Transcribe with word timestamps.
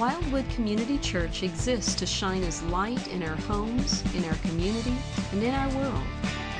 Wildwood 0.00 0.48
Community 0.48 0.96
Church 0.96 1.42
exists 1.42 1.94
to 1.96 2.06
shine 2.06 2.42
as 2.44 2.62
light 2.62 3.06
in 3.08 3.22
our 3.22 3.36
homes, 3.36 4.02
in 4.14 4.24
our 4.24 4.34
community, 4.36 4.94
and 5.30 5.42
in 5.42 5.52
our 5.52 5.68
world. 5.76 6.02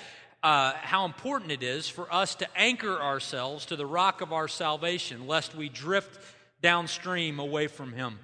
uh, 0.47 0.71
how 0.81 1.03
important 1.03 1.51
it 1.51 1.61
is 1.61 1.89
for 1.89 2.07
us 2.09 2.33
to 2.35 2.47
anchor 2.55 3.01
ourselves 3.01 3.65
to 3.65 3.75
the 3.75 3.85
rock 3.85 4.21
of 4.21 4.31
our 4.31 4.47
salvation, 4.47 5.27
lest 5.27 5.53
we 5.53 5.67
drift 5.67 6.17
downstream 6.61 7.37
away 7.37 7.67
from 7.67 7.91
Him. 7.91 8.17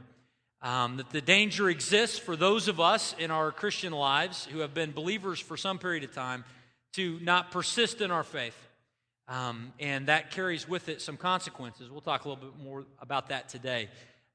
Um, 0.62 0.96
that 0.96 1.10
the 1.10 1.20
danger 1.20 1.70
exists 1.70 2.18
for 2.18 2.38
those 2.38 2.70
of 2.70 2.80
us 2.80 3.14
in 3.20 3.30
our 3.30 3.52
Christian 3.52 3.92
lives 3.92 4.46
who 4.46 4.60
have 4.60 4.74
been 4.74 4.94
believers 4.94 5.38
for 5.38 5.58
some 5.58 5.78
period 5.78 6.06
of 6.06 6.14
time 6.14 6.46
to 6.94 7.20
not 7.22 7.52
persist 7.52 8.00
in 8.00 8.10
our 8.10 8.24
faith. 8.24 8.56
Um, 9.28 9.74
and 9.78 10.08
that 10.08 10.32
carries 10.32 10.66
with 10.66 10.88
it 10.88 11.02
some 11.02 11.18
consequences. 11.18 11.90
We'll 11.92 12.00
talk 12.00 12.24
a 12.24 12.30
little 12.30 12.52
bit 12.52 12.58
more 12.58 12.86
about 13.02 13.28
that 13.30 13.50
today. 13.50 13.90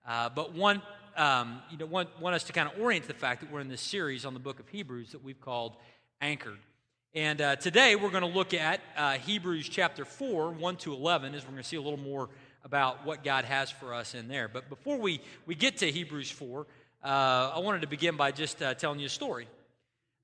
Uh, 0.06 0.28
but 0.28 0.52
one, 0.52 0.82
um, 1.16 1.62
you 1.70 1.78
know, 1.78 1.86
want, 1.86 2.10
want 2.20 2.34
us 2.34 2.44
to 2.44 2.52
kind 2.52 2.70
of 2.70 2.78
orient 2.78 3.08
the 3.08 3.14
fact 3.14 3.40
that 3.40 3.50
we're 3.50 3.60
in 3.60 3.68
this 3.68 3.80
series 3.80 4.26
on 4.26 4.34
the 4.34 4.40
book 4.40 4.60
of 4.60 4.68
Hebrews 4.68 5.12
that 5.12 5.24
we've 5.24 5.40
called 5.40 5.74
Anchored. 6.20 6.58
And 7.14 7.40
uh, 7.40 7.56
today 7.56 7.96
we're 7.96 8.10
going 8.10 8.20
to 8.20 8.28
look 8.28 8.52
at 8.52 8.82
uh, 8.94 9.12
Hebrews 9.12 9.66
chapter 9.70 10.04
4, 10.04 10.50
1 10.50 10.76
to 10.76 10.92
11, 10.92 11.34
as 11.34 11.42
we're 11.42 11.52
going 11.52 11.62
to 11.62 11.68
see 11.68 11.76
a 11.76 11.80
little 11.80 11.98
more 11.98 12.28
about 12.64 13.06
what 13.06 13.24
God 13.24 13.46
has 13.46 13.70
for 13.70 13.94
us 13.94 14.14
in 14.14 14.28
there. 14.28 14.46
But 14.46 14.68
before 14.68 14.98
we, 14.98 15.22
we 15.46 15.54
get 15.54 15.78
to 15.78 15.90
Hebrews 15.90 16.30
4, 16.30 16.66
uh, 17.02 17.06
I 17.06 17.60
wanted 17.60 17.80
to 17.80 17.86
begin 17.86 18.18
by 18.18 18.30
just 18.30 18.60
uh, 18.60 18.74
telling 18.74 19.00
you 19.00 19.06
a 19.06 19.08
story. 19.08 19.48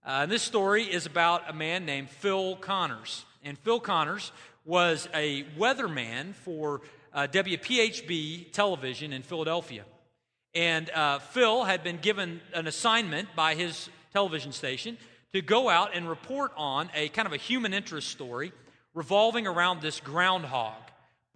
Uh, 0.05 0.21
and 0.23 0.31
this 0.31 0.43
story 0.43 0.85
is 0.85 1.07
about 1.07 1.49
a 1.49 1.55
man 1.55 1.87
named 1.87 2.11
Phil 2.11 2.57
Connors. 2.57 3.25
And 3.43 3.59
Phil 3.61 3.81
Connors 3.81 4.31
was 4.67 5.09
a 5.15 5.45
weatherman 5.59 6.35
for 6.35 6.83
uh, 7.15 7.27
WPHB 7.33 8.53
television 8.53 9.15
in 9.15 9.23
Philadelphia. 9.23 9.87
And 10.55 10.91
Phil 11.31 11.65
had 11.65 11.83
been 11.83 11.97
given 11.97 12.43
an 12.53 12.67
assignment 12.67 13.35
by 13.35 13.55
his 13.55 13.89
television 14.13 14.53
station 14.53 14.99
to 15.35 15.43
go 15.43 15.69
out 15.69 15.91
and 15.95 16.09
report 16.09 16.53
on 16.57 16.89
a 16.95 17.09
kind 17.09 17.27
of 17.27 17.33
a 17.33 17.37
human 17.37 17.75
interest 17.75 18.09
story 18.09 18.53
revolving 18.95 19.49
around 19.49 19.83
this 19.83 19.99
groundhog, 19.99 20.81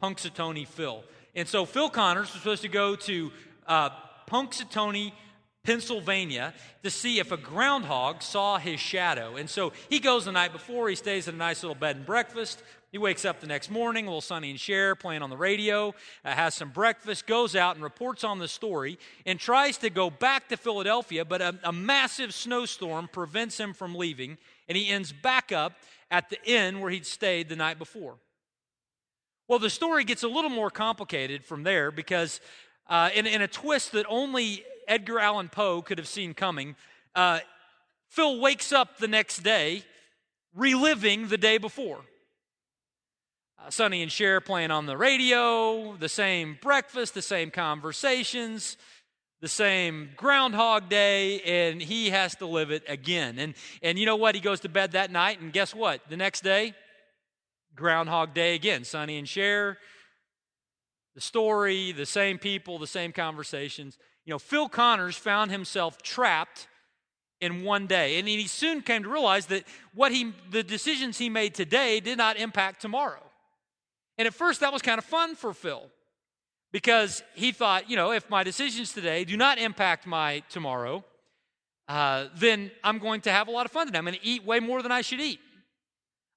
Punxsutawney 0.01 0.67
Phil. 0.67 1.03
And 1.35 1.49
so 1.49 1.65
Phil 1.65 1.91
Connors 1.91 2.33
was 2.33 2.41
supposed 2.41 2.63
to 2.63 2.69
go 2.69 2.95
to 2.95 3.33
uh, 3.67 3.91
Punxsutawney, 4.31 5.13
Pennsylvania, 5.65 6.55
to 6.85 6.91
see 6.91 7.19
if 7.19 7.33
a 7.33 7.37
groundhog 7.37 8.23
saw 8.23 8.57
his 8.57 8.79
shadow. 8.79 9.35
And 9.35 9.51
so 9.51 9.73
he 9.91 9.99
goes 9.99 10.27
the 10.27 10.33
night 10.33 10.53
before, 10.53 10.89
he 10.89 10.95
stays 10.95 11.27
at 11.27 11.35
a 11.35 11.37
nice 11.37 11.65
little 11.65 11.75
bed 11.75 11.97
and 11.97 12.07
breakfast, 12.07 12.63
he 12.91 12.99
wakes 12.99 13.25
up 13.25 13.41
the 13.41 13.47
next 13.47 13.71
morning, 13.71 14.07
a 14.07 14.09
little 14.09 14.21
Sonny 14.23 14.51
and 14.51 14.59
Cher 14.59 14.95
playing 14.95 15.21
on 15.21 15.29
the 15.29 15.37
radio, 15.37 15.95
uh, 16.25 16.31
has 16.31 16.55
some 16.55 16.71
breakfast, 16.71 17.27
goes 17.27 17.55
out 17.55 17.75
and 17.75 17.85
reports 17.85 18.25
on 18.25 18.39
the 18.39 18.49
story, 18.49 18.99
and 19.27 19.39
tries 19.39 19.77
to 19.79 19.91
go 19.91 20.09
back 20.09 20.49
to 20.49 20.57
Philadelphia, 20.57 21.25
but 21.25 21.43
a, 21.43 21.59
a 21.65 21.73
massive 21.73 22.33
snowstorm 22.33 23.09
prevents 23.13 23.59
him 23.61 23.75
from 23.75 23.95
leaving, 23.95 24.39
and 24.69 24.77
he 24.79 24.89
ends 24.89 25.13
back 25.13 25.53
up 25.53 25.75
at 26.11 26.31
the 26.31 26.39
inn 26.45 26.81
where 26.81 26.91
he'd 26.91 27.05
stayed 27.05 27.51
the 27.51 27.57
night 27.57 27.79
before. 27.79 28.17
Well, 29.49 29.59
the 29.59 29.71
story 29.71 30.05
gets 30.05 30.23
a 30.23 30.29
little 30.29 30.51
more 30.51 30.71
complicated 30.71 31.45
from 31.45 31.65
there 31.65 31.91
because, 31.91 32.41
uh, 32.89 33.11
in, 33.15 33.27
in, 33.27 33.43
a 33.43 33.49
twist 33.49 33.93
that 33.93 34.07
only 34.09 34.65
Edgar 34.87 35.19
Allan 35.19 35.49
Poe 35.49 35.83
could 35.83 35.99
have 35.99 36.09
seen 36.09 36.33
coming, 36.33 36.77
uh, 37.15 37.41
Phil 38.09 38.41
wakes 38.41 38.73
up 38.73 38.99
the 38.99 39.09
next 39.09 39.39
day 39.39 39.85
reliving 40.55 41.29
the 41.29 41.39
day 41.39 41.59
before. 41.59 42.01
Uh, 43.61 43.71
Sonny 43.71 44.03
and 44.03 44.13
Cher 44.13 44.41
playing 44.41 44.71
on 44.71 44.87
the 44.87 44.97
radio, 44.97 45.97
the 45.97 46.09
same 46.09 46.59
breakfast, 46.63 47.15
the 47.15 47.23
same 47.23 47.51
conversations, 47.51 48.77
the 49.41 49.49
same 49.49 50.11
Groundhog 50.17 50.89
Day, 50.89 51.41
and 51.41 51.83
he 51.83 52.11
has 52.11 52.37
to 52.37 52.47
live 52.47 52.71
it 52.71 52.85
again. 52.87 53.39
And, 53.39 53.55
and 53.83 53.99
you 53.99 54.07
know 54.07 54.17
what? 54.17 54.37
He 54.37 54.41
goes 54.41 54.61
to 54.61 54.69
bed 54.69 54.93
that 54.93 55.11
night, 55.11 55.41
and 55.41 55.53
guess 55.53 55.75
what? 55.75 56.01
The 56.09 56.17
next 56.17 56.45
day, 56.45 56.75
Groundhog 57.75 58.33
Day 58.33 58.55
again. 58.55 58.85
Sonny 58.85 59.19
and 59.19 59.29
Cher, 59.29 59.79
the 61.17 61.21
story, 61.21 61.91
the 61.91 62.07
same 62.07 62.39
people, 62.39 62.79
the 62.79 62.87
same 62.87 63.11
conversations. 63.11 63.99
You 64.25 64.35
know, 64.35 64.39
Phil 64.39 64.69
Connors 64.69 65.17
found 65.17 65.51
himself 65.51 66.01
trapped 66.01 66.69
in 67.41 67.65
one 67.65 67.89
day. 67.89 68.19
And 68.19 68.29
he 68.29 68.47
soon 68.47 68.83
came 68.83 69.03
to 69.03 69.09
realize 69.09 69.47
that 69.47 69.65
what 69.95 70.13
he, 70.13 70.33
the 70.51 70.63
decisions 70.63 71.19
he 71.19 71.29
made 71.29 71.55
today 71.55 71.99
did 71.99 72.19
not 72.19 72.37
impact 72.37 72.81
tomorrow. 72.83 73.28
And 74.19 74.27
at 74.27 74.35
first, 74.35 74.61
that 74.61 74.73
was 74.73 74.83
kind 74.83 74.99
of 74.99 75.05
fun 75.05 75.37
for 75.37 75.55
Phil 75.55 75.87
because 76.73 77.23
he 77.35 77.53
thought, 77.53 77.89
you 77.89 77.97
know, 77.97 78.13
if 78.13 78.29
my 78.29 78.43
decisions 78.43 78.93
today 78.93 79.25
do 79.25 79.37
not 79.37 79.59
impact 79.59 80.07
my 80.07 80.43
tomorrow, 80.51 81.05
uh, 81.89 82.27
then 82.35 82.71
I'm 82.85 82.99
going 82.99 83.23
to 83.23 83.33
have 83.33 83.49
a 83.49 83.51
lot 83.51 83.65
of 83.65 83.73
fun 83.73 83.87
today. 83.87 83.99
I'm 83.99 84.05
going 84.05 84.19
to 84.19 84.27
eat 84.27 84.45
way 84.45 84.61
more 84.61 84.83
than 84.83 84.93
I 84.93 85.01
should 85.01 85.21
eat. 85.21 85.41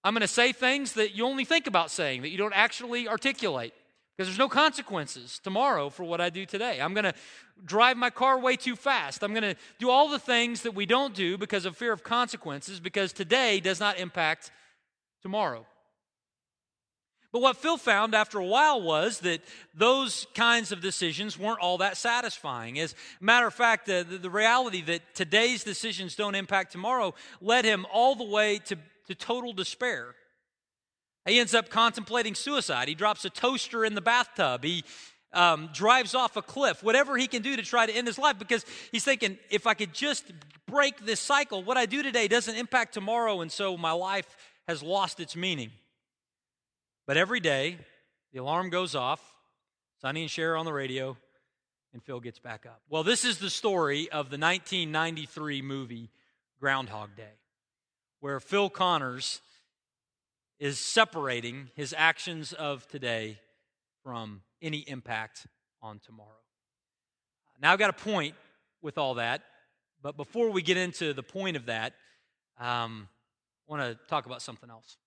I'm 0.04 0.14
going 0.14 0.22
to 0.22 0.28
say 0.28 0.52
things 0.52 0.94
that 0.94 1.16
you 1.16 1.26
only 1.26 1.44
think 1.44 1.68
about 1.68 1.92
saying, 1.92 2.22
that 2.22 2.30
you 2.30 2.38
don't 2.38 2.56
actually 2.56 3.08
articulate, 3.08 3.74
because 4.16 4.28
there's 4.28 4.40
no 4.40 4.50
consequences 4.50 5.40
tomorrow 5.44 5.90
for 5.90 6.04
what 6.04 6.22
I 6.22 6.30
do 6.30 6.46
today. 6.46 6.80
I'm 6.80 6.94
going 6.94 7.04
to 7.04 7.14
drive 7.66 7.98
my 7.98 8.10
car 8.10 8.40
way 8.40 8.56
too 8.56 8.76
fast. 8.76 9.24
I'm 9.24 9.34
going 9.34 9.44
to 9.44 9.56
do 9.80 9.90
all 9.90 10.08
the 10.10 10.20
things 10.20 10.62
that 10.62 10.74
we 10.74 10.86
don't 10.86 11.14
do 11.14 11.38
because 11.38 11.66
of 11.66 11.76
fear 11.76 11.92
of 11.92 12.04
consequences, 12.04 12.80
because 12.80 13.12
today 13.12 13.60
does 13.60 13.80
not 13.80 14.00
impact 14.00 14.52
tomorrow. 15.22 15.66
But 17.32 17.42
what 17.42 17.58
Phil 17.58 17.78
found 17.78 18.14
after 18.14 18.40
a 18.40 18.46
while 18.46 18.82
was 18.82 19.20
that 19.20 19.42
those 19.74 20.28
kinds 20.34 20.72
of 20.72 20.82
decisions 20.82 21.40
weren't 21.40 21.62
all 21.62 21.78
that 21.78 21.96
satisfying. 21.96 22.78
As 22.78 22.94
a 22.94 23.24
matter 23.24 23.48
of 23.48 23.54
fact, 23.54 23.86
the, 23.86 24.06
the, 24.08 24.18
the 24.18 24.30
reality 24.30 24.82
that 24.82 25.16
today's 25.16 25.64
decisions 25.64 26.16
don't 26.16 26.36
impact 26.36 26.74
tomorrow 26.74 27.14
led 27.40 27.64
him 27.64 27.86
all 27.94 28.16
the 28.16 28.26
way 28.26 28.60
to, 28.66 28.78
to 29.08 29.16
total 29.16 29.54
despair. 29.54 30.14
He 31.26 31.40
ends 31.40 31.54
up 31.54 31.70
contemplating 31.70 32.36
suicide. 32.36 32.90
He 32.90 32.96
drops 32.96 33.24
a 33.24 33.30
toaster 33.30 33.86
in 33.86 33.96
the 33.96 34.02
bathtub. 34.02 34.64
He 34.64 34.84
um, 35.32 35.70
drives 35.72 36.14
off 36.14 36.36
a 36.36 36.42
cliff, 36.42 36.84
whatever 36.84 37.16
he 37.16 37.28
can 37.28 37.42
do 37.42 37.56
to 37.56 37.64
try 37.64 37.86
to 37.86 37.94
end 37.94 38.08
his 38.08 38.18
life 38.18 38.38
because 38.38 38.66
he's 38.92 39.06
thinking, 39.06 39.38
if 39.50 39.68
I 39.68 39.74
could 39.74 39.94
just 39.94 40.26
break 40.68 41.06
this 41.06 41.20
cycle, 41.22 41.64
what 41.64 41.78
I 41.78 41.86
do 41.86 42.04
today 42.04 42.28
doesn't 42.28 42.56
impact 42.56 42.94
tomorrow, 42.94 43.40
and 43.40 43.52
so 43.52 43.78
my 43.78 43.92
life 43.92 44.36
has 44.68 44.84
lost 44.84 45.20
its 45.22 45.36
meaning. 45.36 45.72
But 47.08 47.18
every 47.18 47.40
day, 47.40 47.78
the 48.32 48.40
alarm 48.40 48.70
goes 48.70 48.96
off, 48.96 49.22
Sonny 50.02 50.22
and 50.22 50.32
Cher 50.32 50.56
on 50.56 50.66
the 50.66 50.74
radio, 50.74 51.18
and 51.94 52.04
Phil 52.04 52.20
gets 52.20 52.40
back 52.40 52.66
up. 52.66 52.82
Well, 52.90 53.04
this 53.04 53.26
is 53.26 53.40
the 53.40 53.50
story 53.50 54.10
of 54.10 54.30
the 54.30 54.38
1993 54.38 55.62
movie 55.62 56.10
Groundhog 56.60 57.16
Day, 57.16 57.40
where 58.20 58.40
Phil 58.40 58.70
Connors 58.70 59.42
is 60.60 60.80
separating 60.80 61.70
his 61.76 61.94
actions 61.98 62.54
of 62.54 62.88
today 62.88 63.40
from 64.04 64.42
any 64.62 64.80
impact 64.80 65.48
on 65.82 66.00
tomorrow. 66.00 66.30
Now, 67.60 67.74
I've 67.74 67.80
got 67.80 67.90
a 67.90 67.94
point 67.94 68.36
with 68.82 68.98
all 68.98 69.16
that, 69.16 69.42
but 70.02 70.18
before 70.18 70.52
we 70.52 70.62
get 70.62 70.78
into 70.78 71.14
the 71.14 71.24
point 71.24 71.58
of 71.58 71.66
that, 71.66 71.94
um, 72.60 73.08
I 73.68 73.72
want 73.72 73.82
to 73.84 74.08
talk 74.08 74.26
about 74.26 74.42
something 74.42 74.70
else. 74.70 74.98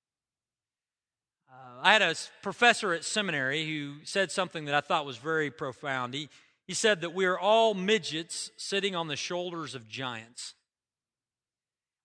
Uh, 1.54 1.80
I 1.82 1.92
had 1.92 2.02
a 2.02 2.14
professor 2.42 2.92
at 2.92 3.04
seminary 3.04 3.64
who 3.64 3.96
said 4.04 4.32
something 4.32 4.64
that 4.64 4.74
I 4.74 4.80
thought 4.80 5.06
was 5.06 5.18
very 5.18 5.50
profound. 5.50 6.14
He, 6.14 6.28
he 6.66 6.74
said 6.74 7.02
that 7.02 7.14
we 7.14 7.26
are 7.26 7.38
all 7.38 7.74
midgets 7.74 8.50
sitting 8.56 8.96
on 8.96 9.08
the 9.08 9.16
shoulders 9.16 9.74
of 9.74 9.88
giants. 9.88 10.54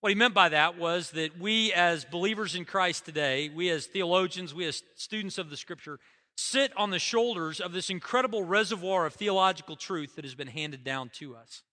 What 0.01 0.09
he 0.09 0.15
meant 0.15 0.33
by 0.33 0.49
that 0.49 0.77
was 0.77 1.11
that 1.11 1.39
we, 1.39 1.73
as 1.73 2.05
believers 2.05 2.55
in 2.55 2.63
Christ 2.63 3.05
today, 3.05 3.49
we 3.49 3.69
as 3.69 3.85
theologians, 3.85 4.53
we 4.53 4.65
as 4.65 4.83
students 4.95 5.37
of 5.37 5.49
the 5.49 5.57
scripture, 5.57 5.99
sit 6.37 6.71
on 6.77 6.89
the 6.89 6.99
shoulders 6.99 7.59
of 7.59 7.73
this 7.73 7.89
incredible 7.89 8.43
reservoir 8.43 9.05
of 9.05 9.13
theological 9.13 9.75
truth 9.75 10.15
that 10.15 10.23
has 10.23 10.35
been 10.35 10.47
handed 10.47 10.83
down 10.83 11.09
to 11.15 11.35
us. 11.35 11.63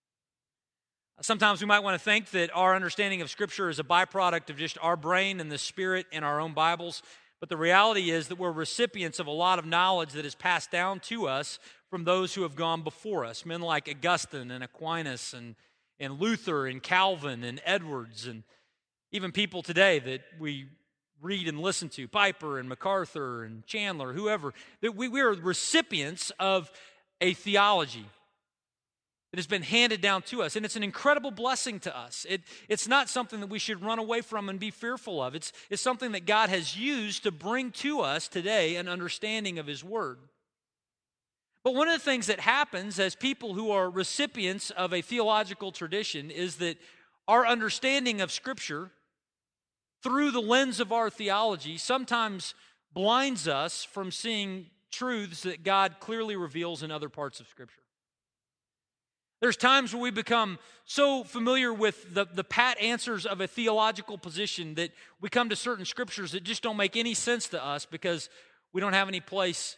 Sometimes 1.22 1.62
we 1.62 1.66
might 1.66 1.80
want 1.80 1.94
to 1.94 2.04
think 2.04 2.30
that 2.32 2.50
our 2.52 2.74
understanding 2.74 3.22
of 3.22 3.30
Scripture 3.30 3.70
is 3.70 3.78
a 3.78 3.84
byproduct 3.84 4.50
of 4.50 4.58
just 4.58 4.76
our 4.82 4.96
brain 4.96 5.40
and 5.40 5.50
the 5.50 5.56
Spirit 5.56 6.04
in 6.12 6.22
our 6.22 6.40
own 6.40 6.52
Bibles. 6.52 7.02
But 7.40 7.48
the 7.48 7.56
reality 7.56 8.10
is 8.10 8.28
that 8.28 8.38
we're 8.38 8.52
recipients 8.52 9.20
of 9.20 9.26
a 9.26 9.32
lot 9.32 9.58
of 9.58 9.66
knowledge 9.66 10.12
that 10.12 10.24
is 10.24 10.34
passed 10.34 10.70
down 10.70 11.00
to 11.00 11.28
us 11.28 11.58
from 11.90 12.04
those 12.04 12.34
who 12.34 12.42
have 12.42 12.56
gone 12.56 12.82
before 12.82 13.24
us, 13.24 13.44
men 13.44 13.60
like 13.60 13.88
Augustine 13.88 14.50
and 14.50 14.64
Aquinas 14.64 15.34
and, 15.34 15.54
and 16.00 16.18
Luther 16.18 16.66
and 16.66 16.82
Calvin 16.82 17.44
and 17.44 17.60
Edwards, 17.64 18.26
and 18.26 18.42
even 19.12 19.32
people 19.32 19.62
today 19.62 19.98
that 19.98 20.22
we 20.38 20.66
read 21.20 21.48
and 21.48 21.60
listen 21.60 21.88
to, 21.90 22.08
Piper 22.08 22.58
and 22.58 22.68
MacArthur 22.68 23.44
and 23.44 23.66
Chandler, 23.66 24.12
whoever, 24.12 24.52
that 24.80 24.96
we, 24.96 25.08
we 25.08 25.20
are 25.20 25.32
recipients 25.32 26.32
of 26.38 26.70
a 27.20 27.34
theology 27.34 28.06
that 29.36 29.40
has 29.40 29.46
been 29.46 29.60
handed 29.60 30.00
down 30.00 30.22
to 30.22 30.42
us. 30.42 30.56
And 30.56 30.64
it's 30.64 30.76
an 30.76 30.82
incredible 30.82 31.30
blessing 31.30 31.78
to 31.80 31.94
us. 31.94 32.24
It, 32.26 32.40
it's 32.70 32.88
not 32.88 33.10
something 33.10 33.40
that 33.40 33.50
we 33.50 33.58
should 33.58 33.82
run 33.82 33.98
away 33.98 34.22
from 34.22 34.48
and 34.48 34.58
be 34.58 34.70
fearful 34.70 35.22
of. 35.22 35.34
It's, 35.34 35.52
it's 35.68 35.82
something 35.82 36.12
that 36.12 36.24
God 36.24 36.48
has 36.48 36.74
used 36.74 37.22
to 37.24 37.30
bring 37.30 37.70
to 37.72 38.00
us 38.00 38.28
today 38.28 38.76
an 38.76 38.88
understanding 38.88 39.58
of 39.58 39.66
His 39.66 39.84
Word. 39.84 40.20
But 41.62 41.74
one 41.74 41.86
of 41.86 41.92
the 41.92 42.02
things 42.02 42.28
that 42.28 42.40
happens 42.40 42.98
as 42.98 43.14
people 43.14 43.52
who 43.52 43.70
are 43.70 43.90
recipients 43.90 44.70
of 44.70 44.94
a 44.94 45.02
theological 45.02 45.70
tradition 45.70 46.30
is 46.30 46.56
that 46.56 46.78
our 47.28 47.46
understanding 47.46 48.22
of 48.22 48.32
Scripture 48.32 48.90
through 50.02 50.30
the 50.30 50.40
lens 50.40 50.80
of 50.80 50.92
our 50.92 51.10
theology 51.10 51.76
sometimes 51.76 52.54
blinds 52.94 53.46
us 53.46 53.84
from 53.84 54.10
seeing 54.10 54.70
truths 54.90 55.42
that 55.42 55.62
God 55.62 55.96
clearly 56.00 56.36
reveals 56.36 56.82
in 56.82 56.90
other 56.90 57.10
parts 57.10 57.38
of 57.38 57.48
Scripture. 57.48 57.82
There's 59.40 59.56
times 59.56 59.92
where 59.92 60.02
we 60.02 60.10
become 60.10 60.58
so 60.84 61.24
familiar 61.24 61.72
with 61.72 62.14
the, 62.14 62.24
the 62.24 62.44
pat 62.44 62.80
answers 62.80 63.26
of 63.26 63.40
a 63.40 63.46
theological 63.46 64.16
position 64.16 64.76
that 64.76 64.90
we 65.20 65.28
come 65.28 65.50
to 65.50 65.56
certain 65.56 65.84
scriptures 65.84 66.32
that 66.32 66.42
just 66.42 66.62
don't 66.62 66.76
make 66.76 66.96
any 66.96 67.12
sense 67.12 67.48
to 67.48 67.62
us 67.62 67.84
because 67.84 68.30
we 68.72 68.80
don't 68.80 68.94
have 68.94 69.08
any 69.08 69.20
place 69.20 69.76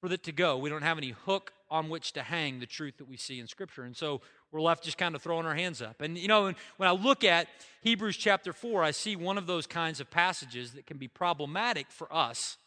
for 0.00 0.12
it 0.12 0.24
to 0.24 0.32
go. 0.32 0.58
We 0.58 0.70
don't 0.70 0.82
have 0.82 0.98
any 0.98 1.10
hook 1.10 1.52
on 1.70 1.88
which 1.88 2.12
to 2.12 2.22
hang 2.22 2.58
the 2.58 2.66
truth 2.66 2.98
that 2.98 3.08
we 3.08 3.16
see 3.16 3.38
in 3.38 3.46
Scripture. 3.46 3.84
And 3.84 3.96
so 3.96 4.20
we're 4.50 4.60
left 4.60 4.84
just 4.84 4.98
kind 4.98 5.14
of 5.14 5.22
throwing 5.22 5.46
our 5.46 5.54
hands 5.54 5.80
up. 5.80 6.02
And, 6.02 6.18
you 6.18 6.28
know, 6.28 6.52
when 6.76 6.88
I 6.88 6.92
look 6.92 7.24
at 7.24 7.46
Hebrews 7.82 8.16
chapter 8.16 8.52
4, 8.52 8.82
I 8.82 8.90
see 8.90 9.16
one 9.16 9.38
of 9.38 9.46
those 9.46 9.66
kinds 9.66 10.00
of 10.00 10.10
passages 10.10 10.72
that 10.72 10.86
can 10.86 10.98
be 10.98 11.08
problematic 11.08 11.86
for 11.90 12.12
us 12.12 12.58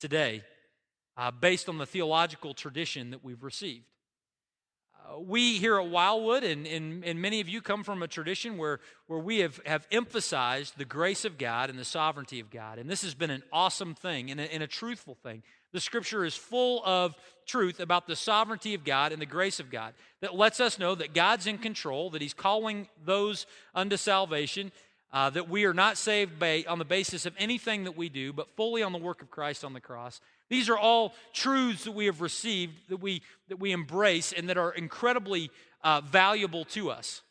today 0.00 0.42
uh, 1.16 1.30
based 1.32 1.68
on 1.68 1.78
the 1.78 1.86
theological 1.86 2.54
tradition 2.54 3.10
that 3.10 3.24
we've 3.24 3.42
received. 3.42 3.84
We 5.18 5.58
here 5.58 5.78
at 5.78 5.88
Wildwood, 5.88 6.44
and, 6.44 6.66
and, 6.66 7.04
and 7.04 7.20
many 7.20 7.40
of 7.40 7.48
you 7.48 7.60
come 7.60 7.84
from 7.84 8.02
a 8.02 8.08
tradition 8.08 8.58
where, 8.58 8.80
where 9.06 9.18
we 9.18 9.38
have, 9.38 9.60
have 9.64 9.86
emphasized 9.90 10.76
the 10.76 10.84
grace 10.84 11.24
of 11.24 11.38
God 11.38 11.70
and 11.70 11.78
the 11.78 11.84
sovereignty 11.84 12.40
of 12.40 12.50
God. 12.50 12.78
And 12.78 12.90
this 12.90 13.02
has 13.02 13.14
been 13.14 13.30
an 13.30 13.42
awesome 13.52 13.94
thing 13.94 14.30
and 14.30 14.40
a, 14.40 14.52
and 14.52 14.62
a 14.62 14.66
truthful 14.66 15.14
thing. 15.14 15.42
The 15.72 15.80
scripture 15.80 16.24
is 16.24 16.34
full 16.34 16.82
of 16.84 17.14
truth 17.46 17.80
about 17.80 18.06
the 18.06 18.16
sovereignty 18.16 18.74
of 18.74 18.84
God 18.84 19.12
and 19.12 19.20
the 19.20 19.26
grace 19.26 19.60
of 19.60 19.70
God 19.70 19.94
that 20.20 20.34
lets 20.34 20.60
us 20.60 20.78
know 20.78 20.94
that 20.94 21.14
God's 21.14 21.46
in 21.46 21.58
control, 21.58 22.10
that 22.10 22.22
He's 22.22 22.34
calling 22.34 22.88
those 23.04 23.46
unto 23.74 23.96
salvation, 23.96 24.72
uh, 25.12 25.30
that 25.30 25.48
we 25.48 25.64
are 25.64 25.74
not 25.74 25.96
saved 25.96 26.38
by, 26.38 26.64
on 26.68 26.78
the 26.78 26.84
basis 26.84 27.26
of 27.26 27.34
anything 27.38 27.84
that 27.84 27.96
we 27.96 28.08
do, 28.08 28.32
but 28.32 28.54
fully 28.56 28.82
on 28.82 28.92
the 28.92 28.98
work 28.98 29.22
of 29.22 29.30
Christ 29.30 29.64
on 29.64 29.72
the 29.72 29.80
cross, 29.80 30.20
these 30.48 30.68
are 30.68 30.78
all 30.78 31.14
truths 31.32 31.84
that 31.84 31.92
we 31.92 32.06
have 32.06 32.20
received, 32.20 32.74
that 32.88 32.98
we, 32.98 33.22
that 33.48 33.58
we 33.58 33.72
embrace, 33.72 34.32
and 34.32 34.48
that 34.48 34.58
are 34.58 34.72
incredibly 34.72 35.50
uh, 35.82 36.00
valuable 36.02 36.64
to 36.66 36.90
us. 36.90 37.22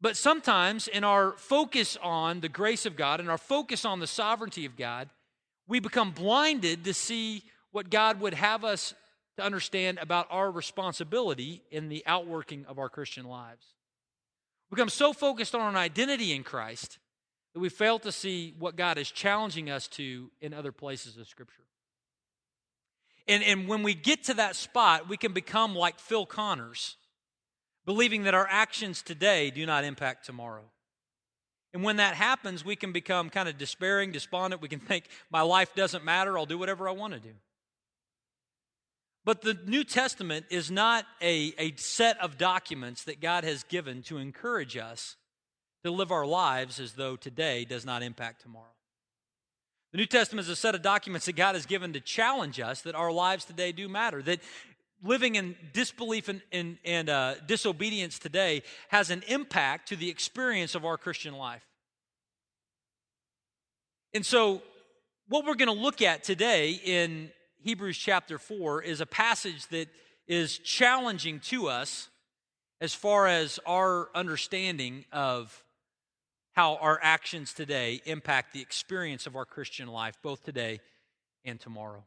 But 0.00 0.16
sometimes, 0.16 0.88
in 0.88 1.04
our 1.04 1.32
focus 1.32 1.96
on 2.02 2.40
the 2.40 2.48
grace 2.48 2.86
of 2.86 2.96
God 2.96 3.20
and 3.20 3.30
our 3.30 3.38
focus 3.38 3.84
on 3.84 4.00
the 4.00 4.06
sovereignty 4.06 4.66
of 4.66 4.76
God, 4.76 5.08
we 5.68 5.78
become 5.78 6.10
blinded 6.10 6.84
to 6.84 6.94
see 6.94 7.44
what 7.70 7.88
God 7.88 8.20
would 8.20 8.34
have 8.34 8.64
us 8.64 8.94
to 9.36 9.44
understand 9.44 9.98
about 9.98 10.26
our 10.30 10.50
responsibility 10.50 11.62
in 11.70 11.88
the 11.88 12.02
outworking 12.04 12.66
of 12.66 12.78
our 12.78 12.88
Christian 12.88 13.26
lives. 13.26 13.64
Become 14.72 14.88
so 14.88 15.12
focused 15.12 15.54
on 15.54 15.68
an 15.68 15.76
identity 15.76 16.32
in 16.32 16.42
Christ 16.42 16.98
that 17.52 17.60
we 17.60 17.68
fail 17.68 17.98
to 17.98 18.10
see 18.10 18.54
what 18.58 18.74
God 18.74 18.96
is 18.96 19.10
challenging 19.10 19.68
us 19.68 19.86
to 19.88 20.30
in 20.40 20.54
other 20.54 20.72
places 20.72 21.18
of 21.18 21.28
Scripture. 21.28 21.64
And, 23.28 23.42
and 23.42 23.68
when 23.68 23.82
we 23.82 23.92
get 23.92 24.24
to 24.24 24.34
that 24.34 24.56
spot, 24.56 25.10
we 25.10 25.18
can 25.18 25.34
become 25.34 25.74
like 25.74 25.98
Phil 25.98 26.24
Connors, 26.24 26.96
believing 27.84 28.22
that 28.22 28.32
our 28.32 28.46
actions 28.48 29.02
today 29.02 29.50
do 29.50 29.66
not 29.66 29.84
impact 29.84 30.24
tomorrow. 30.24 30.64
And 31.74 31.84
when 31.84 31.96
that 31.96 32.14
happens, 32.14 32.64
we 32.64 32.74
can 32.74 32.92
become 32.92 33.28
kind 33.28 33.50
of 33.50 33.58
despairing, 33.58 34.10
despondent. 34.10 34.62
We 34.62 34.68
can 34.68 34.80
think, 34.80 35.04
my 35.30 35.42
life 35.42 35.74
doesn't 35.74 36.02
matter, 36.02 36.38
I'll 36.38 36.46
do 36.46 36.56
whatever 36.56 36.88
I 36.88 36.92
want 36.92 37.12
to 37.12 37.20
do. 37.20 37.34
But 39.24 39.42
the 39.42 39.56
New 39.66 39.84
Testament 39.84 40.46
is 40.50 40.70
not 40.70 41.04
a, 41.20 41.54
a 41.58 41.74
set 41.76 42.20
of 42.20 42.38
documents 42.38 43.04
that 43.04 43.20
God 43.20 43.44
has 43.44 43.62
given 43.62 44.02
to 44.04 44.18
encourage 44.18 44.76
us 44.76 45.16
to 45.84 45.90
live 45.90 46.10
our 46.10 46.26
lives 46.26 46.80
as 46.80 46.94
though 46.94 47.16
today 47.16 47.64
does 47.64 47.84
not 47.84 48.02
impact 48.02 48.42
tomorrow. 48.42 48.66
The 49.92 49.98
New 49.98 50.06
Testament 50.06 50.46
is 50.46 50.50
a 50.50 50.56
set 50.56 50.74
of 50.74 50.82
documents 50.82 51.26
that 51.26 51.36
God 51.36 51.54
has 51.54 51.66
given 51.66 51.92
to 51.92 52.00
challenge 52.00 52.58
us 52.58 52.82
that 52.82 52.94
our 52.94 53.12
lives 53.12 53.44
today 53.44 53.72
do 53.72 53.88
matter, 53.88 54.22
that 54.22 54.40
living 55.04 55.34
in 55.34 55.54
disbelief 55.72 56.28
and, 56.28 56.40
and, 56.50 56.78
and 56.84 57.08
uh, 57.08 57.34
disobedience 57.46 58.18
today 58.18 58.62
has 58.88 59.10
an 59.10 59.22
impact 59.28 59.88
to 59.88 59.96
the 59.96 60.08
experience 60.08 60.74
of 60.74 60.84
our 60.84 60.96
Christian 60.96 61.34
life. 61.34 61.64
And 64.14 64.24
so, 64.24 64.62
what 65.28 65.44
we're 65.44 65.54
going 65.54 65.74
to 65.74 65.82
look 65.82 66.02
at 66.02 66.24
today 66.24 66.80
in 66.84 67.30
Hebrews 67.62 67.96
chapter 67.96 68.38
4 68.38 68.82
is 68.82 69.00
a 69.00 69.06
passage 69.06 69.68
that 69.68 69.88
is 70.26 70.58
challenging 70.58 71.38
to 71.40 71.68
us 71.68 72.08
as 72.80 72.92
far 72.92 73.28
as 73.28 73.60
our 73.66 74.08
understanding 74.16 75.04
of 75.12 75.64
how 76.54 76.74
our 76.76 76.98
actions 77.00 77.54
today 77.54 78.00
impact 78.04 78.52
the 78.52 78.60
experience 78.60 79.28
of 79.28 79.36
our 79.36 79.44
Christian 79.44 79.86
life, 79.86 80.16
both 80.22 80.42
today 80.42 80.80
and 81.44 81.60
tomorrow. 81.60 82.04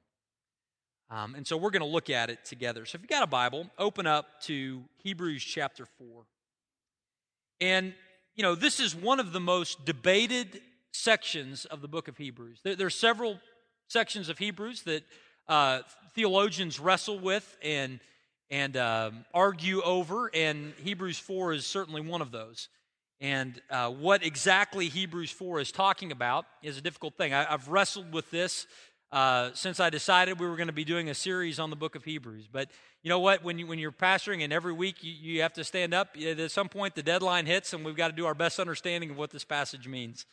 Um, 1.10 1.36
and 1.36 1.48
so 1.48 1.56
we're 1.56 1.72
going 1.72 1.82
to 1.82 1.88
look 1.88 2.10
at 2.10 2.30
it 2.30 2.44
together. 2.44 2.86
So 2.86 2.98
if 2.98 3.02
you've 3.02 3.10
got 3.10 3.24
a 3.24 3.28
Bible, 3.28 3.70
open 3.80 4.06
up 4.06 4.42
to 4.42 4.84
Hebrews 5.04 5.44
chapter 5.44 5.86
4. 5.86 6.26
And, 7.62 7.94
you 8.36 8.44
know, 8.44 8.56
this 8.56 8.82
is 8.82 8.94
one 8.94 9.22
of 9.22 9.32
the 9.32 9.40
most 9.40 9.86
debated 9.86 10.62
sections 10.92 11.64
of 11.64 11.82
the 11.82 11.88
book 11.88 12.10
of 12.10 12.18
Hebrews. 12.18 12.60
There, 12.64 12.76
there 12.76 12.88
are 12.88 12.92
several 12.92 13.40
sections 13.88 14.28
of 14.28 14.38
Hebrews 14.38 14.82
that 14.84 15.04
uh, 15.48 15.80
theologians 16.14 16.80
wrestle 16.80 17.20
with 17.20 17.58
and, 17.62 18.00
and 18.50 18.78
um, 18.78 19.26
argue 19.34 19.82
over, 19.82 20.32
and 20.34 20.74
Hebrews 20.84 21.20
4 21.20 21.54
is 21.54 21.66
certainly 21.66 22.02
one 22.02 22.22
of 22.22 22.32
those. 22.32 22.70
And 23.22 23.62
uh, 23.70 23.90
what 23.92 24.26
exactly 24.26 24.88
Hebrews 24.88 25.32
4 25.32 25.60
is 25.60 25.72
talking 25.72 26.12
about 26.12 26.46
is 26.62 26.78
a 26.78 26.82
difficult 26.82 27.16
thing. 27.16 27.34
I, 27.34 27.44
have 27.44 27.70
wrestled 27.70 28.14
with 28.14 28.30
this 28.30 28.68
uh, 29.12 29.52
since 29.54 29.80
I 29.80 29.90
decided 29.90 30.40
we 30.40 30.48
were 30.48 30.58
going 30.58 30.68
to 30.68 30.74
be 30.74 30.84
doing 30.84 31.10
a 31.10 31.14
series 31.14 31.58
on 31.58 31.70
the 31.70 31.76
book 31.76 31.96
of 31.96 32.04
Hebrews. 32.04 32.50
But 32.52 32.70
you 33.04 33.10
know 33.10 33.20
what? 33.20 33.44
When, 33.44 33.58
you, 33.58 33.68
when 33.68 33.80
you're 33.80 33.92
pastoring 33.92 34.44
and 34.44 34.52
every 34.52 34.74
week 34.74 35.04
you, 35.04 35.14
you 35.14 35.42
have 35.42 35.54
to 35.54 35.64
stand 35.64 35.94
up, 35.94 36.18
at 36.22 36.52
some 36.52 36.68
point 36.68 36.96
the 36.96 37.04
deadline 37.04 37.46
hits 37.46 37.72
and 37.74 37.86
we've 37.86 37.96
got 37.96 38.10
to 38.10 38.14
do 38.14 38.26
our 38.26 38.36
best 38.36 38.60
understanding 38.60 39.12
of 39.12 39.18
what 39.18 39.32
this 39.32 39.46
passage 39.46 39.88
means. 39.88 40.26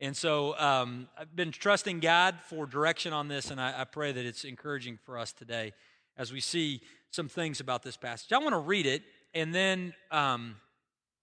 And 0.00 0.16
so 0.16 0.58
um, 0.58 1.08
I've 1.18 1.34
been 1.34 1.52
trusting 1.52 2.00
God 2.00 2.36
for 2.48 2.66
direction 2.66 3.12
on 3.12 3.28
this, 3.28 3.50
and 3.50 3.60
I, 3.60 3.80
I 3.80 3.84
pray 3.84 4.12
that 4.12 4.26
it's 4.26 4.44
encouraging 4.44 4.98
for 5.04 5.18
us 5.18 5.32
today 5.32 5.72
as 6.18 6.32
we 6.32 6.40
see 6.40 6.82
some 7.10 7.28
things 7.28 7.60
about 7.60 7.82
this 7.82 7.96
passage. 7.96 8.32
I 8.32 8.38
want 8.38 8.52
to 8.52 8.58
read 8.58 8.86
it 8.86 9.02
and 9.32 9.54
then 9.54 9.94
um, 10.10 10.56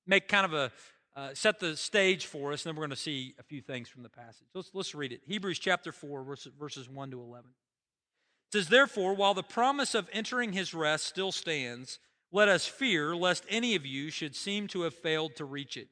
make 0.07 0.27
kind 0.27 0.45
of 0.45 0.53
a 0.53 0.71
uh, 1.15 1.29
set 1.33 1.59
the 1.59 1.77
stage 1.77 2.25
for 2.25 2.53
us, 2.53 2.65
and 2.65 2.71
then 2.71 2.75
we're 2.75 2.87
going 2.87 2.89
to 2.89 2.95
see 2.95 3.35
a 3.39 3.43
few 3.43 3.61
things 3.61 3.87
from 3.87 4.01
the 4.01 4.09
passage. 4.09 4.47
Let's, 4.53 4.71
let's 4.73 4.95
read 4.95 5.11
it. 5.11 5.21
Hebrews 5.25 5.59
chapter 5.59 5.91
4, 5.91 6.23
verses, 6.23 6.51
verses 6.59 6.89
1 6.89 7.11
to 7.11 7.21
11. 7.21 7.49
It 7.49 8.57
says, 8.57 8.67
Therefore, 8.67 9.13
while 9.13 9.35
the 9.35 9.43
promise 9.43 9.93
of 9.93 10.09
entering 10.11 10.53
his 10.53 10.73
rest 10.73 11.05
still 11.05 11.31
stands, 11.31 11.99
let 12.31 12.47
us 12.47 12.65
fear 12.65 13.15
lest 13.15 13.45
any 13.47 13.75
of 13.75 13.85
you 13.85 14.09
should 14.09 14.35
seem 14.35 14.67
to 14.69 14.81
have 14.81 14.95
failed 14.95 15.35
to 15.35 15.45
reach 15.45 15.77
it. 15.77 15.87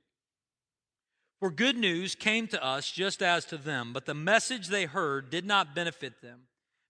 For 1.42 1.50
good 1.50 1.76
news 1.76 2.14
came 2.14 2.46
to 2.50 2.64
us 2.64 2.92
just 2.92 3.24
as 3.24 3.46
to 3.46 3.58
them, 3.58 3.94
but 3.94 4.06
the 4.06 4.14
message 4.14 4.68
they 4.68 4.86
heard 4.86 5.32
did 5.32 5.44
not 5.44 5.74
benefit 5.74 6.22
them, 6.22 6.42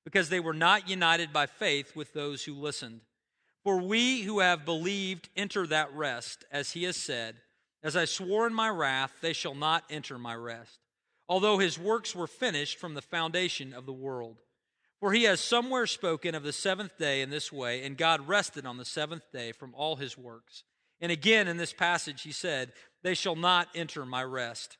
because 0.03 0.27
they 0.27 0.41
were 0.41 0.53
not 0.53 0.89
united 0.89 1.31
by 1.31 1.45
faith 1.45 1.95
with 1.95 2.11
those 2.11 2.43
who 2.43 2.53
listened. 2.53 2.99
For 3.63 3.77
we 3.77 4.23
who 4.23 4.41
have 4.41 4.65
believed 4.65 5.29
enter 5.37 5.65
that 5.67 5.95
rest, 5.95 6.43
as 6.51 6.71
he 6.71 6.83
has 6.83 6.97
said, 6.97 7.37
as 7.81 7.95
I 7.95 8.03
swore 8.03 8.45
in 8.45 8.53
my 8.53 8.67
wrath, 8.67 9.13
they 9.21 9.31
shall 9.31 9.55
not 9.55 9.85
enter 9.89 10.19
my 10.19 10.35
rest, 10.35 10.79
although 11.29 11.57
his 11.57 11.79
works 11.79 12.13
were 12.13 12.27
finished 12.27 12.77
from 12.77 12.93
the 12.93 13.01
foundation 13.01 13.73
of 13.73 13.85
the 13.85 13.93
world. 13.93 14.41
For 14.99 15.13
he 15.13 15.23
has 15.23 15.39
somewhere 15.39 15.87
spoken 15.87 16.35
of 16.35 16.43
the 16.43 16.51
seventh 16.51 16.97
day 16.97 17.21
in 17.21 17.29
this 17.29 17.53
way, 17.53 17.85
and 17.85 17.97
God 17.97 18.27
rested 18.27 18.65
on 18.65 18.75
the 18.75 18.83
seventh 18.83 19.31
day 19.31 19.53
from 19.53 19.73
all 19.75 19.95
his 19.95 20.17
works. 20.17 20.65
And 21.01 21.11
again 21.11 21.47
in 21.47 21.57
this 21.57 21.73
passage 21.73 22.21
he 22.21 22.31
said, 22.31 22.71
They 23.03 23.15
shall 23.15 23.35
not 23.35 23.67
enter 23.75 24.05
my 24.05 24.23
rest. 24.23 24.77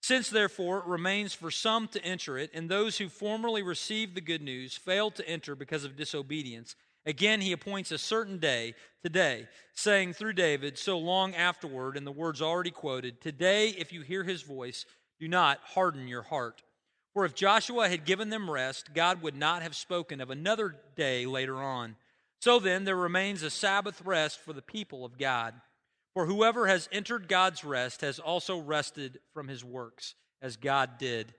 Since 0.00 0.30
therefore 0.30 0.78
it 0.78 0.86
remains 0.86 1.34
for 1.34 1.50
some 1.50 1.88
to 1.88 2.02
enter 2.04 2.38
it, 2.38 2.50
and 2.54 2.68
those 2.68 2.98
who 2.98 3.08
formerly 3.08 3.62
received 3.62 4.14
the 4.14 4.20
good 4.20 4.42
news 4.42 4.76
failed 4.76 5.14
to 5.16 5.28
enter 5.28 5.54
because 5.54 5.84
of 5.84 5.96
disobedience, 5.96 6.74
Again, 7.08 7.40
he 7.40 7.52
appoints 7.52 7.90
a 7.90 7.96
certain 7.96 8.36
day, 8.36 8.74
today, 9.02 9.48
saying 9.72 10.12
through 10.12 10.34
David 10.34 10.76
so 10.76 10.98
long 10.98 11.34
afterward, 11.34 11.96
in 11.96 12.04
the 12.04 12.12
words 12.12 12.42
already 12.42 12.70
quoted, 12.70 13.22
Today, 13.22 13.68
if 13.70 13.94
you 13.94 14.02
hear 14.02 14.24
his 14.24 14.42
voice, 14.42 14.84
do 15.18 15.26
not 15.26 15.58
harden 15.62 16.06
your 16.06 16.20
heart. 16.20 16.62
For 17.14 17.24
if 17.24 17.34
Joshua 17.34 17.88
had 17.88 18.04
given 18.04 18.28
them 18.28 18.50
rest, 18.50 18.92
God 18.92 19.22
would 19.22 19.34
not 19.34 19.62
have 19.62 19.74
spoken 19.74 20.20
of 20.20 20.28
another 20.28 20.76
day 20.96 21.24
later 21.24 21.56
on. 21.56 21.96
So 22.40 22.58
then, 22.58 22.84
there 22.84 22.96
remains 22.96 23.42
a 23.42 23.50
Sabbath 23.50 24.00
rest 24.04 24.38
for 24.40 24.52
the 24.52 24.62
people 24.62 25.04
of 25.04 25.18
God. 25.18 25.54
For 26.14 26.26
whoever 26.26 26.66
has 26.66 26.88
entered 26.92 27.28
God's 27.28 27.64
rest 27.64 28.00
has 28.00 28.18
also 28.18 28.58
rested 28.58 29.20
from 29.34 29.48
his 29.48 29.64
works, 29.64 30.14
as 30.40 30.56
God 30.56 30.98
did 30.98 31.34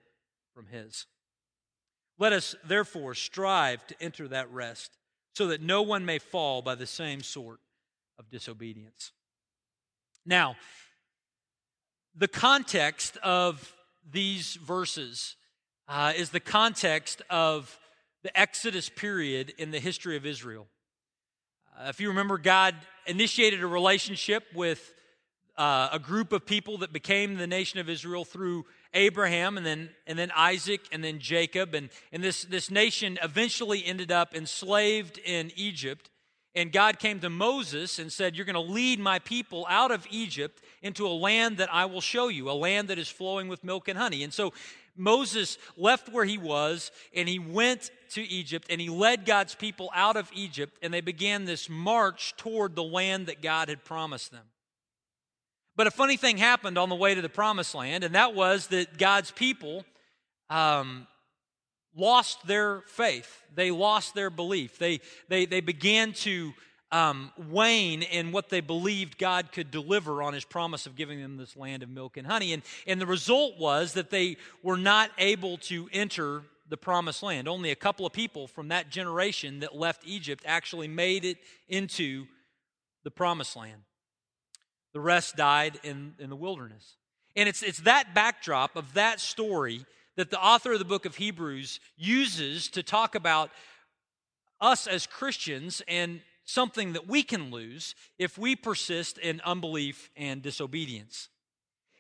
from 0.54 0.68
his. 0.68 1.06
Let 2.18 2.34
us 2.34 2.56
therefore 2.66 3.14
strive 3.14 3.86
to 3.88 3.96
enter 4.02 4.28
that 4.28 4.52
rest, 4.52 4.92
so 5.34 5.48
that 5.48 5.62
no 5.62 5.82
one 5.82 6.06
may 6.06 6.20
fall 6.20 6.62
by 6.62 6.76
the 6.76 6.86
same 6.86 7.24
sort 7.24 7.60
of 8.18 8.30
disobedience. 8.30 9.12
Now, 10.26 10.58
the 12.16 12.28
context 12.28 13.18
of 13.24 13.74
these 14.12 14.56
verses 14.56 15.36
uh, 15.88 16.14
is 16.16 16.30
the 16.30 16.40
context 16.40 17.22
of 17.30 17.80
the 18.24 18.38
Exodus 18.38 18.90
period 18.90 19.54
in 19.58 19.72
the 19.72 19.80
history 19.80 20.18
of 20.18 20.26
Israel. 20.26 20.68
Uh, 21.80 21.88
if 21.88 22.02
you 22.02 22.10
remember, 22.10 22.38
God 22.38 22.76
initiated 23.06 23.64
a 23.64 23.68
relationship 23.68 24.44
with 24.54 24.94
uh, 25.58 25.88
a 25.94 26.00
group 26.00 26.34
of 26.34 26.46
people 26.46 26.80
that 26.80 26.92
became 26.92 27.38
the 27.38 27.48
nation 27.48 27.80
of 27.80 27.88
Israel 27.88 28.26
through 28.26 28.66
Abraham 28.94 29.56
and 29.56 29.66
then, 29.66 29.90
and 30.06 30.20
then 30.20 30.30
Isaac 30.36 30.82
and 30.92 31.02
then 31.02 31.20
Jacob. 31.20 31.74
And, 31.74 31.90
and 32.12 32.22
this, 32.22 32.44
this 32.44 32.70
nation 32.70 33.18
eventually 33.24 33.86
ended 33.86 34.12
up 34.12 34.36
enslaved 34.36 35.20
in 35.20 35.54
Egypt. 35.56 36.10
And 36.54 36.74
God 36.74 37.00
came 37.00 37.22
to 37.22 37.30
Moses 37.30 37.98
and 37.98 38.12
said, 38.12 38.36
You're 38.36 38.46
going 38.46 38.56
to 38.56 38.74
lead 38.74 39.00
my 39.00 39.20
people 39.20 39.66
out 39.70 39.92
of 39.92 40.06
Egypt 40.10 40.62
into 40.82 41.08
a 41.08 41.10
land 41.10 41.58
that 41.60 41.74
I 41.74 41.86
will 41.86 42.02
show 42.02 42.28
you, 42.28 42.50
a 42.50 42.52
land 42.52 42.90
that 42.90 42.98
is 42.98 43.08
flowing 43.08 43.48
with 43.48 43.64
milk 43.64 43.88
and 43.88 43.98
honey. 43.98 44.24
And 44.24 44.34
so 44.34 44.52
Moses 44.96 45.58
left 45.78 46.10
where 46.10 46.26
he 46.26 46.38
was 46.38 46.92
and 47.16 47.28
he 47.28 47.40
went 47.40 47.92
to 48.12 48.22
Egypt 48.22 48.68
and 48.70 48.82
he 48.82 48.90
led 48.90 49.26
God's 49.26 49.56
people 49.56 49.90
out 49.94 50.18
of 50.18 50.30
Egypt 50.34 50.78
and 50.82 50.94
they 50.94 51.02
began 51.02 51.46
this 51.46 51.70
march 51.70 52.34
toward 52.38 52.76
the 52.76 52.84
land 52.84 53.28
that 53.28 53.42
God 53.42 53.70
had 53.70 53.84
promised 53.84 54.32
them. 54.32 54.46
But 55.76 55.88
a 55.88 55.92
funny 55.92 56.18
thing 56.18 56.38
happened 56.38 56.78
on 56.78 56.90
the 56.90 56.96
way 56.96 57.16
to 57.16 57.22
the 57.22 57.30
promised 57.30 57.74
land, 57.74 58.04
and 58.04 58.14
that 58.14 58.36
was 58.36 58.68
that 58.68 58.98
God's 58.98 59.32
people 59.32 59.86
um, 60.50 61.08
lost 61.96 62.46
their 62.46 62.82
faith. 62.88 63.44
They 63.56 63.72
lost 63.72 64.14
their 64.14 64.30
belief. 64.30 64.78
They, 64.78 65.00
they, 65.30 65.46
they 65.46 65.62
began 65.62 66.12
to 66.14 66.52
um, 66.92 67.32
wane 67.38 68.02
in 68.02 68.32
what 68.32 68.50
they 68.50 68.62
believed 68.62 69.18
God 69.18 69.52
could 69.52 69.72
deliver 69.72 70.24
on 70.24 70.34
his 70.34 70.46
promise 70.46 70.86
of 70.86 70.96
giving 70.96 71.22
them 71.22 71.38
this 71.38 71.56
land 71.56 71.84
of 71.84 71.90
milk 71.90 72.18
and 72.18 72.26
honey. 72.26 72.54
And, 72.54 72.64
and 72.88 73.00
the 73.00 73.06
result 73.06 73.60
was 73.60 73.94
that 73.94 74.10
they 74.10 74.38
were 74.64 74.78
not 74.78 75.12
able 75.18 75.58
to 75.60 75.88
enter 75.94 76.44
the 76.68 76.78
promised 76.78 77.24
land. 77.24 77.48
Only 77.48 77.72
a 77.72 77.76
couple 77.76 78.06
of 78.06 78.14
people 78.14 78.48
from 78.48 78.70
that 78.70 78.90
generation 78.90 79.60
that 79.60 79.76
left 79.76 80.04
Egypt 80.06 80.44
actually 80.48 80.88
made 80.88 81.26
it 81.26 81.38
into 81.68 82.26
the 83.04 83.12
promised 83.12 83.56
land. 83.56 83.82
The 84.94 85.00
rest 85.00 85.36
died 85.36 85.80
in, 85.84 86.14
in 86.20 86.30
the 86.30 86.36
wilderness. 86.36 86.96
And 87.36 87.48
it's, 87.48 87.62
it's 87.62 87.82
that 87.82 88.14
backdrop 88.16 88.76
of 88.76 88.96
that 88.96 89.20
story 89.20 89.86
that 90.16 90.32
the 90.32 90.42
author 90.42 90.74
of 90.74 90.80
the 90.80 90.86
book 90.86 91.06
of 91.06 91.16
Hebrews 91.16 91.80
uses 91.96 92.68
to 92.70 92.84
talk 92.84 93.16
about 93.16 93.52
us 94.60 94.88
as 94.88 95.08
Christians 95.08 95.82
and 95.88 96.22
something 96.50 96.94
that 96.94 97.08
we 97.08 97.22
can 97.22 97.52
lose 97.52 97.94
if 98.18 98.38
we 98.38 98.56
persist 98.56 99.18
in 99.20 99.40
unbelief 99.46 100.10
and 100.18 100.42
disobedience. 100.42 101.30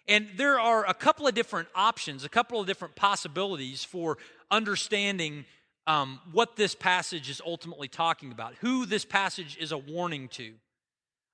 And 0.07 0.27
there 0.37 0.59
are 0.59 0.87
a 0.87 0.93
couple 0.95 1.27
of 1.27 1.35
different 1.35 1.67
options, 1.75 2.25
a 2.25 2.29
couple 2.29 2.59
of 2.59 2.65
different 2.65 2.95
possibilities 2.95 3.83
for 3.83 4.17
understanding 4.49 5.45
um, 5.85 6.19
what 6.31 6.55
this 6.55 6.73
passage 6.73 7.29
is 7.29 7.41
ultimately 7.45 7.87
talking 7.87 8.31
about, 8.31 8.55
who 8.55 8.87
this 8.87 9.05
passage 9.05 9.55
is 9.59 9.71
a 9.71 9.77
warning 9.77 10.27
to, 10.29 10.53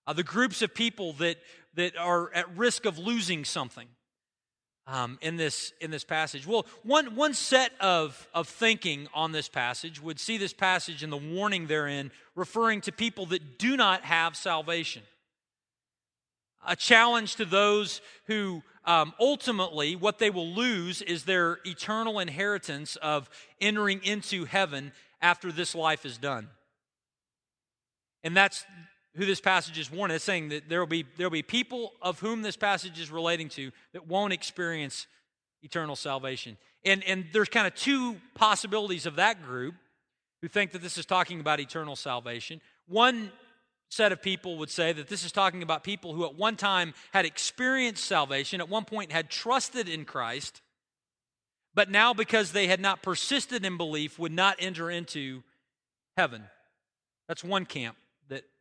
uh, 0.08 0.14
the 0.14 0.24
groups 0.24 0.62
of 0.62 0.74
people 0.74 1.14
that, 1.14 1.38
that 1.76 1.98
are 1.98 2.34
at 2.34 2.58
risk 2.58 2.86
of 2.86 3.00
losing 3.00 3.46
something 3.46 3.88
um, 4.88 5.18
in, 5.22 5.38
this, 5.38 5.74
in 5.82 5.92
this 5.92 6.04
passage? 6.04 6.46
Well, 6.46 6.66
one, 6.84 7.16
one 7.16 7.34
set 7.34 7.72
of, 7.80 8.28
of 8.34 8.48
thinking 8.48 9.08
on 9.14 9.32
this 9.32 9.50
passage 9.50 10.02
would 10.02 10.20
see 10.20 10.38
this 10.38 10.54
passage 10.54 11.04
and 11.04 11.12
the 11.12 11.18
warning 11.18 11.68
therein 11.68 12.12
referring 12.36 12.82
to 12.82 12.92
people 12.92 13.26
that 13.28 13.58
do 13.58 13.78
not 13.78 14.02
have 14.02 14.36
salvation. 14.36 15.04
A 16.68 16.76
challenge 16.76 17.36
to 17.36 17.46
those 17.46 18.02
who 18.26 18.64
um, 18.86 19.14
ultimately 19.20 19.96
what 19.96 20.20
they 20.20 20.30
will 20.30 20.50
lose 20.50 21.02
is 21.02 21.24
their 21.24 21.60
eternal 21.66 22.20
inheritance 22.20 22.96
of 22.98 23.30
entering 23.62 24.04
into 24.04 24.46
heaven 24.46 24.92
after 25.22 25.52
this 25.52 25.76
life 25.76 26.06
is 26.06 26.18
done. 26.18 26.50
And 28.24 28.36
that's 28.36 28.66
who 29.16 29.26
this 29.26 29.42
passage 29.42 29.80
is 29.80 29.92
warning. 29.92 30.16
It's 30.16 30.26
saying 30.26 30.50
that 30.50 30.68
there 30.68 30.80
will 30.80 30.88
be 30.88 31.06
there 31.18 31.26
will 31.26 31.32
be 31.32 31.42
people 31.42 31.94
of 32.02 32.20
whom 32.20 32.42
this 32.42 32.58
passage 32.58 33.00
is 33.00 33.10
relating 33.10 33.50
to 33.50 33.72
that 33.94 34.08
won't 34.08 34.34
experience 34.34 35.08
eternal 35.64 35.96
salvation. 35.96 36.58
And 36.84 37.04
and 37.04 37.26
there's 37.34 37.50
kind 37.50 37.68
of 37.68 37.76
two 37.76 38.18
possibilities 38.34 39.06
of 39.06 39.16
that 39.16 39.44
group 39.44 39.76
who 40.42 40.48
think 40.48 40.72
that 40.72 40.82
this 40.82 40.98
is 40.98 41.06
talking 41.06 41.40
about 41.40 41.60
eternal 41.60 41.96
salvation. 41.96 42.62
One 42.88 43.32
set 43.90 44.12
of 44.12 44.22
people 44.22 44.58
would 44.58 44.70
say 44.70 44.92
that 44.92 45.08
this 45.08 45.24
is 45.24 45.32
talking 45.32 45.64
about 45.64 45.84
people 45.84 46.14
who 46.14 46.26
at 46.26 46.36
one 46.36 46.56
time 46.56 46.94
had 47.12 47.26
experienced 47.26 48.04
salvation, 48.04 48.60
at 48.60 48.68
one 48.68 48.84
point 48.84 49.12
had 49.12 49.30
trusted 49.30 49.88
in 49.88 50.04
Christ, 50.04 50.62
but 51.74 51.90
now 51.90 52.14
because 52.14 52.52
they 52.52 52.68
had 52.68 52.82
not 52.82 53.02
persisted 53.02 53.64
in 53.64 53.78
belief 53.78 54.20
would 54.20 54.34
not 54.34 54.58
enter 54.60 54.92
into 54.92 55.44
heaven. 56.18 56.44
That's 57.28 57.44
one 57.44 57.66
camp 57.66 57.96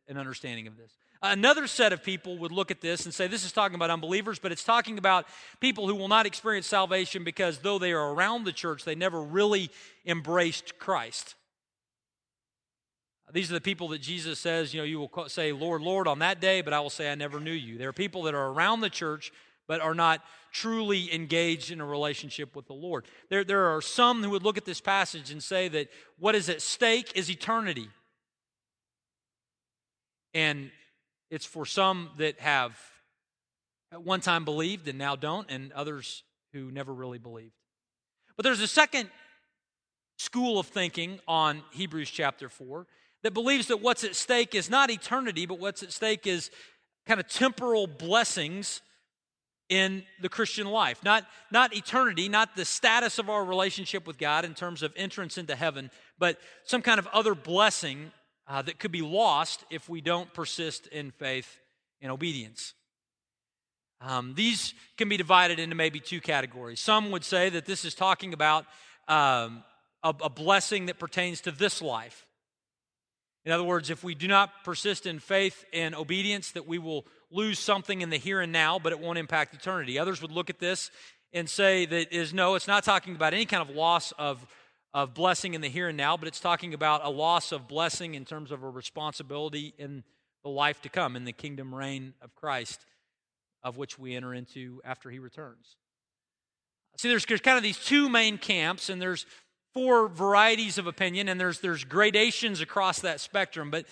an 0.07 0.17
understanding 0.17 0.67
of 0.67 0.77
this. 0.77 0.91
Another 1.21 1.65
set 1.65 1.93
of 1.93 2.03
people 2.03 2.37
would 2.39 2.51
look 2.51 2.71
at 2.71 2.81
this 2.81 3.05
and 3.05 3.13
say, 3.13 3.27
this 3.27 3.45
is 3.45 3.51
talking 3.51 3.75
about 3.75 3.89
unbelievers, 3.89 4.37
but 4.37 4.51
it's 4.51 4.63
talking 4.63 4.97
about 4.97 5.25
people 5.59 5.87
who 5.87 5.95
will 5.95 6.07
not 6.07 6.25
experience 6.25 6.67
salvation 6.67 7.23
because 7.23 7.59
though 7.59 7.79
they 7.79 7.93
are 7.93 8.13
around 8.13 8.43
the 8.43 8.51
church, 8.51 8.83
they 8.83 8.95
never 8.95 9.21
really 9.21 9.69
embraced 10.05 10.77
Christ. 10.77 11.35
These 13.33 13.49
are 13.49 13.55
the 13.55 13.61
people 13.61 13.87
that 13.89 14.01
Jesus 14.01 14.39
says, 14.39 14.73
you 14.73 14.81
know, 14.81 14.85
you 14.85 14.99
will 14.99 15.29
say, 15.29 15.51
Lord, 15.51 15.81
Lord, 15.81 16.07
on 16.07 16.19
that 16.19 16.39
day, 16.39 16.61
but 16.61 16.73
I 16.73 16.79
will 16.79 16.91
say, 16.91 17.11
I 17.11 17.15
never 17.15 17.39
knew 17.39 17.51
you. 17.51 17.77
There 17.77 17.89
are 17.89 17.93
people 17.93 18.23
that 18.23 18.35
are 18.35 18.51
around 18.51 18.81
the 18.81 18.89
church, 18.89 19.31
but 19.67 19.81
are 19.81 19.95
not 19.95 20.21
truly 20.51 21.13
engaged 21.13 21.71
in 21.71 21.81
a 21.81 21.85
relationship 21.85 22.55
with 22.55 22.67
the 22.67 22.73
Lord. 22.73 23.05
There, 23.29 23.43
there 23.43 23.75
are 23.75 23.81
some 23.81 24.23
who 24.23 24.29
would 24.29 24.43
look 24.43 24.57
at 24.57 24.65
this 24.65 24.79
passage 24.79 25.31
and 25.31 25.41
say 25.41 25.67
that 25.69 25.89
what 26.19 26.35
is 26.35 26.49
at 26.49 26.61
stake 26.61 27.11
is 27.15 27.29
eternity. 27.29 27.89
And 30.35 30.69
it's 31.31 31.45
for 31.45 31.65
some 31.65 32.11
that 32.17 32.39
have 32.39 32.77
at 33.91 34.03
one 34.03 34.21
time 34.21 34.45
believed 34.45 34.87
and 34.87 34.99
now 34.99 35.15
don't, 35.15 35.49
and 35.49 35.71
others 35.71 36.23
who 36.53 36.69
never 36.69 36.93
really 36.93 37.17
believed. 37.17 37.53
But 38.35 38.43
there's 38.43 38.61
a 38.61 38.67
second 38.67 39.09
school 40.17 40.59
of 40.59 40.67
thinking 40.67 41.19
on 41.27 41.63
Hebrews 41.71 42.09
chapter 42.09 42.49
4 42.49 42.85
that 43.23 43.33
believes 43.33 43.67
that 43.67 43.81
what's 43.81 44.03
at 44.03 44.15
stake 44.15 44.53
is 44.53 44.69
not 44.69 44.91
eternity, 44.91 45.45
but 45.45 45.59
what's 45.59 45.81
at 45.81 45.91
stake 45.91 46.27
is 46.27 46.51
kind 47.07 47.19
of 47.19 47.27
temporal 47.27 47.87
blessings 47.87 48.81
in 49.69 50.03
the 50.21 50.29
Christian 50.29 50.67
life. 50.67 51.03
Not, 51.03 51.25
not 51.51 51.75
eternity, 51.75 52.29
not 52.29 52.55
the 52.55 52.65
status 52.65 53.17
of 53.17 53.29
our 53.29 53.43
relationship 53.43 54.05
with 54.05 54.17
God 54.17 54.45
in 54.45 54.53
terms 54.53 54.83
of 54.83 54.93
entrance 54.95 55.37
into 55.37 55.55
heaven, 55.55 55.89
but 56.19 56.37
some 56.65 56.81
kind 56.81 56.99
of 56.99 57.07
other 57.07 57.33
blessing 57.33 58.11
uh, 58.47 58.61
that 58.61 58.79
could 58.79 58.91
be 58.91 59.01
lost 59.01 59.63
if 59.69 59.89
we 59.89 60.01
don't 60.01 60.33
persist 60.33 60.87
in 60.87 61.11
faith 61.11 61.59
and 62.01 62.11
obedience. 62.11 62.73
Um, 64.01 64.33
these 64.35 64.73
can 64.97 65.09
be 65.09 65.17
divided 65.17 65.59
into 65.59 65.75
maybe 65.75 65.99
two 65.99 66.21
categories. 66.21 66.79
Some 66.79 67.11
would 67.11 67.23
say 67.23 67.49
that 67.49 67.65
this 67.65 67.85
is 67.85 67.95
talking 67.95 68.33
about 68.33 68.65
um, 69.07 69.63
a, 70.03 70.13
a 70.21 70.29
blessing 70.29 70.87
that 70.87 70.99
pertains 70.99 71.41
to 71.41 71.51
this 71.51 71.81
life. 71.81 72.25
In 73.45 73.51
other 73.51 73.63
words, 73.63 73.89
if 73.89 74.03
we 74.03 74.15
do 74.15 74.27
not 74.27 74.63
persist 74.63 75.05
in 75.05 75.19
faith 75.19 75.65
and 75.71 75.95
obedience, 75.95 76.51
that 76.51 76.67
we 76.67 76.79
will 76.79 77.05
lose 77.31 77.59
something 77.59 78.01
in 78.01 78.09
the 78.09 78.17
here 78.17 78.41
and 78.41 78.51
now, 78.51 78.79
but 78.79 78.91
it 78.91 78.99
won't 78.99 79.17
impact 79.19 79.53
eternity. 79.53 79.99
Others 79.99 80.21
would 80.21 80.31
look 80.31 80.49
at 80.49 80.59
this 80.59 80.89
and 81.31 81.49
say 81.49 81.85
that 81.85 82.13
is 82.13 82.33
no, 82.33 82.55
it's 82.55 82.67
not 82.67 82.83
talking 82.83 83.15
about 83.15 83.33
any 83.33 83.45
kind 83.45 83.67
of 83.67 83.75
loss 83.75 84.13
of 84.13 84.45
of 84.95 85.13
blessing 85.13 85.53
in 85.53 85.59
the 85.59 85.67
here 85.67 85.89
and 85.89 85.97
now, 85.97 86.15
but 86.15 86.25
it's 86.25 86.39
talking 86.39 86.73
about 86.73 87.03
a 87.03 87.09
loss 87.09 87.51
of 87.51 87.67
blessing 87.67 88.15
in 88.15 88.23
terms 88.23 88.49
of 88.49 88.63
a 88.63 88.69
responsibility 88.69 89.73
in 89.77 90.05
the 90.41 90.49
life 90.49 90.81
to 90.81 90.89
come, 90.89 91.17
in 91.17 91.25
the 91.25 91.33
kingdom 91.33 91.75
reign 91.75 92.13
of 92.21 92.33
Christ, 92.33 92.85
of 93.61 93.75
which 93.75 93.99
we 93.99 94.15
enter 94.15 94.33
into 94.33 94.81
after 94.85 95.09
he 95.09 95.19
returns. 95.19 95.75
See, 96.95 97.09
there's, 97.09 97.25
there's 97.25 97.41
kind 97.41 97.57
of 97.57 97.63
these 97.63 97.77
two 97.77 98.07
main 98.07 98.37
camps, 98.37 98.89
and 98.89 99.01
there's 99.01 99.25
four 99.73 100.07
varieties 100.07 100.77
of 100.77 100.87
opinion, 100.87 101.27
and 101.27 101.37
there's, 101.37 101.59
there's 101.59 101.83
gradations 101.83 102.61
across 102.61 103.01
that 103.01 103.19
spectrum, 103.19 103.69
but 103.69 103.85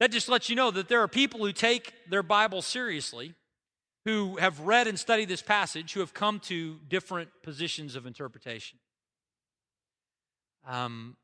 that 0.00 0.10
just 0.10 0.28
lets 0.28 0.50
you 0.50 0.56
know 0.56 0.72
that 0.72 0.88
there 0.88 1.02
are 1.02 1.08
people 1.08 1.38
who 1.38 1.52
take 1.52 1.92
their 2.10 2.24
Bible 2.24 2.62
seriously, 2.62 3.32
who 4.06 4.38
have 4.38 4.58
read 4.58 4.88
and 4.88 4.98
studied 4.98 5.28
this 5.28 5.40
passage 5.40 5.92
who 5.92 6.00
have 6.00 6.12
come 6.12 6.40
to 6.40 6.80
different 6.88 7.28
positions 7.44 7.94
of 7.94 8.06
interpretation. 8.06 8.80
Um, 10.66 11.16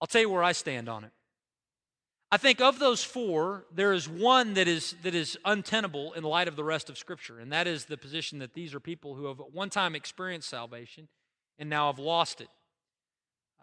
I'll 0.00 0.06
tell 0.06 0.20
you 0.20 0.30
where 0.30 0.42
I 0.42 0.52
stand 0.52 0.88
on 0.88 1.04
it. 1.04 1.10
I 2.30 2.38
think 2.38 2.60
of 2.60 2.78
those 2.78 3.04
four, 3.04 3.66
there 3.72 3.92
is 3.92 4.08
one 4.08 4.54
that 4.54 4.66
is, 4.66 4.96
that 5.04 5.14
is 5.14 5.38
untenable 5.44 6.12
in 6.14 6.24
light 6.24 6.48
of 6.48 6.56
the 6.56 6.64
rest 6.64 6.90
of 6.90 6.98
Scripture, 6.98 7.38
and 7.38 7.52
that 7.52 7.68
is 7.68 7.84
the 7.84 7.96
position 7.96 8.40
that 8.40 8.52
these 8.52 8.74
are 8.74 8.80
people 8.80 9.14
who 9.14 9.26
have 9.26 9.38
at 9.38 9.52
one 9.52 9.70
time 9.70 9.94
experienced 9.94 10.48
salvation 10.48 11.08
and 11.58 11.70
now 11.70 11.86
have 11.86 12.00
lost 12.00 12.40
it. 12.40 12.48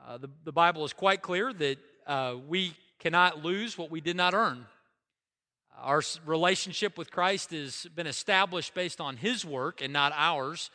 Uh, 0.06 0.18
the, 0.18 0.30
the 0.46 0.52
Bible 0.52 0.86
is 0.86 0.94
quite 0.94 1.22
clear 1.22 1.52
that 1.54 1.78
uh, 2.08 2.36
we 2.48 2.74
cannot 3.00 3.44
lose 3.44 3.78
what 3.78 3.92
we 3.92 4.00
did 4.00 4.16
not 4.16 4.34
earn. 4.34 4.66
Our 5.78 6.02
relationship 6.26 6.98
with 6.98 7.12
Christ 7.12 7.52
has 7.52 7.86
been 7.94 8.08
established 8.08 8.74
based 8.74 9.02
on 9.02 9.18
His 9.18 9.46
work 9.46 9.82
and 9.82 9.92
not 9.92 10.14
ours. 10.16 10.70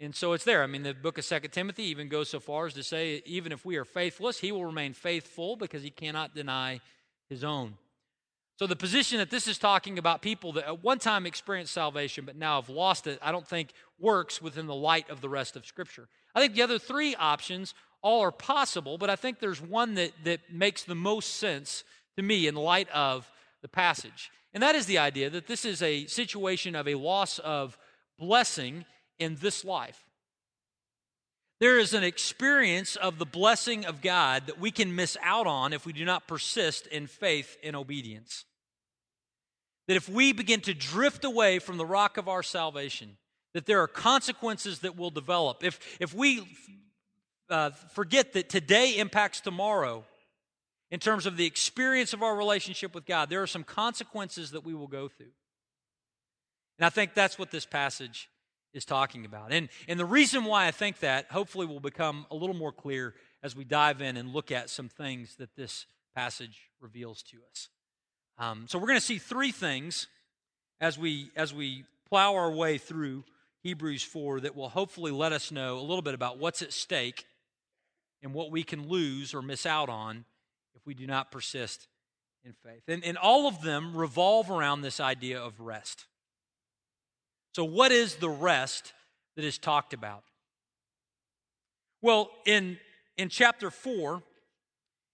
And 0.00 0.14
so 0.14 0.32
it's 0.32 0.44
there. 0.44 0.62
I 0.62 0.66
mean, 0.66 0.82
the 0.82 0.94
book 0.94 1.18
of 1.18 1.24
Second 1.24 1.52
Timothy 1.52 1.84
even 1.84 2.08
goes 2.08 2.28
so 2.28 2.40
far 2.40 2.66
as 2.66 2.74
to 2.74 2.82
say, 2.82 3.22
even 3.26 3.52
if 3.52 3.64
we 3.64 3.76
are 3.76 3.84
faithless, 3.84 4.38
He 4.38 4.52
will 4.52 4.66
remain 4.66 4.92
faithful 4.92 5.56
because 5.56 5.82
He 5.82 5.90
cannot 5.90 6.34
deny 6.34 6.80
His 7.28 7.44
own. 7.44 7.74
So 8.56 8.66
the 8.68 8.76
position 8.76 9.18
that 9.18 9.30
this 9.30 9.48
is 9.48 9.58
talking 9.58 9.98
about 9.98 10.22
people 10.22 10.52
that 10.52 10.66
at 10.66 10.82
one 10.82 10.98
time 10.98 11.26
experienced 11.26 11.72
salvation 11.72 12.24
but 12.24 12.36
now 12.36 12.60
have 12.60 12.68
lost 12.68 13.06
it, 13.06 13.18
I 13.20 13.32
don't 13.32 13.46
think 13.46 13.70
works 13.98 14.40
within 14.40 14.66
the 14.66 14.74
light 14.74 15.10
of 15.10 15.20
the 15.20 15.28
rest 15.28 15.56
of 15.56 15.66
Scripture. 15.66 16.08
I 16.34 16.40
think 16.40 16.54
the 16.54 16.62
other 16.62 16.78
three 16.78 17.16
options 17.16 17.74
all 18.00 18.20
are 18.20 18.32
possible, 18.32 18.98
but 18.98 19.10
I 19.10 19.16
think 19.16 19.40
there's 19.40 19.60
one 19.60 19.94
that, 19.94 20.12
that 20.24 20.40
makes 20.52 20.84
the 20.84 20.94
most 20.94 21.36
sense 21.36 21.84
to 22.16 22.22
me 22.22 22.46
in 22.46 22.54
light 22.54 22.88
of 22.90 23.28
the 23.62 23.68
passage. 23.68 24.30
And 24.52 24.62
that 24.62 24.76
is 24.76 24.86
the 24.86 24.98
idea 24.98 25.30
that 25.30 25.46
this 25.46 25.64
is 25.64 25.82
a 25.82 26.06
situation 26.06 26.76
of 26.76 26.86
a 26.86 26.94
loss 26.94 27.40
of 27.40 27.76
blessing 28.18 28.84
in 29.18 29.36
this 29.36 29.64
life. 29.64 30.04
There 31.60 31.78
is 31.78 31.94
an 31.94 32.02
experience 32.02 32.96
of 32.96 33.18
the 33.18 33.24
blessing 33.24 33.86
of 33.86 34.02
God 34.02 34.48
that 34.48 34.58
we 34.58 34.70
can 34.70 34.94
miss 34.94 35.16
out 35.22 35.46
on 35.46 35.72
if 35.72 35.86
we 35.86 35.92
do 35.92 36.04
not 36.04 36.26
persist 36.26 36.86
in 36.88 37.06
faith 37.06 37.56
and 37.62 37.76
obedience. 37.76 38.44
That 39.86 39.96
if 39.96 40.08
we 40.08 40.32
begin 40.32 40.60
to 40.62 40.74
drift 40.74 41.24
away 41.24 41.58
from 41.58 41.76
the 41.76 41.86
rock 41.86 42.16
of 42.16 42.28
our 42.28 42.42
salvation, 42.42 43.16
that 43.52 43.66
there 43.66 43.80
are 43.80 43.88
consequences 43.88 44.80
that 44.80 44.96
will 44.96 45.10
develop. 45.10 45.62
If, 45.62 45.78
if 46.00 46.12
we 46.12 46.46
uh, 47.48 47.70
forget 47.70 48.32
that 48.32 48.48
today 48.48 48.96
impacts 48.96 49.40
tomorrow, 49.40 50.04
in 50.90 51.00
terms 51.00 51.26
of 51.26 51.36
the 51.36 51.46
experience 51.46 52.12
of 52.12 52.22
our 52.22 52.36
relationship 52.36 52.94
with 52.94 53.06
God, 53.06 53.30
there 53.30 53.42
are 53.42 53.46
some 53.46 53.64
consequences 53.64 54.50
that 54.52 54.64
we 54.64 54.74
will 54.74 54.86
go 54.86 55.08
through. 55.08 55.32
And 56.78 56.86
I 56.86 56.90
think 56.90 57.14
that's 57.14 57.38
what 57.38 57.50
this 57.50 57.66
passage 57.66 58.28
is 58.74 58.84
talking 58.84 59.24
about. 59.24 59.52
And, 59.52 59.68
and 59.88 59.98
the 59.98 60.04
reason 60.04 60.44
why 60.44 60.66
I 60.66 60.72
think 60.72 60.98
that 60.98 61.30
hopefully 61.30 61.66
will 61.66 61.80
become 61.80 62.26
a 62.30 62.34
little 62.34 62.56
more 62.56 62.72
clear 62.72 63.14
as 63.42 63.56
we 63.56 63.64
dive 63.64 64.02
in 64.02 64.16
and 64.16 64.32
look 64.32 64.50
at 64.50 64.68
some 64.68 64.88
things 64.88 65.36
that 65.36 65.56
this 65.56 65.86
passage 66.14 66.68
reveals 66.80 67.22
to 67.22 67.38
us. 67.50 67.68
Um, 68.36 68.66
so 68.68 68.78
we're 68.78 68.88
going 68.88 68.98
to 68.98 69.04
see 69.04 69.18
three 69.18 69.52
things 69.52 70.08
as 70.80 70.98
we 70.98 71.30
as 71.36 71.54
we 71.54 71.84
plow 72.08 72.34
our 72.34 72.50
way 72.50 72.78
through 72.78 73.24
Hebrews 73.62 74.02
4 74.02 74.40
that 74.40 74.56
will 74.56 74.68
hopefully 74.68 75.12
let 75.12 75.32
us 75.32 75.50
know 75.50 75.78
a 75.78 75.80
little 75.80 76.02
bit 76.02 76.14
about 76.14 76.38
what's 76.38 76.60
at 76.60 76.72
stake 76.72 77.24
and 78.22 78.34
what 78.34 78.50
we 78.50 78.62
can 78.62 78.88
lose 78.88 79.34
or 79.34 79.40
miss 79.40 79.66
out 79.66 79.88
on 79.88 80.24
if 80.74 80.84
we 80.84 80.94
do 80.94 81.06
not 81.06 81.30
persist 81.30 81.86
in 82.44 82.52
faith. 82.64 82.82
And, 82.88 83.04
and 83.04 83.16
all 83.16 83.46
of 83.46 83.62
them 83.62 83.96
revolve 83.96 84.50
around 84.50 84.82
this 84.82 85.00
idea 85.00 85.40
of 85.40 85.60
rest. 85.60 86.06
So, 87.54 87.64
what 87.64 87.92
is 87.92 88.16
the 88.16 88.28
rest 88.28 88.92
that 89.36 89.44
is 89.44 89.58
talked 89.58 89.94
about? 89.94 90.24
Well, 92.02 92.30
in, 92.44 92.78
in 93.16 93.28
chapter 93.28 93.70
4, 93.70 94.22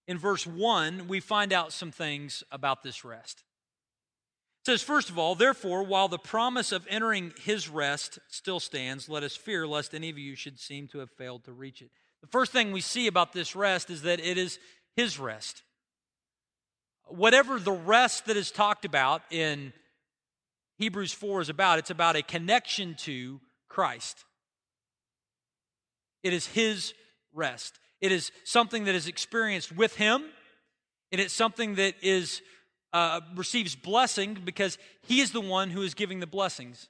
in 0.07 0.17
verse 0.17 0.47
1, 0.47 1.07
we 1.07 1.19
find 1.19 1.53
out 1.53 1.71
some 1.71 1.91
things 1.91 2.43
about 2.51 2.81
this 2.81 3.05
rest. 3.05 3.43
It 4.61 4.65
says, 4.65 4.81
first 4.81 5.09
of 5.09 5.19
all, 5.19 5.35
therefore, 5.35 5.83
while 5.83 6.07
the 6.07 6.17
promise 6.17 6.71
of 6.71 6.85
entering 6.89 7.33
his 7.43 7.69
rest 7.69 8.19
still 8.27 8.59
stands, 8.59 9.07
let 9.07 9.23
us 9.23 9.35
fear 9.35 9.67
lest 9.67 9.93
any 9.93 10.09
of 10.09 10.17
you 10.17 10.35
should 10.35 10.59
seem 10.59 10.87
to 10.89 10.99
have 10.99 11.11
failed 11.11 11.43
to 11.45 11.53
reach 11.53 11.81
it. 11.81 11.91
The 12.21 12.27
first 12.27 12.51
thing 12.51 12.71
we 12.71 12.81
see 12.81 13.07
about 13.07 13.33
this 13.33 13.55
rest 13.55 13.89
is 13.89 14.01
that 14.01 14.19
it 14.19 14.37
is 14.37 14.59
his 14.95 15.19
rest. 15.19 15.63
Whatever 17.05 17.59
the 17.59 17.71
rest 17.71 18.25
that 18.25 18.37
is 18.37 18.51
talked 18.51 18.85
about 18.85 19.21
in 19.31 19.73
Hebrews 20.81 21.13
4 21.13 21.41
is 21.41 21.49
about, 21.49 21.77
it's 21.77 21.91
about 21.91 22.15
a 22.15 22.23
connection 22.23 22.95
to 23.01 23.39
Christ. 23.69 24.25
It 26.23 26.33
is 26.33 26.47
his 26.47 26.95
rest. 27.33 27.79
It 28.01 28.11
is 28.11 28.31
something 28.45 28.85
that 28.85 28.95
is 28.95 29.07
experienced 29.07 29.71
with 29.71 29.95
him, 29.95 30.23
and 31.11 31.21
it's 31.21 31.35
something 31.35 31.75
that 31.75 31.93
is 32.01 32.41
uh, 32.93 33.21
receives 33.35 33.75
blessing 33.75 34.35
because 34.43 34.79
he 35.03 35.21
is 35.21 35.31
the 35.31 35.39
one 35.39 35.69
who 35.69 35.83
is 35.83 35.93
giving 35.93 36.19
the 36.19 36.25
blessings. 36.25 36.89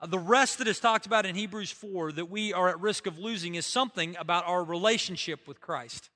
Uh, 0.00 0.06
the 0.06 0.16
rest 0.16 0.58
that 0.58 0.68
is 0.68 0.78
talked 0.78 1.04
about 1.04 1.26
in 1.26 1.34
Hebrews 1.34 1.72
4 1.72 2.12
that 2.12 2.30
we 2.30 2.52
are 2.52 2.68
at 2.68 2.80
risk 2.80 3.08
of 3.08 3.18
losing 3.18 3.56
is 3.56 3.66
something 3.66 4.16
about 4.20 4.46
our 4.46 4.62
relationship 4.62 5.48
with 5.48 5.60
Christ. 5.60 6.10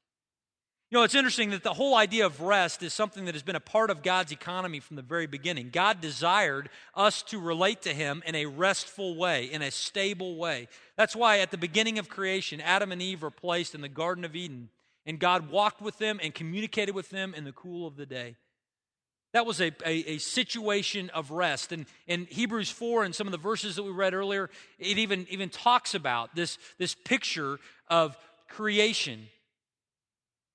You 0.90 0.96
know, 0.96 1.04
it's 1.04 1.14
interesting 1.14 1.50
that 1.50 1.62
the 1.62 1.74
whole 1.74 1.94
idea 1.94 2.24
of 2.24 2.40
rest 2.40 2.82
is 2.82 2.94
something 2.94 3.26
that 3.26 3.34
has 3.34 3.42
been 3.42 3.56
a 3.56 3.60
part 3.60 3.90
of 3.90 4.02
God's 4.02 4.32
economy 4.32 4.80
from 4.80 4.96
the 4.96 5.02
very 5.02 5.26
beginning. 5.26 5.68
God 5.70 6.00
desired 6.00 6.70
us 6.94 7.22
to 7.24 7.38
relate 7.38 7.82
to 7.82 7.92
Him 7.92 8.22
in 8.24 8.34
a 8.34 8.46
restful 8.46 9.14
way, 9.14 9.44
in 9.44 9.60
a 9.60 9.70
stable 9.70 10.36
way. 10.36 10.66
That's 10.96 11.14
why 11.14 11.40
at 11.40 11.50
the 11.50 11.58
beginning 11.58 11.98
of 11.98 12.08
creation, 12.08 12.62
Adam 12.62 12.90
and 12.90 13.02
Eve 13.02 13.20
were 13.20 13.30
placed 13.30 13.74
in 13.74 13.82
the 13.82 13.88
Garden 13.90 14.24
of 14.24 14.34
Eden, 14.34 14.70
and 15.04 15.18
God 15.18 15.50
walked 15.50 15.82
with 15.82 15.98
them 15.98 16.20
and 16.22 16.34
communicated 16.34 16.94
with 16.94 17.10
them 17.10 17.34
in 17.34 17.44
the 17.44 17.52
cool 17.52 17.86
of 17.86 17.96
the 17.96 18.06
day. 18.06 18.36
That 19.34 19.44
was 19.44 19.60
a, 19.60 19.70
a, 19.84 20.12
a, 20.12 20.18
situation 20.18 21.10
of 21.10 21.30
rest. 21.30 21.70
And 21.70 21.84
in 22.06 22.26
Hebrews 22.30 22.70
4 22.70 23.04
and 23.04 23.14
some 23.14 23.26
of 23.26 23.32
the 23.32 23.36
verses 23.36 23.76
that 23.76 23.82
we 23.82 23.90
read 23.90 24.14
earlier, 24.14 24.48
it 24.78 24.96
even, 24.96 25.26
even 25.28 25.50
talks 25.50 25.94
about 25.94 26.34
this, 26.34 26.56
this 26.78 26.94
picture 26.94 27.60
of 27.88 28.16
creation 28.48 29.28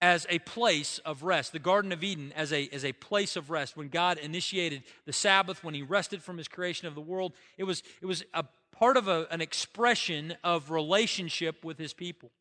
as 0.04 0.28
a 0.30 0.38
place 0.40 1.00
of 1.06 1.24
rest, 1.24 1.54
the 1.54 1.60
Garden 1.60 1.94
of 1.94 2.04
Eden 2.04 2.34
as 2.36 2.52
a, 2.52 2.68
as 2.74 2.84
a 2.84 2.92
place 2.92 3.38
of 3.38 3.50
rest. 3.50 3.78
When 3.78 3.88
God 3.88 4.18
initiated 4.18 4.84
the 5.06 5.14
Sabbath, 5.14 5.64
when 5.64 5.74
He 5.74 5.82
rested 5.82 6.22
from 6.22 6.38
His 6.38 6.50
creation 6.50 6.90
of 6.90 6.94
the 6.94 7.00
world, 7.00 7.32
it 7.58 7.64
was, 7.64 7.84
it 8.02 8.06
was 8.06 8.22
a 8.34 8.44
part 8.74 8.98
of 8.98 9.08
a, 9.08 9.28
an 9.32 9.40
expression 9.40 10.36
of 10.44 10.72
relationship 10.72 11.64
with 11.64 11.78
His 11.78 11.94
people. 11.94 12.32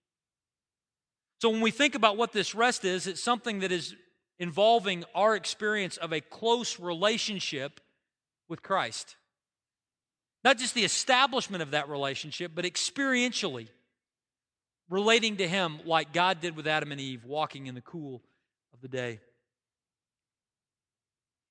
So 1.40 1.50
when 1.50 1.60
we 1.60 1.70
think 1.70 1.94
about 1.94 2.16
what 2.16 2.32
this 2.32 2.52
rest 2.52 2.84
is, 2.84 3.06
it's 3.06 3.22
something 3.22 3.60
that 3.60 3.70
is 3.70 3.94
involving 4.40 5.04
our 5.14 5.36
experience 5.36 5.96
of 5.98 6.12
a 6.12 6.20
close 6.20 6.80
relationship 6.80 7.80
with 8.48 8.60
Christ. 8.64 9.14
Not 10.42 10.58
just 10.58 10.74
the 10.74 10.84
establishment 10.84 11.62
of 11.62 11.70
that 11.70 11.88
relationship, 11.88 12.50
but 12.56 12.64
experientially 12.64 13.68
relating 14.92 15.38
to 15.38 15.48
Him 15.48 15.80
like 15.86 16.12
God 16.12 16.40
did 16.40 16.54
with 16.54 16.66
Adam 16.66 16.92
and 16.92 17.00
Eve, 17.00 17.24
walking 17.24 17.66
in 17.66 17.74
the 17.74 17.80
cool 17.80 18.22
of 18.74 18.82
the 18.82 18.88
day. 18.88 19.20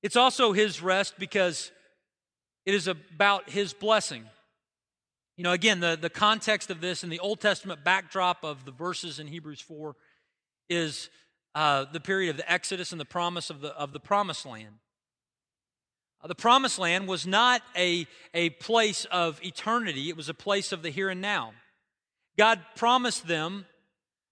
It's 0.04 0.16
also 0.16 0.54
His 0.54 0.82
rest 0.82 1.16
because 1.18 1.72
it 2.68 2.76
is 2.76 2.88
about 2.88 3.50
His 3.50 3.74
blessing. 3.74 4.26
You 5.38 5.44
know, 5.44 5.54
again, 5.54 5.80
the, 5.80 5.98
the 6.00 6.10
context 6.10 6.70
of 6.70 6.82
this 6.82 7.02
and 7.02 7.12
the 7.12 7.18
Old 7.18 7.42
Testament 7.42 7.84
backdrop 7.84 8.44
of 8.44 8.64
the 8.64 8.72
verses 8.72 9.18
in 9.18 9.26
Hebrews 9.26 9.62
4 9.62 9.96
is 10.70 11.10
uh, 11.56 11.86
the 11.92 12.00
period 12.00 12.30
of 12.30 12.38
the 12.38 12.50
Exodus 12.50 12.92
and 12.92 13.02
the 13.02 13.06
promise 13.06 13.50
of 13.50 13.62
the, 13.62 13.70
of 13.70 13.92
the 13.92 14.00
promised 14.00 14.46
land. 14.46 14.76
Uh, 16.24 16.28
the 16.28 16.36
promised 16.36 16.78
land 16.78 17.08
was 17.08 17.26
not 17.26 17.64
a, 17.76 18.06
a 18.36 18.52
place 18.52 19.06
of 19.06 19.44
eternity, 19.44 20.10
it 20.10 20.16
was 20.16 20.30
a 20.30 20.36
place 20.36 20.72
of 20.72 20.84
the 20.84 20.92
here 20.92 21.10
and 21.10 21.22
now. 21.22 21.54
God 22.38 22.62
promised 22.76 23.28
them 23.28 23.66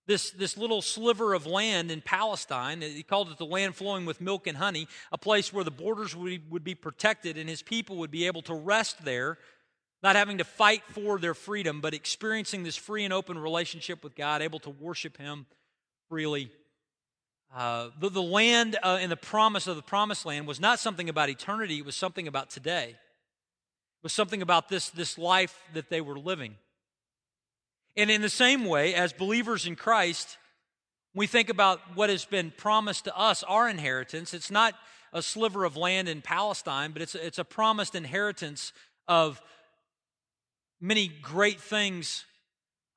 this, 0.09 0.31
this 0.31 0.57
little 0.57 0.81
sliver 0.81 1.33
of 1.33 1.45
land 1.45 1.91
in 1.91 2.01
Palestine. 2.01 2.81
He 2.81 3.03
called 3.03 3.29
it 3.29 3.37
the 3.37 3.45
land 3.45 3.75
flowing 3.75 4.05
with 4.05 4.19
milk 4.19 4.47
and 4.47 4.57
honey, 4.57 4.87
a 5.11 5.17
place 5.17 5.53
where 5.53 5.63
the 5.63 5.71
borders 5.71 6.15
would, 6.15 6.51
would 6.51 6.63
be 6.63 6.75
protected 6.75 7.37
and 7.37 7.47
his 7.47 7.61
people 7.61 7.97
would 7.97 8.09
be 8.09 8.25
able 8.25 8.41
to 8.43 8.55
rest 8.55 9.05
there, 9.05 9.37
not 10.01 10.15
having 10.15 10.39
to 10.39 10.43
fight 10.43 10.81
for 10.89 11.19
their 11.19 11.35
freedom, 11.35 11.79
but 11.79 11.93
experiencing 11.93 12.63
this 12.63 12.75
free 12.75 13.05
and 13.05 13.13
open 13.13 13.37
relationship 13.37 14.03
with 14.03 14.15
God, 14.15 14.41
able 14.41 14.59
to 14.61 14.71
worship 14.71 15.15
him 15.17 15.45
freely. 16.09 16.49
Uh, 17.55 17.89
the, 17.99 18.09
the 18.09 18.21
land 18.21 18.77
uh, 18.81 18.97
and 18.99 19.11
the 19.11 19.17
promise 19.17 19.67
of 19.67 19.75
the 19.75 19.83
promised 19.83 20.25
land 20.25 20.47
was 20.47 20.59
not 20.59 20.79
something 20.79 21.07
about 21.07 21.29
eternity, 21.29 21.77
it 21.77 21.85
was 21.85 21.95
something 21.95 22.27
about 22.27 22.49
today. 22.49 22.89
It 22.89 24.03
was 24.03 24.13
something 24.13 24.41
about 24.41 24.69
this, 24.69 24.89
this 24.89 25.17
life 25.19 25.61
that 25.73 25.89
they 25.89 26.01
were 26.01 26.17
living. 26.17 26.55
And 27.99 28.09
in 28.09 28.21
the 28.21 28.29
same 28.29 28.63
way, 28.63 28.95
as 28.95 29.11
believers 29.11 29.67
in 29.67 29.75
Christ, 29.75 30.37
we 31.13 31.27
think 31.27 31.49
about 31.49 31.81
what 31.95 32.09
has 32.09 32.23
been 32.23 32.49
promised 32.49 33.03
to 33.03 33.17
us, 33.17 33.43
our 33.43 33.67
inheritance. 33.67 34.33
It's 34.33 34.49
not 34.49 34.73
a 35.11 35.21
sliver 35.21 35.65
of 35.65 35.75
land 35.75 36.07
in 36.07 36.21
Palestine, 36.21 36.93
but 36.93 37.01
it's 37.01 37.13
a, 37.13 37.25
it's 37.25 37.39
a 37.39 37.43
promised 37.43 37.95
inheritance 37.95 38.71
of 39.09 39.41
many 40.79 41.09
great 41.21 41.59
things 41.59 42.23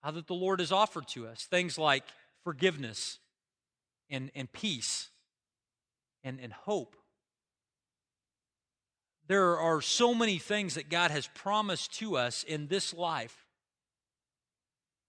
uh, 0.04 0.12
that 0.12 0.28
the 0.28 0.34
Lord 0.34 0.60
has 0.60 0.70
offered 0.70 1.08
to 1.08 1.26
us. 1.26 1.46
Things 1.46 1.76
like 1.76 2.04
forgiveness 2.44 3.18
and, 4.08 4.30
and 4.36 4.52
peace 4.52 5.08
and, 6.22 6.38
and 6.38 6.52
hope. 6.52 6.94
There 9.26 9.58
are 9.58 9.80
so 9.80 10.14
many 10.14 10.38
things 10.38 10.74
that 10.74 10.90
God 10.90 11.10
has 11.10 11.26
promised 11.34 11.92
to 11.98 12.16
us 12.16 12.44
in 12.44 12.68
this 12.68 12.94
life 12.94 13.41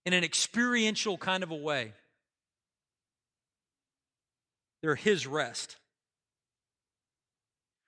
in 0.05 0.13
an 0.13 0.23
experiential 0.23 1.17
kind 1.17 1.43
of 1.43 1.51
a 1.51 1.55
way. 1.55 1.93
They're 4.81 4.95
His 4.95 5.25
rest. 5.25 5.77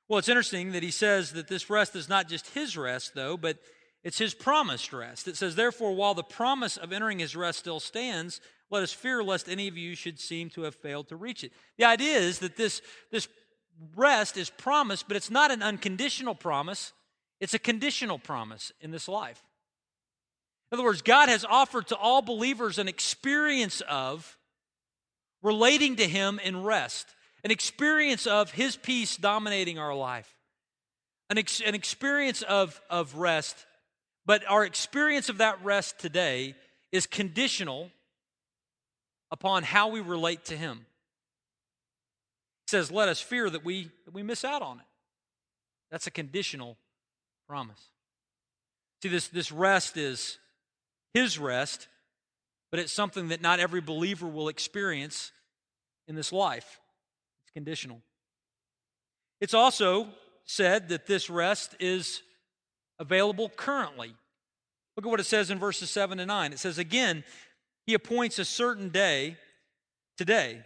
Well, 0.07 0.19
it's 0.19 0.29
interesting 0.29 0.73
that 0.73 0.83
he 0.83 0.91
says 0.91 1.31
that 1.31 1.47
this 1.47 1.69
rest 1.69 1.95
is 1.95 2.07
not 2.07 2.29
just 2.29 2.47
his 2.51 2.77
rest, 2.77 3.15
though, 3.15 3.37
but 3.37 3.57
it's 4.03 4.19
his 4.19 4.35
promised 4.35 4.93
rest. 4.93 5.27
It 5.27 5.35
says, 5.35 5.55
Therefore, 5.55 5.95
while 5.95 6.13
the 6.13 6.23
promise 6.23 6.77
of 6.77 6.93
entering 6.93 7.17
his 7.17 7.35
rest 7.35 7.59
still 7.59 7.79
stands, 7.79 8.39
let 8.69 8.83
us 8.83 8.93
fear 8.93 9.23
lest 9.23 9.49
any 9.49 9.67
of 9.67 9.77
you 9.77 9.95
should 9.95 10.19
seem 10.19 10.51
to 10.51 10.61
have 10.61 10.75
failed 10.75 11.07
to 11.09 11.15
reach 11.15 11.43
it. 11.43 11.51
The 11.79 11.85
idea 11.85 12.19
is 12.19 12.39
that 12.39 12.55
this, 12.55 12.83
this 13.11 13.27
rest 13.95 14.37
is 14.37 14.51
promised, 14.51 15.07
but 15.07 15.17
it's 15.17 15.31
not 15.31 15.49
an 15.49 15.63
unconditional 15.63 16.35
promise, 16.35 16.93
it's 17.39 17.55
a 17.55 17.59
conditional 17.59 18.19
promise 18.19 18.71
in 18.81 18.91
this 18.91 19.07
life. 19.07 19.43
In 20.75 20.79
other 20.79 20.87
words, 20.87 21.01
God 21.01 21.29
has 21.29 21.45
offered 21.45 21.87
to 21.87 21.95
all 21.95 22.21
believers 22.21 22.79
an 22.79 22.89
experience 22.89 23.79
of 23.87 24.37
relating 25.41 25.95
to 25.95 26.05
Him 26.05 26.37
in 26.43 26.63
rest, 26.63 27.07
an 27.45 27.51
experience 27.51 28.27
of 28.27 28.51
His 28.51 28.75
peace 28.75 29.15
dominating 29.15 29.79
our 29.79 29.95
life, 29.95 30.29
an, 31.29 31.37
ex- 31.37 31.61
an 31.61 31.75
experience 31.75 32.41
of, 32.41 32.81
of 32.89 33.15
rest 33.15 33.65
but 34.25 34.43
our 34.49 34.65
experience 34.65 35.29
of 35.29 35.37
that 35.37 35.63
rest 35.63 35.97
today 35.97 36.55
is 36.91 37.05
conditional 37.05 37.89
upon 39.31 39.63
how 39.63 39.87
we 39.87 40.01
relate 40.01 40.43
to 40.45 40.57
Him. 40.57 40.85
He 42.65 42.71
says, 42.71 42.91
Let 42.91 43.07
us 43.07 43.21
fear 43.21 43.49
that 43.49 43.63
we, 43.63 43.91
that 44.03 44.13
we 44.13 44.23
miss 44.23 44.43
out 44.43 44.61
on 44.61 44.79
it. 44.79 44.85
That's 45.89 46.07
a 46.07 46.11
conditional 46.11 46.75
promise. 47.47 47.79
See, 49.01 49.07
this, 49.07 49.29
this 49.29 49.53
rest 49.53 49.95
is 49.95 50.39
His 51.15 51.39
rest, 51.39 51.87
but 52.71 52.79
it's 52.81 52.91
something 52.91 53.29
that 53.29 53.41
not 53.41 53.61
every 53.61 53.79
believer 53.79 54.27
will 54.27 54.49
experience 54.49 55.31
in 56.09 56.15
this 56.15 56.33
life. 56.33 56.77
It's 57.45 57.51
conditional. 57.53 58.01
It's 59.39 59.53
also 59.53 60.09
said 60.43 60.89
that 60.89 61.07
this 61.07 61.29
rest 61.29 61.73
is 61.79 62.21
available 62.99 63.47
currently. 63.47 64.13
Look 64.97 65.05
at 65.05 65.09
what 65.09 65.21
it 65.21 65.25
says 65.25 65.49
in 65.49 65.57
verses 65.57 65.89
7 65.89 66.17
to 66.17 66.25
9. 66.25 66.51
It 66.51 66.59
says, 66.59 66.77
Again, 66.77 67.23
he 67.85 67.93
appoints 67.93 68.37
a 68.37 68.43
certain 68.43 68.89
day 68.89 69.37
today, 70.17 70.63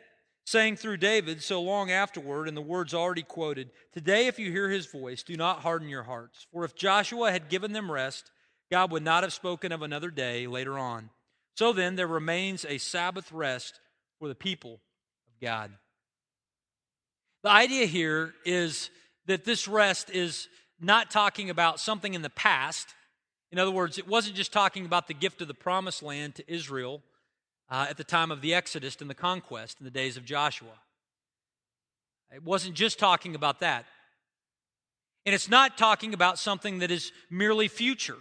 saying 0.47 0.77
through 0.77 0.97
David 0.97 1.43
so 1.43 1.61
long 1.61 1.91
afterward, 1.91 2.47
in 2.47 2.55
the 2.55 2.61
words 2.61 2.95
already 2.95 3.21
quoted, 3.21 3.69
Today, 3.93 4.25
if 4.25 4.39
you 4.39 4.51
hear 4.51 4.69
his 4.69 4.87
voice, 4.87 5.21
do 5.21 5.35
not 5.35 5.59
harden 5.59 5.89
your 5.89 6.03
hearts. 6.03 6.47
For 6.51 6.65
if 6.65 6.75
Joshua 6.75 7.31
had 7.31 7.49
given 7.49 7.71
them 7.71 7.91
rest, 7.91 8.31
God 8.71 8.91
would 8.91 9.03
not 9.03 9.23
have 9.23 9.33
spoken 9.33 9.71
of 9.71 9.81
another 9.81 10.11
day 10.11 10.47
later 10.47 10.77
on. 10.77 11.09
So 11.55 11.73
then, 11.73 11.95
there 11.95 12.07
remains 12.07 12.65
a 12.65 12.77
Sabbath 12.77 13.31
rest 13.31 13.79
for 14.19 14.27
the 14.27 14.35
people 14.35 14.79
of 15.27 15.39
God. 15.41 15.71
The 17.43 17.49
idea 17.49 17.85
here 17.85 18.33
is 18.45 18.89
that 19.25 19.45
this 19.45 19.67
rest 19.67 20.09
is 20.09 20.47
not 20.79 21.11
talking 21.11 21.49
about 21.49 21.79
something 21.79 22.13
in 22.13 22.21
the 22.21 22.29
past. 22.29 22.87
In 23.51 23.59
other 23.59 23.71
words, 23.71 23.97
it 23.97 24.07
wasn't 24.07 24.35
just 24.35 24.53
talking 24.53 24.85
about 24.85 25.07
the 25.07 25.13
gift 25.13 25.41
of 25.41 25.47
the 25.47 25.53
promised 25.53 26.03
land 26.03 26.35
to 26.35 26.53
Israel 26.53 27.01
uh, 27.69 27.87
at 27.89 27.97
the 27.97 28.03
time 28.03 28.31
of 28.31 28.41
the 28.41 28.53
Exodus 28.53 28.97
and 29.01 29.09
the 29.09 29.15
conquest 29.15 29.77
in 29.79 29.85
the 29.85 29.91
days 29.91 30.17
of 30.17 30.25
Joshua. 30.25 30.79
It 32.33 32.43
wasn't 32.43 32.75
just 32.75 32.99
talking 32.99 33.35
about 33.35 33.59
that. 33.59 33.85
And 35.25 35.35
it's 35.35 35.49
not 35.49 35.77
talking 35.77 36.13
about 36.13 36.39
something 36.39 36.79
that 36.79 36.91
is 36.91 37.11
merely 37.29 37.67
future, 37.67 38.17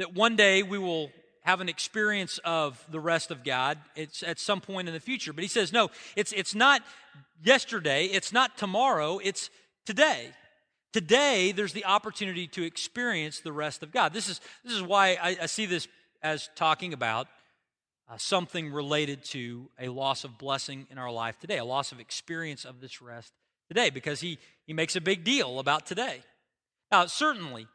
that 0.00 0.14
one 0.14 0.34
day 0.34 0.62
we 0.62 0.78
will 0.78 1.10
have 1.42 1.60
an 1.60 1.68
experience 1.68 2.38
of 2.42 2.82
the 2.90 2.98
rest 2.98 3.30
of 3.30 3.44
God. 3.44 3.76
It's 3.94 4.22
at 4.22 4.38
some 4.38 4.62
point 4.62 4.88
in 4.88 4.94
the 4.94 5.00
future. 5.00 5.34
But 5.34 5.42
he 5.42 5.48
says, 5.48 5.74
no, 5.74 5.90
it's, 6.16 6.32
it's 6.32 6.54
not 6.54 6.80
yesterday, 7.44 8.06
it's 8.06 8.32
not 8.32 8.56
tomorrow, 8.56 9.20
it's 9.22 9.50
today. 9.84 10.30
Today, 10.94 11.52
there's 11.52 11.74
the 11.74 11.84
opportunity 11.84 12.46
to 12.48 12.62
experience 12.62 13.40
the 13.40 13.52
rest 13.52 13.82
of 13.82 13.92
God. 13.92 14.14
This 14.14 14.30
is, 14.30 14.40
this 14.64 14.72
is 14.72 14.82
why 14.82 15.18
I, 15.22 15.36
I 15.42 15.46
see 15.46 15.66
this 15.66 15.86
as 16.22 16.48
talking 16.56 16.94
about 16.94 17.28
uh, 18.08 18.16
something 18.16 18.72
related 18.72 19.22
to 19.26 19.68
a 19.78 19.88
loss 19.88 20.24
of 20.24 20.38
blessing 20.38 20.86
in 20.90 20.96
our 20.96 21.12
life 21.12 21.38
today, 21.38 21.58
a 21.58 21.64
loss 21.64 21.92
of 21.92 22.00
experience 22.00 22.64
of 22.64 22.80
this 22.80 23.02
rest 23.02 23.34
today, 23.68 23.90
because 23.90 24.22
he, 24.22 24.38
he 24.66 24.72
makes 24.72 24.96
a 24.96 25.00
big 25.00 25.24
deal 25.24 25.58
about 25.58 25.84
today. 25.84 26.22
Now, 26.90 27.04
certainly, 27.04 27.66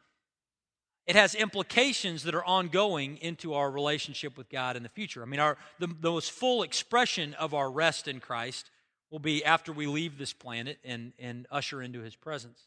it 1.06 1.14
has 1.14 1.34
implications 1.34 2.24
that 2.24 2.34
are 2.34 2.44
ongoing 2.44 3.16
into 3.18 3.54
our 3.54 3.70
relationship 3.70 4.36
with 4.36 4.48
God 4.48 4.76
in 4.76 4.82
the 4.82 4.88
future. 4.88 5.22
I 5.22 5.26
mean, 5.26 5.40
our, 5.40 5.56
the, 5.78 5.86
the 5.86 6.10
most 6.10 6.32
full 6.32 6.62
expression 6.62 7.34
of 7.34 7.54
our 7.54 7.70
rest 7.70 8.08
in 8.08 8.18
Christ 8.18 8.70
will 9.10 9.20
be 9.20 9.44
after 9.44 9.72
we 9.72 9.86
leave 9.86 10.18
this 10.18 10.32
planet 10.32 10.78
and, 10.84 11.12
and 11.18 11.46
usher 11.50 11.80
into 11.80 12.00
his 12.00 12.16
presence. 12.16 12.66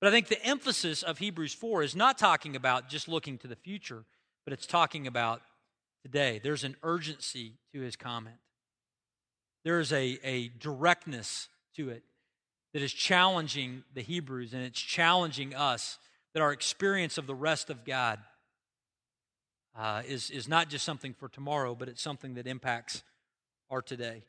But 0.00 0.08
I 0.08 0.10
think 0.10 0.28
the 0.28 0.44
emphasis 0.44 1.02
of 1.02 1.18
Hebrews 1.18 1.54
4 1.54 1.82
is 1.82 1.96
not 1.96 2.18
talking 2.18 2.56
about 2.56 2.88
just 2.88 3.08
looking 3.08 3.38
to 3.38 3.48
the 3.48 3.56
future, 3.56 4.04
but 4.44 4.52
it's 4.52 4.66
talking 4.66 5.06
about 5.06 5.40
today. 6.02 6.40
There's 6.42 6.64
an 6.64 6.76
urgency 6.82 7.54
to 7.72 7.80
his 7.80 7.96
comment, 7.96 8.36
there 9.64 9.80
is 9.80 9.92
a, 9.92 10.18
a 10.24 10.48
directness 10.48 11.48
to 11.76 11.88
it 11.88 12.02
that 12.74 12.82
is 12.82 12.92
challenging 12.92 13.84
the 13.94 14.02
Hebrews 14.02 14.52
and 14.52 14.62
it's 14.62 14.80
challenging 14.80 15.54
us 15.54 15.98
that 16.34 16.42
our 16.42 16.52
experience 16.52 17.18
of 17.18 17.26
the 17.26 17.34
rest 17.34 17.70
of 17.70 17.84
God 17.84 18.18
uh, 19.76 20.02
is, 20.06 20.30
is 20.30 20.48
not 20.48 20.68
just 20.68 20.84
something 20.84 21.14
for 21.14 21.28
tomorrow, 21.28 21.74
but 21.74 21.88
it's 21.88 22.02
something 22.02 22.34
that 22.34 22.46
impacts 22.46 23.02
our 23.70 23.82
today. 23.82 24.22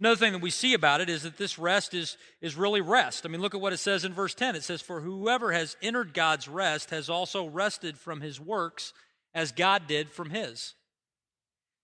Another 0.00 0.16
thing 0.16 0.32
that 0.32 0.42
we 0.42 0.50
see 0.50 0.74
about 0.74 1.00
it 1.00 1.08
is 1.08 1.22
that 1.22 1.36
this 1.36 1.58
rest 1.58 1.94
is, 1.94 2.16
is 2.40 2.56
really 2.56 2.80
rest. 2.80 3.24
I 3.24 3.28
mean, 3.28 3.40
look 3.40 3.54
at 3.54 3.60
what 3.60 3.72
it 3.72 3.78
says 3.78 4.04
in 4.04 4.12
verse 4.12 4.34
10. 4.34 4.56
It 4.56 4.64
says, 4.64 4.80
For 4.80 5.00
whoever 5.00 5.52
has 5.52 5.76
entered 5.80 6.12
God's 6.12 6.48
rest 6.48 6.90
has 6.90 7.08
also 7.08 7.46
rested 7.46 7.96
from 7.96 8.20
his 8.20 8.40
works 8.40 8.92
as 9.34 9.52
God 9.52 9.86
did 9.86 10.10
from 10.10 10.30
his. 10.30 10.74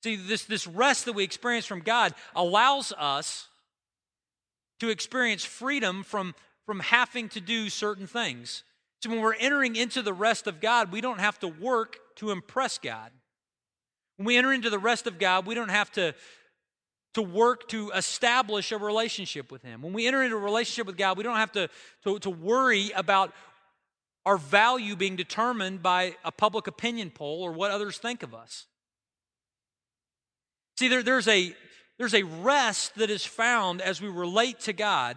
See, 0.03 0.17
this, 0.17 0.45
this 0.45 0.67
rest 0.67 1.05
that 1.05 1.13
we 1.13 1.25
experience 1.25 1.67
from 1.67 1.81
God 1.81 2.15
allows 2.35 2.93
us 2.97 3.49
to 4.81 4.89
experience 4.89 5.45
freedom 5.45 6.03
from, 6.03 6.35
from 6.67 6.81
having 6.81 7.29
to 7.31 7.41
do 7.41 7.69
certain 7.69 8.07
things. 8.07 8.63
So 9.01 9.11
when 9.11 9.21
we're 9.21 9.35
entering 9.35 9.77
into 9.77 10.03
the 10.03 10.13
rest 10.13 10.47
of 10.47 10.61
God, 10.61 10.91
we 10.91 11.01
don't 11.01 11.21
have 11.21 11.39
to 11.41 11.49
work 11.49 11.99
to 12.17 12.31
impress 12.31 12.79
God. 12.79 13.11
When 14.17 14.27
we 14.27 14.37
enter 14.37 14.53
into 14.53 14.71
the 14.71 14.79
rest 14.79 15.07
of 15.07 15.19
God, 15.19 15.47
we 15.47 15.55
don't 15.55 15.71
have 15.71 15.93
to, 15.93 16.15
to 17.15 17.23
work 17.23 17.69
to 17.69 17.91
establish 17.93 18.73
a 18.73 18.79
relationship 18.79 19.53
with 19.53 19.63
Him. 19.63 19.83
When 19.83 19.93
we 19.93 20.09
enter 20.09 20.23
into 20.23 20.37
a 20.37 20.41
relationship 20.41 20.87
with 20.87 20.97
God, 20.97 21.17
we 21.17 21.23
don't 21.23 21.37
have 21.37 21.53
to, 21.53 21.69
to, 22.05 22.19
to 22.21 22.31
worry 22.31 22.91
about 22.97 23.33
our 24.27 24.37
value 24.37 24.97
being 24.97 25.15
determined 25.15 25.83
by 25.83 26.17
a 26.25 26.33
public 26.33 26.67
opinion 26.67 27.11
poll 27.11 27.43
or 27.43 27.53
what 27.53 27.71
others 27.71 27.99
think 27.99 28.25
of 28.25 28.35
us. 28.35 28.67
See, 30.79 30.89
there, 30.89 31.03
there's, 31.03 31.29
a, 31.29 31.55
there's 31.99 32.15
a 32.15 32.25
rest 32.25 32.97
that 32.97 33.11
is 33.11 33.25
found 33.25 33.81
as 33.81 34.03
we 34.03 34.09
relate 34.09 34.61
to 34.61 34.73
God 34.73 35.17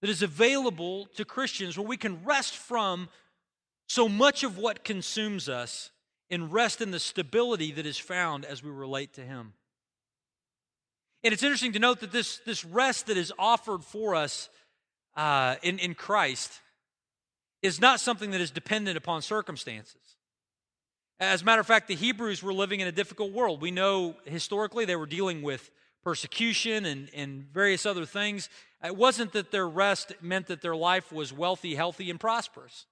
that 0.00 0.10
is 0.10 0.22
available 0.22 1.06
to 1.16 1.24
Christians 1.24 1.76
where 1.76 1.86
we 1.86 1.96
can 1.96 2.24
rest 2.24 2.56
from 2.56 3.08
so 3.88 4.08
much 4.08 4.44
of 4.44 4.56
what 4.56 4.84
consumes 4.84 5.48
us 5.48 5.90
and 6.30 6.52
rest 6.52 6.80
in 6.80 6.90
the 6.90 7.00
stability 7.00 7.72
that 7.72 7.86
is 7.86 7.98
found 7.98 8.44
as 8.44 8.62
we 8.62 8.70
relate 8.70 9.14
to 9.14 9.22
Him. 9.22 9.52
And 11.22 11.34
it's 11.34 11.42
interesting 11.42 11.72
to 11.72 11.78
note 11.78 12.00
that 12.00 12.12
this, 12.12 12.38
this 12.46 12.64
rest 12.64 13.08
that 13.08 13.16
is 13.16 13.32
offered 13.38 13.84
for 13.84 14.14
us 14.14 14.48
uh, 15.16 15.56
in, 15.62 15.78
in 15.78 15.94
Christ 15.94 16.60
is 17.62 17.80
not 17.80 18.00
something 18.00 18.30
that 18.30 18.40
is 18.40 18.50
dependent 18.50 18.96
upon 18.96 19.20
circumstances. 19.20 20.16
As 21.18 21.42
a 21.42 21.44
matter 21.44 21.60
of 21.60 21.66
fact, 21.66 21.88
the 21.88 21.94
Hebrews 21.94 22.42
were 22.42 22.54
living 22.54 22.80
in 22.80 22.88
a 22.88 22.92
difficult 22.92 23.32
world. 23.32 23.60
We 23.60 23.70
know 23.70 24.14
historically 24.24 24.86
they 24.86 24.96
were 24.96 25.04
dealing 25.04 25.42
with 25.42 25.70
persecution 26.02 26.86
and, 26.86 27.10
and 27.14 27.44
various 27.52 27.84
other 27.84 28.06
things. 28.06 28.48
It 28.82 28.96
wasn't 28.96 29.32
that 29.32 29.50
their 29.50 29.68
rest 29.68 30.12
meant 30.22 30.46
that 30.46 30.62
their 30.62 30.76
life 30.76 31.12
was 31.12 31.32
wealthy, 31.32 31.74
healthy, 31.74 32.10
and 32.10 32.18
prosperous. 32.18 32.86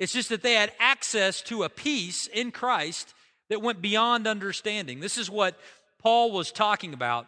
It's 0.00 0.12
just 0.12 0.30
that 0.30 0.42
they 0.42 0.54
had 0.54 0.72
access 0.78 1.42
to 1.42 1.62
a 1.62 1.68
peace 1.68 2.26
in 2.26 2.50
Christ 2.50 3.14
that 3.50 3.62
went 3.62 3.82
beyond 3.82 4.26
understanding. 4.26 5.00
This 5.00 5.18
is 5.18 5.30
what 5.30 5.58
Paul 6.00 6.32
was 6.32 6.50
talking 6.50 6.94
about, 6.94 7.26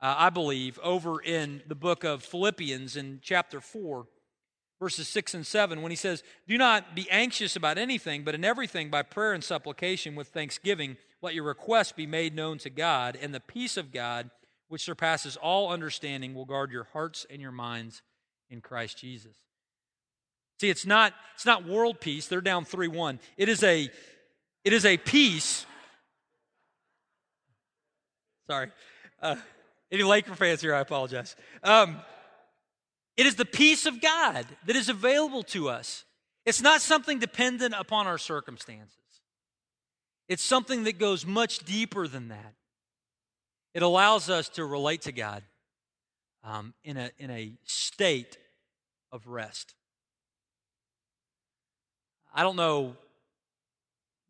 uh, 0.00 0.14
I 0.18 0.30
believe, 0.30 0.78
over 0.82 1.20
in 1.20 1.62
the 1.66 1.74
book 1.74 2.04
of 2.04 2.22
Philippians 2.22 2.96
in 2.96 3.20
chapter 3.22 3.60
4, 3.60 4.04
verses 4.78 5.08
6 5.08 5.34
and 5.34 5.46
7, 5.46 5.80
when 5.80 5.90
he 5.90 5.96
says, 5.96 6.22
Do 6.46 6.58
not 6.58 6.94
be 6.94 7.10
anxious 7.10 7.56
about 7.56 7.78
anything, 7.78 8.22
but 8.22 8.34
in 8.34 8.44
everything 8.44 8.90
by 8.90 9.02
prayer 9.02 9.32
and 9.32 9.42
supplication 9.42 10.14
with 10.14 10.28
thanksgiving, 10.28 10.98
let 11.22 11.34
your 11.34 11.44
requests 11.44 11.92
be 11.92 12.06
made 12.06 12.34
known 12.34 12.58
to 12.58 12.70
God, 12.70 13.16
and 13.20 13.32
the 13.32 13.40
peace 13.40 13.76
of 13.76 13.92
God, 13.92 14.30
which 14.72 14.84
surpasses 14.84 15.36
all 15.36 15.70
understanding, 15.70 16.32
will 16.32 16.46
guard 16.46 16.72
your 16.72 16.84
hearts 16.94 17.26
and 17.28 17.42
your 17.42 17.52
minds 17.52 18.00
in 18.48 18.62
Christ 18.62 18.96
Jesus. 18.96 19.36
See, 20.62 20.70
it's 20.70 20.86
not, 20.86 21.12
it's 21.34 21.44
not 21.44 21.66
world 21.66 22.00
peace. 22.00 22.26
They're 22.26 22.40
down 22.40 22.64
3 22.64 22.88
1. 22.88 23.20
It 23.36 23.50
is 23.50 23.62
a, 23.62 23.90
it 24.64 24.72
is 24.72 24.86
a 24.86 24.96
peace. 24.96 25.66
Sorry. 28.46 28.70
Uh, 29.20 29.36
any 29.90 30.04
Laker 30.04 30.34
fans 30.34 30.62
here, 30.62 30.74
I 30.74 30.80
apologize. 30.80 31.36
Um, 31.62 31.98
it 33.18 33.26
is 33.26 33.34
the 33.34 33.44
peace 33.44 33.84
of 33.84 34.00
God 34.00 34.46
that 34.64 34.74
is 34.74 34.88
available 34.88 35.42
to 35.42 35.68
us. 35.68 36.06
It's 36.46 36.62
not 36.62 36.80
something 36.80 37.18
dependent 37.18 37.74
upon 37.76 38.06
our 38.06 38.16
circumstances, 38.16 38.96
it's 40.30 40.42
something 40.42 40.84
that 40.84 40.98
goes 40.98 41.26
much 41.26 41.58
deeper 41.58 42.08
than 42.08 42.28
that. 42.28 42.54
It 43.74 43.82
allows 43.82 44.28
us 44.28 44.48
to 44.50 44.64
relate 44.64 45.02
to 45.02 45.12
God 45.12 45.42
um, 46.44 46.74
in, 46.84 46.96
a, 46.96 47.10
in 47.18 47.30
a 47.30 47.52
state 47.64 48.36
of 49.10 49.26
rest. 49.26 49.74
I 52.34 52.42
don't 52.42 52.56
know 52.56 52.96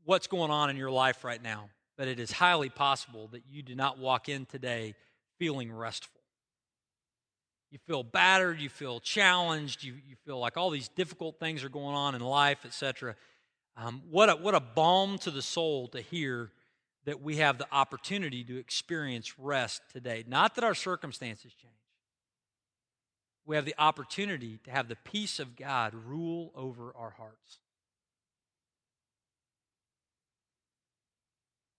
what's 0.04 0.26
going 0.26 0.50
on 0.50 0.70
in 0.70 0.76
your 0.76 0.90
life 0.90 1.24
right 1.24 1.42
now, 1.42 1.70
but 1.96 2.08
it 2.08 2.18
is 2.18 2.32
highly 2.32 2.68
possible 2.68 3.28
that 3.32 3.42
you 3.48 3.62
do 3.62 3.74
not 3.74 3.98
walk 3.98 4.28
in 4.28 4.46
today 4.46 4.94
feeling 5.38 5.72
restful. 5.72 6.20
You 7.70 7.78
feel 7.86 8.02
battered, 8.02 8.60
you 8.60 8.68
feel 8.68 9.00
challenged, 9.00 9.82
you, 9.82 9.94
you 10.06 10.16
feel 10.26 10.38
like 10.38 10.56
all 10.56 10.68
these 10.68 10.88
difficult 10.88 11.38
things 11.40 11.64
are 11.64 11.70
going 11.70 11.96
on 11.96 12.14
in 12.14 12.20
life, 12.20 12.66
etc. 12.66 13.16
Um, 13.76 14.02
what, 14.10 14.28
a, 14.28 14.34
what 14.34 14.54
a 14.54 14.60
balm 14.60 15.16
to 15.18 15.30
the 15.30 15.40
soul 15.40 15.88
to 15.88 16.00
hear 16.00 16.50
that 17.04 17.22
we 17.22 17.36
have 17.36 17.58
the 17.58 17.66
opportunity 17.72 18.44
to 18.44 18.58
experience 18.58 19.38
rest 19.38 19.82
today. 19.92 20.24
Not 20.26 20.54
that 20.54 20.64
our 20.64 20.74
circumstances 20.74 21.52
change, 21.52 21.74
we 23.44 23.56
have 23.56 23.64
the 23.64 23.74
opportunity 23.78 24.58
to 24.64 24.70
have 24.70 24.88
the 24.88 24.96
peace 24.96 25.40
of 25.40 25.56
God 25.56 25.94
rule 25.94 26.52
over 26.54 26.92
our 26.96 27.10
hearts. 27.10 27.58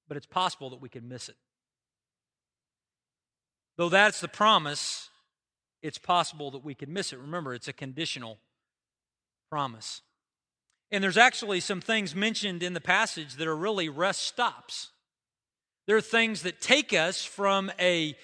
But 0.07 0.17
it's 0.17 0.25
possible 0.25 0.69
that 0.71 0.81
we 0.81 0.89
can 0.89 1.07
miss 1.07 1.29
it. 1.29 1.38
Though 3.77 3.89
that's 3.89 4.19
the 4.19 4.27
promise, 4.27 5.09
it's 5.81 5.97
possible 5.97 6.51
that 6.51 6.63
we 6.63 6.75
could 6.75 6.89
miss 6.89 7.13
it. 7.13 7.19
Remember, 7.19 7.53
it's 7.53 7.67
a 7.67 7.73
conditional 7.73 8.38
promise. 9.49 10.01
And 10.91 11.03
there's 11.03 11.17
actually 11.17 11.59
some 11.59 11.81
things 11.81 12.13
mentioned 12.13 12.62
in 12.62 12.73
the 12.73 12.81
passage 12.81 13.36
that 13.36 13.47
are 13.47 13.55
really 13.55 13.89
rest 13.89 14.21
stops. 14.23 14.91
There 15.86 15.98
are 15.98 16.02
things 16.02 16.43
that 16.43 16.62
take 16.62 16.93
us 16.93 17.26
from 17.26 17.72
a 17.80 18.15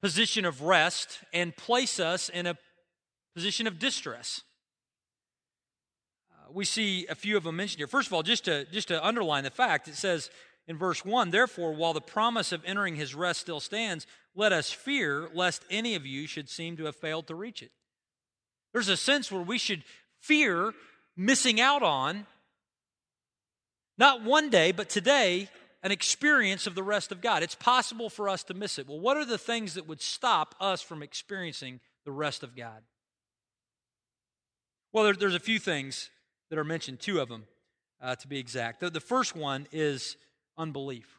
position 0.00 0.44
of 0.44 0.62
rest 0.62 1.20
and 1.32 1.54
place 1.56 2.00
us 2.00 2.28
in 2.28 2.46
a 2.46 2.56
position 3.34 3.66
of 3.66 3.78
distress. 3.78 4.42
Uh, 6.32 6.52
we 6.52 6.64
see 6.64 7.06
a 7.08 7.14
few 7.14 7.36
of 7.36 7.44
them 7.44 7.56
mentioned 7.56 7.78
here. 7.78 7.86
First 7.86 8.08
of 8.08 8.14
all, 8.14 8.22
just 8.22 8.46
to, 8.46 8.64
just 8.66 8.88
to 8.88 9.04
underline 9.04 9.44
the 9.44 9.50
fact, 9.50 9.88
it 9.88 9.96
says 9.96 10.30
in 10.66 10.78
verse 10.78 11.04
1 11.04 11.30
Therefore, 11.30 11.74
while 11.74 11.92
the 11.92 12.00
promise 12.00 12.52
of 12.52 12.62
entering 12.64 12.96
his 12.96 13.14
rest 13.14 13.40
still 13.40 13.60
stands, 13.60 14.06
let 14.34 14.52
us 14.52 14.70
fear 14.70 15.28
lest 15.34 15.64
any 15.70 15.94
of 15.94 16.06
you 16.06 16.26
should 16.26 16.48
seem 16.48 16.76
to 16.76 16.84
have 16.84 16.96
failed 16.96 17.26
to 17.26 17.34
reach 17.34 17.62
it. 17.62 17.70
There's 18.72 18.88
a 18.88 18.96
sense 18.96 19.30
where 19.30 19.42
we 19.42 19.58
should 19.58 19.84
fear 20.20 20.72
missing 21.16 21.60
out 21.60 21.82
on, 21.82 22.26
not 23.96 24.24
one 24.24 24.50
day, 24.50 24.72
but 24.72 24.88
today, 24.88 25.48
an 25.84 25.92
experience 25.92 26.66
of 26.66 26.74
the 26.74 26.82
rest 26.82 27.12
of 27.12 27.20
God. 27.20 27.42
It's 27.42 27.54
possible 27.54 28.08
for 28.08 28.28
us 28.28 28.42
to 28.44 28.54
miss 28.54 28.78
it. 28.78 28.88
Well, 28.88 28.98
what 28.98 29.18
are 29.18 29.24
the 29.26 29.38
things 29.38 29.74
that 29.74 29.86
would 29.86 30.00
stop 30.00 30.54
us 30.58 30.80
from 30.80 31.02
experiencing 31.02 31.78
the 32.06 32.10
rest 32.10 32.42
of 32.42 32.56
God? 32.56 32.82
Well, 34.92 35.04
there, 35.04 35.12
there's 35.12 35.34
a 35.34 35.40
few 35.40 35.58
things 35.58 36.08
that 36.48 36.58
are 36.58 36.64
mentioned, 36.64 37.00
two 37.00 37.20
of 37.20 37.28
them 37.28 37.44
uh, 38.00 38.16
to 38.16 38.26
be 38.26 38.38
exact. 38.38 38.80
The, 38.80 38.88
the 38.88 38.98
first 38.98 39.36
one 39.36 39.66
is 39.72 40.16
unbelief. 40.56 41.18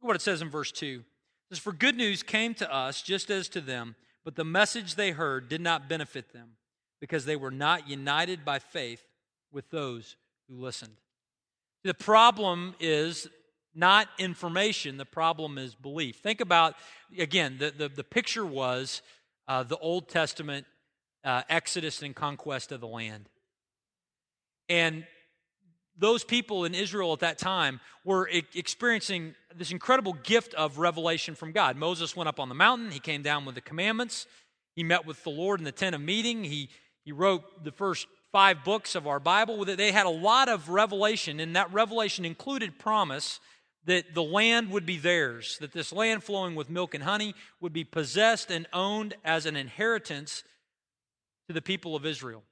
Look 0.00 0.08
what 0.08 0.16
it 0.16 0.22
says 0.22 0.42
in 0.42 0.50
verse 0.50 0.72
2. 0.72 1.04
It 1.04 1.54
says, 1.54 1.58
For 1.60 1.72
good 1.72 1.96
news 1.96 2.24
came 2.24 2.54
to 2.54 2.74
us 2.74 3.02
just 3.02 3.30
as 3.30 3.48
to 3.50 3.60
them, 3.60 3.94
but 4.24 4.34
the 4.34 4.44
message 4.44 4.96
they 4.96 5.12
heard 5.12 5.48
did 5.48 5.60
not 5.60 5.88
benefit 5.88 6.32
them 6.32 6.56
because 7.00 7.24
they 7.24 7.36
were 7.36 7.52
not 7.52 7.88
united 7.88 8.44
by 8.44 8.58
faith 8.58 9.04
with 9.52 9.70
those 9.70 10.16
who 10.48 10.56
listened. 10.56 10.96
The 11.84 11.94
problem 11.94 12.74
is 12.80 13.28
not 13.74 14.08
information, 14.18 14.96
the 14.96 15.04
problem 15.04 15.58
is 15.58 15.74
belief. 15.74 16.16
Think 16.16 16.40
about, 16.40 16.74
again, 17.18 17.56
the, 17.58 17.70
the, 17.70 17.88
the 17.88 18.04
picture 18.04 18.44
was 18.44 19.02
uh, 19.48 19.62
the 19.62 19.78
Old 19.78 20.08
Testament 20.08 20.66
uh, 21.24 21.42
exodus 21.48 22.02
and 22.02 22.14
conquest 22.14 22.72
of 22.72 22.80
the 22.80 22.86
land. 22.86 23.28
And 24.68 25.06
those 25.96 26.24
people 26.24 26.64
in 26.64 26.74
Israel 26.74 27.12
at 27.12 27.20
that 27.20 27.38
time 27.38 27.80
were 28.04 28.28
experiencing 28.54 29.34
this 29.54 29.70
incredible 29.70 30.14
gift 30.14 30.54
of 30.54 30.78
revelation 30.78 31.34
from 31.34 31.52
God. 31.52 31.76
Moses 31.76 32.16
went 32.16 32.28
up 32.28 32.40
on 32.40 32.48
the 32.48 32.54
mountain, 32.54 32.90
he 32.90 33.00
came 33.00 33.22
down 33.22 33.44
with 33.44 33.54
the 33.54 33.60
commandments, 33.60 34.26
he 34.74 34.82
met 34.82 35.06
with 35.06 35.22
the 35.22 35.30
Lord 35.30 35.60
in 35.60 35.64
the 35.64 35.72
tent 35.72 35.94
of 35.94 36.00
meeting, 36.00 36.44
he, 36.44 36.70
he 37.04 37.12
wrote 37.12 37.62
the 37.62 37.72
first 37.72 38.06
five 38.32 38.64
books 38.64 38.94
of 38.94 39.06
our 39.06 39.20
Bible. 39.20 39.64
They 39.64 39.92
had 39.92 40.06
a 40.06 40.10
lot 40.10 40.48
of 40.48 40.70
revelation, 40.70 41.38
and 41.38 41.54
that 41.54 41.72
revelation 41.72 42.24
included 42.24 42.78
promise 42.78 43.38
that 43.84 44.14
the 44.14 44.22
land 44.22 44.70
would 44.70 44.86
be 44.86 44.98
theirs, 44.98 45.58
that 45.60 45.72
this 45.72 45.92
land 45.92 46.22
flowing 46.22 46.54
with 46.54 46.70
milk 46.70 46.94
and 46.94 47.02
honey 47.02 47.34
would 47.60 47.72
be 47.72 47.84
possessed 47.84 48.50
and 48.50 48.66
owned 48.72 49.14
as 49.24 49.46
an 49.46 49.56
inheritance 49.56 50.44
to 51.48 51.52
the 51.52 51.62
people 51.62 51.96
of 51.96 52.06
Israel. 52.06 52.42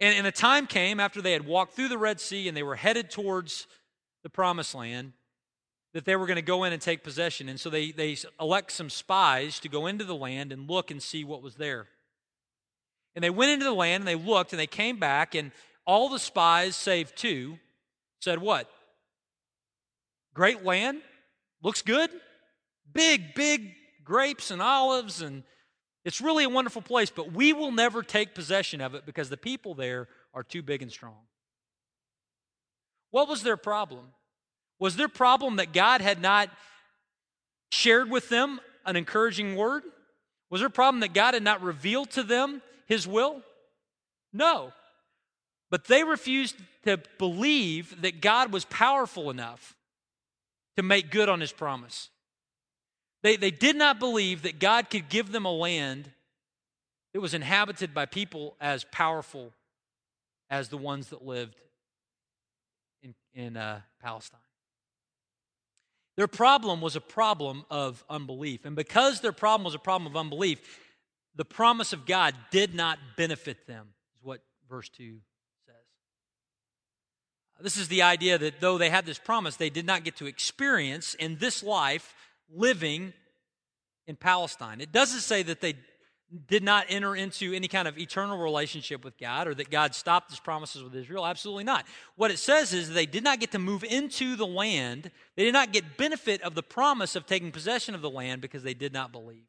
And, 0.00 0.16
and 0.16 0.26
a 0.26 0.32
time 0.32 0.66
came 0.66 0.98
after 0.98 1.20
they 1.20 1.32
had 1.32 1.46
walked 1.46 1.74
through 1.74 1.88
the 1.88 1.98
Red 1.98 2.20
Sea 2.20 2.48
and 2.48 2.56
they 2.56 2.62
were 2.62 2.76
headed 2.76 3.10
towards 3.10 3.66
the 4.22 4.30
promised 4.30 4.74
land 4.74 5.12
that 5.92 6.04
they 6.04 6.16
were 6.16 6.26
going 6.26 6.36
to 6.36 6.42
go 6.42 6.64
in 6.64 6.72
and 6.72 6.82
take 6.82 7.04
possession. 7.04 7.48
And 7.48 7.58
so 7.58 7.70
they, 7.70 7.92
they 7.92 8.16
elect 8.40 8.72
some 8.72 8.90
spies 8.90 9.60
to 9.60 9.68
go 9.68 9.86
into 9.86 10.04
the 10.04 10.14
land 10.14 10.52
and 10.52 10.68
look 10.68 10.90
and 10.90 11.00
see 11.00 11.22
what 11.22 11.42
was 11.42 11.54
there. 11.54 11.86
And 13.14 13.22
they 13.22 13.30
went 13.30 13.52
into 13.52 13.64
the 13.64 13.72
land 13.72 14.00
and 14.00 14.08
they 14.08 14.16
looked 14.16 14.52
and 14.52 14.58
they 14.58 14.66
came 14.66 14.98
back, 14.98 15.36
and 15.36 15.52
all 15.86 16.08
the 16.08 16.18
spies, 16.18 16.74
save 16.74 17.14
two, 17.14 17.58
said, 18.20 18.40
What? 18.40 18.68
Great 20.34 20.64
land? 20.64 21.00
Looks 21.62 21.82
good? 21.82 22.10
Big, 22.92 23.34
big 23.34 23.72
grapes 24.04 24.50
and 24.50 24.60
olives 24.60 25.22
and 25.22 25.44
it's 26.04 26.20
really 26.20 26.44
a 26.44 26.50
wonderful 26.50 26.82
place, 26.82 27.10
but 27.10 27.32
we 27.32 27.54
will 27.54 27.72
never 27.72 28.02
take 28.02 28.34
possession 28.34 28.82
of 28.82 28.94
it 28.94 29.06
because 29.06 29.30
the 29.30 29.38
people 29.38 29.74
there 29.74 30.08
are 30.34 30.42
too 30.42 30.62
big 30.62 30.82
and 30.82 30.92
strong. 30.92 31.16
What 33.10 33.28
was 33.28 33.42
their 33.42 33.56
problem? 33.56 34.08
Was 34.78 34.96
their 34.96 35.08
problem 35.08 35.56
that 35.56 35.72
God 35.72 36.02
had 36.02 36.20
not 36.20 36.50
shared 37.70 38.10
with 38.10 38.28
them 38.28 38.60
an 38.84 38.96
encouraging 38.96 39.56
word? 39.56 39.84
Was 40.50 40.60
their 40.60 40.68
problem 40.68 41.00
that 41.00 41.14
God 41.14 41.32
had 41.32 41.42
not 41.42 41.62
revealed 41.62 42.10
to 42.10 42.22
them 42.22 42.60
his 42.86 43.06
will? 43.08 43.40
No. 44.32 44.72
But 45.70 45.86
they 45.86 46.04
refused 46.04 46.56
to 46.84 47.00
believe 47.18 48.02
that 48.02 48.20
God 48.20 48.52
was 48.52 48.66
powerful 48.66 49.30
enough 49.30 49.74
to 50.76 50.82
make 50.82 51.10
good 51.10 51.28
on 51.28 51.40
his 51.40 51.52
promise. 51.52 52.10
They, 53.22 53.36
they 53.36 53.50
did 53.50 53.76
not 53.76 53.98
believe 53.98 54.42
that 54.42 54.58
God 54.58 54.90
could 54.90 55.08
give 55.08 55.32
them 55.32 55.44
a 55.44 55.52
land 55.52 56.10
that 57.12 57.20
was 57.20 57.32
inhabited 57.32 57.94
by 57.94 58.06
people 58.06 58.56
as 58.60 58.84
powerful 58.84 59.52
as 60.50 60.68
the 60.68 60.76
ones 60.76 61.08
that 61.08 61.24
lived 61.24 61.60
in, 63.02 63.14
in 63.32 63.56
uh, 63.56 63.80
Palestine. 64.02 64.40
Their 66.16 66.28
problem 66.28 66.80
was 66.80 66.96
a 66.96 67.00
problem 67.00 67.64
of 67.70 68.04
unbelief. 68.08 68.64
And 68.64 68.76
because 68.76 69.20
their 69.20 69.32
problem 69.32 69.64
was 69.64 69.74
a 69.74 69.78
problem 69.78 70.10
of 70.10 70.16
unbelief, 70.16 70.60
the 71.34 71.44
promise 71.44 71.92
of 71.92 72.06
God 72.06 72.34
did 72.50 72.74
not 72.74 72.98
benefit 73.16 73.66
them, 73.66 73.88
is 74.16 74.22
what 74.22 74.40
verse 74.68 74.88
2 74.90 75.04
says. 75.04 75.33
This 77.64 77.78
is 77.78 77.88
the 77.88 78.02
idea 78.02 78.36
that 78.36 78.60
though 78.60 78.76
they 78.76 78.90
had 78.90 79.06
this 79.06 79.18
promise, 79.18 79.56
they 79.56 79.70
did 79.70 79.86
not 79.86 80.04
get 80.04 80.16
to 80.16 80.26
experience 80.26 81.14
in 81.14 81.38
this 81.38 81.62
life 81.62 82.14
living 82.54 83.14
in 84.06 84.16
Palestine. 84.16 84.82
It 84.82 84.92
doesn't 84.92 85.20
say 85.20 85.42
that 85.44 85.62
they 85.62 85.72
did 86.46 86.62
not 86.62 86.84
enter 86.90 87.16
into 87.16 87.54
any 87.54 87.66
kind 87.66 87.88
of 87.88 87.96
eternal 87.96 88.36
relationship 88.36 89.02
with 89.02 89.16
God 89.16 89.48
or 89.48 89.54
that 89.54 89.70
God 89.70 89.94
stopped 89.94 90.30
his 90.30 90.40
promises 90.40 90.82
with 90.82 90.94
Israel. 90.94 91.24
Absolutely 91.24 91.64
not. 91.64 91.86
What 92.16 92.30
it 92.30 92.38
says 92.38 92.74
is 92.74 92.92
they 92.92 93.06
did 93.06 93.24
not 93.24 93.40
get 93.40 93.52
to 93.52 93.58
move 93.58 93.82
into 93.82 94.36
the 94.36 94.46
land. 94.46 95.10
They 95.34 95.44
did 95.44 95.54
not 95.54 95.72
get 95.72 95.96
benefit 95.96 96.42
of 96.42 96.54
the 96.54 96.62
promise 96.62 97.16
of 97.16 97.24
taking 97.24 97.50
possession 97.50 97.94
of 97.94 98.02
the 98.02 98.10
land 98.10 98.42
because 98.42 98.62
they 98.62 98.74
did 98.74 98.92
not 98.92 99.10
believe. 99.10 99.46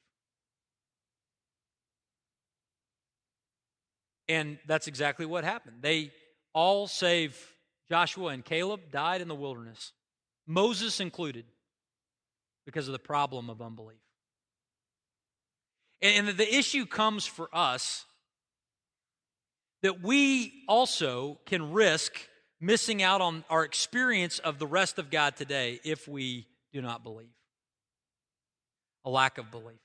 And 4.30 4.58
that's 4.66 4.88
exactly 4.88 5.26
what 5.26 5.44
happened. 5.44 5.80
They 5.82 6.14
all, 6.54 6.88
save 6.88 7.55
Joshua 7.90 8.30
and 8.30 8.44
Caleb, 8.44 8.92
died 8.92 9.22
in 9.22 9.28
the 9.28 9.36
wilderness, 9.36 9.92
Moses 10.48 11.00
included, 11.00 11.46
because 12.66 12.88
of 12.88 12.94
the 12.94 13.00
problem 13.00 13.50
of 13.50 13.62
unbelief. 13.62 14.00
And 16.02 16.28
the 16.30 16.56
issue 16.56 16.86
comes 16.86 17.26
for 17.26 17.50
us 17.54 18.06
that 19.82 20.02
we 20.02 20.64
also 20.68 21.40
can 21.46 21.72
risk 21.72 22.20
missing 22.60 23.04
out 23.04 23.22
on 23.22 23.44
our 23.50 23.64
experience 23.64 24.40
of 24.40 24.58
the 24.60 24.68
rest 24.68 24.98
of 24.98 25.12
God 25.12 25.36
today 25.36 25.80
if 25.84 26.08
we 26.08 26.48
do 26.74 26.82
not 26.82 27.04
believe. 27.04 27.30
A 29.06 29.10
lack 29.10 29.38
of 29.38 29.52
belief. 29.52 29.80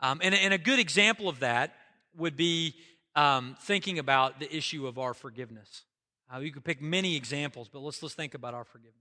Um, 0.00 0.20
and, 0.22 0.34
and, 0.34 0.52
a 0.52 0.58
good 0.58 0.78
example 0.78 1.26
of 1.26 1.40
that 1.40 1.74
would 2.18 2.36
be 2.36 2.74
um, 3.14 3.56
thinking 3.62 3.98
about 3.98 4.38
the 4.38 4.54
issue 4.54 4.86
of 4.86 4.98
our 4.98 5.14
forgiveness. 5.14 5.85
Uh, 6.32 6.38
you 6.38 6.52
could 6.52 6.64
pick 6.64 6.82
many 6.82 7.16
examples, 7.16 7.68
but 7.72 7.80
let's, 7.80 8.02
let's 8.02 8.14
think 8.14 8.34
about 8.34 8.54
our 8.54 8.64
forgiveness. 8.64 8.94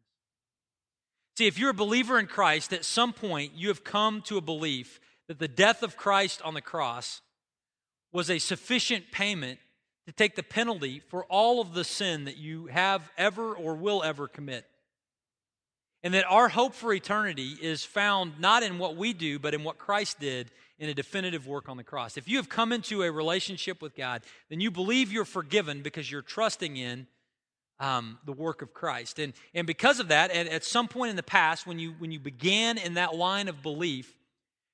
See, 1.38 1.48
if 1.48 1.60
you're 1.60 1.72
a 1.72 1.74
believer 1.74 2.18
in 2.18 2.28
Christ, 2.28 2.72
at 2.72 2.86
some 2.86 3.12
point 3.12 3.54
you 3.56 3.68
have 3.68 3.84
come 3.84 4.22
to 4.24 4.38
a 4.38 4.42
belief 4.42 5.00
that 5.28 5.40
the 5.40 5.48
death 5.48 5.84
of 5.84 5.98
Christ 5.98 6.42
on 6.44 6.54
the 6.54 6.62
cross 6.62 7.22
was 8.14 8.30
a 8.30 8.40
sufficient 8.40 9.12
payment 9.12 9.60
to 10.06 10.14
take 10.14 10.36
the 10.36 10.44
penalty 10.44 11.02
for 11.10 11.26
all 11.26 11.60
of 11.60 11.74
the 11.74 11.84
sin 11.84 12.26
that 12.26 12.38
you 12.38 12.68
have 12.68 13.02
ever 13.18 13.54
or 13.54 13.76
will 13.76 14.04
ever 14.04 14.28
commit. 14.28 14.66
And 16.04 16.14
that 16.14 16.26
our 16.30 16.48
hope 16.48 16.76
for 16.76 16.94
eternity 16.94 17.58
is 17.60 17.84
found 17.84 18.40
not 18.40 18.62
in 18.62 18.78
what 18.78 18.96
we 18.96 19.12
do, 19.12 19.40
but 19.40 19.56
in 19.56 19.64
what 19.64 19.80
Christ 19.80 20.20
did 20.20 20.52
in 20.78 20.88
a 20.88 20.94
definitive 20.94 21.48
work 21.48 21.68
on 21.68 21.78
the 21.78 21.84
cross. 21.84 22.16
If 22.16 22.30
you 22.30 22.38
have 22.38 22.48
come 22.48 22.72
into 22.72 23.02
a 23.02 23.12
relationship 23.12 23.82
with 23.82 23.96
God, 23.96 24.22
then 24.50 24.62
you 24.62 24.70
believe 24.70 25.12
you're 25.12 25.26
forgiven 25.26 25.82
because 25.82 26.10
you're 26.10 26.22
trusting 26.22 26.78
in 26.78 27.08
um, 27.80 28.18
the 28.26 28.32
work 28.34 28.62
of 28.62 28.74
Christ. 28.74 29.20
And, 29.20 29.34
and 29.54 29.68
because 29.68 30.00
of 30.00 30.10
that, 30.10 30.32
at, 30.32 30.48
at 30.48 30.64
some 30.64 30.88
point 30.88 31.10
in 31.10 31.16
the 31.16 31.24
past, 31.24 31.68
when 31.68 31.80
you, 31.80 31.94
when 31.98 32.12
you 32.12 32.20
began 32.20 32.78
in 32.78 32.94
that 32.96 33.16
line 33.16 33.48
of 33.48 33.62
belief, 33.62 34.14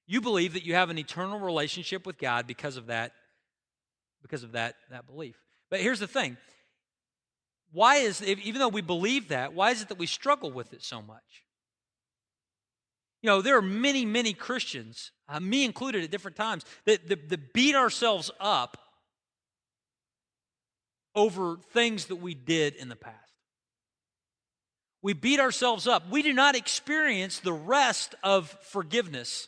you 0.07 0.21
believe 0.21 0.53
that 0.53 0.65
you 0.65 0.75
have 0.75 0.89
an 0.89 0.97
eternal 0.97 1.39
relationship 1.39 2.05
with 2.05 2.17
God 2.17 2.47
because 2.47 2.77
of 2.77 2.87
that 2.87 3.13
because 4.21 4.43
of 4.43 4.51
that, 4.51 4.75
that 4.89 5.07
belief. 5.07 5.35
But 5.69 5.79
here's 5.79 5.99
the 5.99 6.07
thing 6.07 6.37
why 7.71 7.97
is, 7.97 8.21
even 8.21 8.59
though 8.59 8.67
we 8.67 8.81
believe 8.81 9.29
that, 9.29 9.53
why 9.53 9.71
is 9.71 9.81
it 9.81 9.87
that 9.87 9.97
we 9.97 10.05
struggle 10.05 10.51
with 10.51 10.73
it 10.73 10.83
so 10.83 11.01
much? 11.01 11.45
You 13.21 13.29
know, 13.29 13.41
there 13.41 13.57
are 13.57 13.61
many, 13.61 14.03
many 14.03 14.33
Christians, 14.33 15.11
uh, 15.29 15.39
me 15.39 15.63
included 15.63 16.03
at 16.03 16.11
different 16.11 16.35
times, 16.35 16.65
that, 16.85 17.07
that, 17.07 17.29
that 17.29 17.53
beat 17.53 17.75
ourselves 17.75 18.29
up 18.39 18.77
over 21.15 21.57
things 21.73 22.05
that 22.05 22.17
we 22.17 22.33
did 22.33 22.75
in 22.75 22.89
the 22.89 22.95
past. 22.95 23.17
We 25.01 25.13
beat 25.13 25.39
ourselves 25.39 25.87
up. 25.87 26.09
We 26.09 26.21
do 26.21 26.33
not 26.33 26.55
experience 26.55 27.39
the 27.39 27.53
rest 27.53 28.15
of 28.23 28.55
forgiveness 28.61 29.47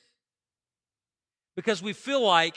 because 1.55 1.81
we 1.81 1.93
feel 1.93 2.25
like 2.25 2.55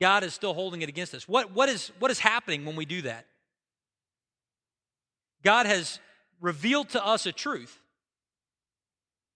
God 0.00 0.22
is 0.22 0.32
still 0.32 0.54
holding 0.54 0.82
it 0.82 0.88
against 0.88 1.14
us. 1.14 1.28
What, 1.28 1.52
what, 1.52 1.68
is, 1.68 1.90
what 1.98 2.10
is 2.10 2.18
happening 2.18 2.64
when 2.64 2.76
we 2.76 2.84
do 2.84 3.02
that? 3.02 3.26
God 5.42 5.66
has 5.66 5.98
revealed 6.40 6.90
to 6.90 7.04
us 7.04 7.26
a 7.26 7.32
truth 7.32 7.78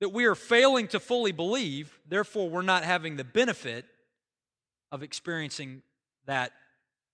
that 0.01 0.11
we 0.11 0.25
are 0.27 0.35
failing 0.35 0.89
to 0.89 1.01
fully 1.01 1.33
believe, 1.33 1.99
therefore, 2.09 2.51
we're 2.51 2.63
not 2.63 2.85
having 2.85 3.17
the 3.17 3.25
benefit 3.25 3.85
of 4.93 5.03
experiencing 5.03 5.83
that 6.27 6.53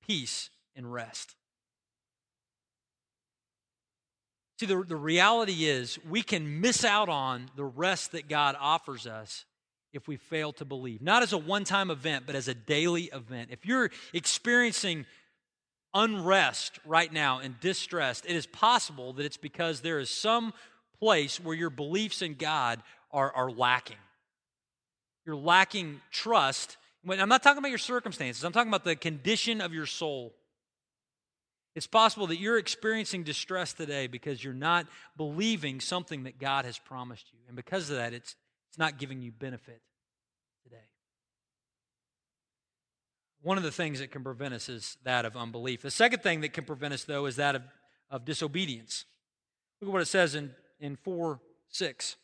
peace 0.06 0.50
and 0.76 0.92
rest. 0.92 1.34
See, 4.60 4.66
the, 4.66 4.84
the 4.86 4.94
reality 4.94 5.64
is 5.64 5.98
we 6.06 6.20
can 6.20 6.60
miss 6.60 6.84
out 6.84 7.08
on 7.08 7.46
the 7.56 7.64
rest 7.64 8.12
that 8.12 8.28
God 8.28 8.56
offers 8.60 9.06
us 9.06 9.46
if 9.94 10.06
we 10.06 10.18
fail 10.18 10.52
to 10.52 10.66
believe. 10.66 11.00
Not 11.00 11.22
as 11.22 11.32
a 11.32 11.38
one 11.38 11.64
time 11.64 11.90
event, 11.90 12.24
but 12.26 12.34
as 12.34 12.46
a 12.46 12.52
daily 12.52 13.04
event. 13.04 13.48
If 13.50 13.64
you're 13.64 13.90
experiencing 14.12 15.06
unrest 15.94 16.78
right 16.84 17.10
now 17.10 17.38
and 17.38 17.58
distress, 17.60 18.20
it 18.28 18.36
is 18.36 18.44
possible 18.44 19.14
that 19.14 19.24
it's 19.24 19.38
because 19.38 19.80
there 19.80 19.98
is 19.98 20.10
some 20.10 20.52
place 20.98 21.40
where 21.40 21.56
your 21.56 21.70
beliefs 21.70 22.20
in 22.20 22.34
God 22.34 22.82
are, 23.12 23.32
are 23.32 23.50
lacking. 23.50 23.96
You're 25.24 25.36
lacking 25.36 26.02
trust. 26.10 26.76
I'm 27.08 27.30
not 27.30 27.42
talking 27.42 27.60
about 27.60 27.70
your 27.70 27.78
circumstances, 27.78 28.44
I'm 28.44 28.52
talking 28.52 28.68
about 28.68 28.84
the 28.84 28.94
condition 28.94 29.62
of 29.62 29.72
your 29.72 29.86
soul. 29.86 30.34
It's 31.80 31.86
possible 31.86 32.26
that 32.26 32.38
you're 32.38 32.58
experiencing 32.58 33.22
distress 33.22 33.72
today 33.72 34.06
because 34.06 34.44
you're 34.44 34.52
not 34.52 34.86
believing 35.16 35.80
something 35.80 36.24
that 36.24 36.38
God 36.38 36.66
has 36.66 36.76
promised 36.76 37.32
you. 37.32 37.38
And 37.46 37.56
because 37.56 37.88
of 37.88 37.96
that, 37.96 38.12
it's 38.12 38.36
it's 38.68 38.76
not 38.76 38.98
giving 38.98 39.22
you 39.22 39.32
benefit 39.32 39.80
today. 40.62 40.76
One 43.40 43.56
of 43.56 43.64
the 43.64 43.70
things 43.70 44.00
that 44.00 44.10
can 44.10 44.22
prevent 44.22 44.52
us 44.52 44.68
is 44.68 44.98
that 45.04 45.24
of 45.24 45.38
unbelief. 45.38 45.80
The 45.80 45.90
second 45.90 46.22
thing 46.22 46.42
that 46.42 46.52
can 46.52 46.64
prevent 46.64 46.92
us, 46.92 47.04
though, 47.04 47.24
is 47.24 47.36
that 47.36 47.54
of, 47.54 47.62
of 48.10 48.26
disobedience. 48.26 49.06
Look 49.80 49.88
at 49.88 49.92
what 49.94 50.02
it 50.02 50.08
says 50.08 50.34
in, 50.34 50.50
in 50.80 50.96
4 50.96 51.40
6. 51.70 52.10
It 52.10 52.16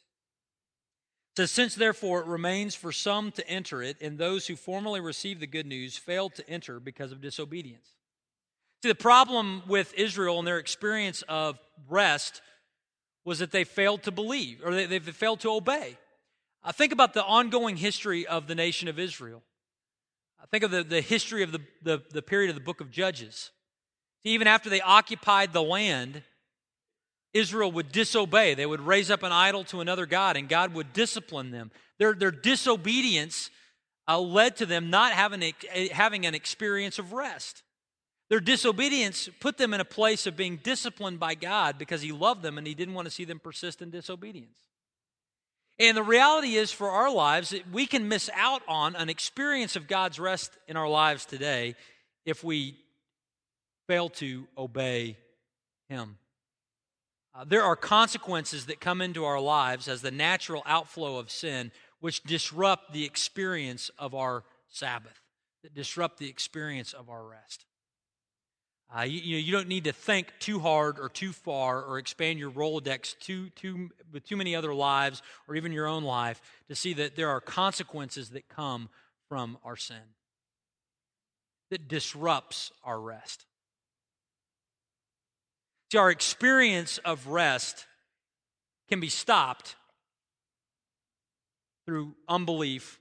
says, 1.34 1.50
Since 1.50 1.76
therefore 1.76 2.20
it 2.20 2.26
remains 2.26 2.74
for 2.74 2.92
some 2.92 3.32
to 3.32 3.48
enter 3.48 3.82
it, 3.82 3.96
and 4.02 4.18
those 4.18 4.48
who 4.48 4.54
formerly 4.54 5.00
received 5.00 5.40
the 5.40 5.46
good 5.46 5.66
news 5.66 5.96
failed 5.96 6.34
to 6.34 6.46
enter 6.46 6.78
because 6.78 7.10
of 7.10 7.22
disobedience. 7.22 7.95
See, 8.82 8.88
the 8.88 8.94
problem 8.94 9.62
with 9.66 9.94
Israel 9.94 10.38
and 10.38 10.46
their 10.46 10.58
experience 10.58 11.22
of 11.28 11.58
rest 11.88 12.42
was 13.24 13.40
that 13.40 13.50
they 13.50 13.64
failed 13.64 14.02
to 14.04 14.10
believe, 14.10 14.60
or 14.64 14.74
they, 14.74 14.86
they 14.86 15.00
failed 15.00 15.40
to 15.40 15.50
obey. 15.50 15.98
I 16.62 16.72
think 16.72 16.92
about 16.92 17.14
the 17.14 17.24
ongoing 17.24 17.76
history 17.76 18.26
of 18.26 18.46
the 18.46 18.54
nation 18.54 18.88
of 18.88 18.98
Israel. 18.98 19.42
I 20.40 20.46
think 20.46 20.64
of 20.64 20.70
the, 20.70 20.84
the 20.84 21.00
history 21.00 21.42
of 21.42 21.52
the, 21.52 21.60
the, 21.82 22.02
the 22.10 22.22
period 22.22 22.50
of 22.50 22.56
the 22.56 22.62
book 22.62 22.80
of 22.80 22.90
Judges. 22.90 23.50
Even 24.24 24.46
after 24.46 24.68
they 24.68 24.80
occupied 24.80 25.52
the 25.52 25.62
land, 25.62 26.22
Israel 27.32 27.70
would 27.72 27.92
disobey. 27.92 28.54
They 28.54 28.66
would 28.66 28.80
raise 28.80 29.10
up 29.10 29.22
an 29.22 29.32
idol 29.32 29.64
to 29.64 29.80
another 29.80 30.06
God, 30.06 30.36
and 30.36 30.48
God 30.48 30.74
would 30.74 30.92
discipline 30.92 31.50
them. 31.50 31.70
Their, 31.98 32.14
their 32.14 32.30
disobedience 32.30 33.50
uh, 34.08 34.20
led 34.20 34.56
to 34.56 34.66
them 34.66 34.90
not 34.90 35.12
having, 35.12 35.42
a, 35.42 35.88
having 35.88 36.26
an 36.26 36.34
experience 36.34 36.98
of 36.98 37.12
rest. 37.12 37.62
Their 38.28 38.40
disobedience 38.40 39.28
put 39.40 39.56
them 39.56 39.72
in 39.72 39.80
a 39.80 39.84
place 39.84 40.26
of 40.26 40.36
being 40.36 40.56
disciplined 40.56 41.20
by 41.20 41.34
God 41.34 41.78
because 41.78 42.02
He 42.02 42.12
loved 42.12 42.42
them 42.42 42.58
and 42.58 42.66
He 42.66 42.74
didn't 42.74 42.94
want 42.94 43.06
to 43.06 43.14
see 43.14 43.24
them 43.24 43.38
persist 43.38 43.82
in 43.82 43.90
disobedience. 43.90 44.58
And 45.78 45.96
the 45.96 46.02
reality 46.02 46.54
is, 46.54 46.72
for 46.72 46.90
our 46.90 47.12
lives, 47.12 47.54
we 47.70 47.86
can 47.86 48.08
miss 48.08 48.30
out 48.34 48.62
on 48.66 48.96
an 48.96 49.08
experience 49.10 49.76
of 49.76 49.86
God's 49.86 50.18
rest 50.18 50.56
in 50.66 50.76
our 50.76 50.88
lives 50.88 51.26
today 51.26 51.76
if 52.24 52.42
we 52.42 52.76
fail 53.86 54.08
to 54.08 54.48
obey 54.56 55.18
Him. 55.88 56.16
Uh, 57.34 57.44
there 57.46 57.62
are 57.62 57.76
consequences 57.76 58.66
that 58.66 58.80
come 58.80 59.02
into 59.02 59.24
our 59.24 59.40
lives 59.40 59.86
as 59.86 60.00
the 60.00 60.10
natural 60.10 60.62
outflow 60.64 61.18
of 61.18 61.30
sin, 61.30 61.70
which 62.00 62.22
disrupt 62.22 62.92
the 62.92 63.04
experience 63.04 63.90
of 63.98 64.14
our 64.14 64.44
Sabbath, 64.70 65.20
that 65.62 65.74
disrupt 65.74 66.18
the 66.18 66.28
experience 66.28 66.94
of 66.94 67.10
our 67.10 67.24
rest. 67.24 67.65
Uh, 68.94 69.02
you, 69.02 69.20
you, 69.20 69.36
know, 69.36 69.40
you 69.40 69.52
don't 69.52 69.68
need 69.68 69.84
to 69.84 69.92
think 69.92 70.32
too 70.38 70.60
hard 70.60 70.98
or 70.98 71.08
too 71.08 71.32
far 71.32 71.82
or 71.82 71.98
expand 71.98 72.38
your 72.38 72.50
Rolodex 72.50 73.18
too, 73.18 73.50
too, 73.50 73.90
with 74.12 74.24
too 74.24 74.36
many 74.36 74.54
other 74.54 74.72
lives 74.72 75.22
or 75.48 75.56
even 75.56 75.72
your 75.72 75.86
own 75.86 76.04
life 76.04 76.40
to 76.68 76.76
see 76.76 76.92
that 76.94 77.16
there 77.16 77.28
are 77.28 77.40
consequences 77.40 78.30
that 78.30 78.48
come 78.48 78.88
from 79.28 79.58
our 79.64 79.76
sin 79.76 79.96
that 81.70 81.88
disrupts 81.88 82.70
our 82.84 83.00
rest. 83.00 83.44
See, 85.90 85.98
our 85.98 86.10
experience 86.10 86.98
of 86.98 87.26
rest 87.26 87.86
can 88.88 89.00
be 89.00 89.08
stopped 89.08 89.74
through 91.86 92.14
unbelief 92.28 93.00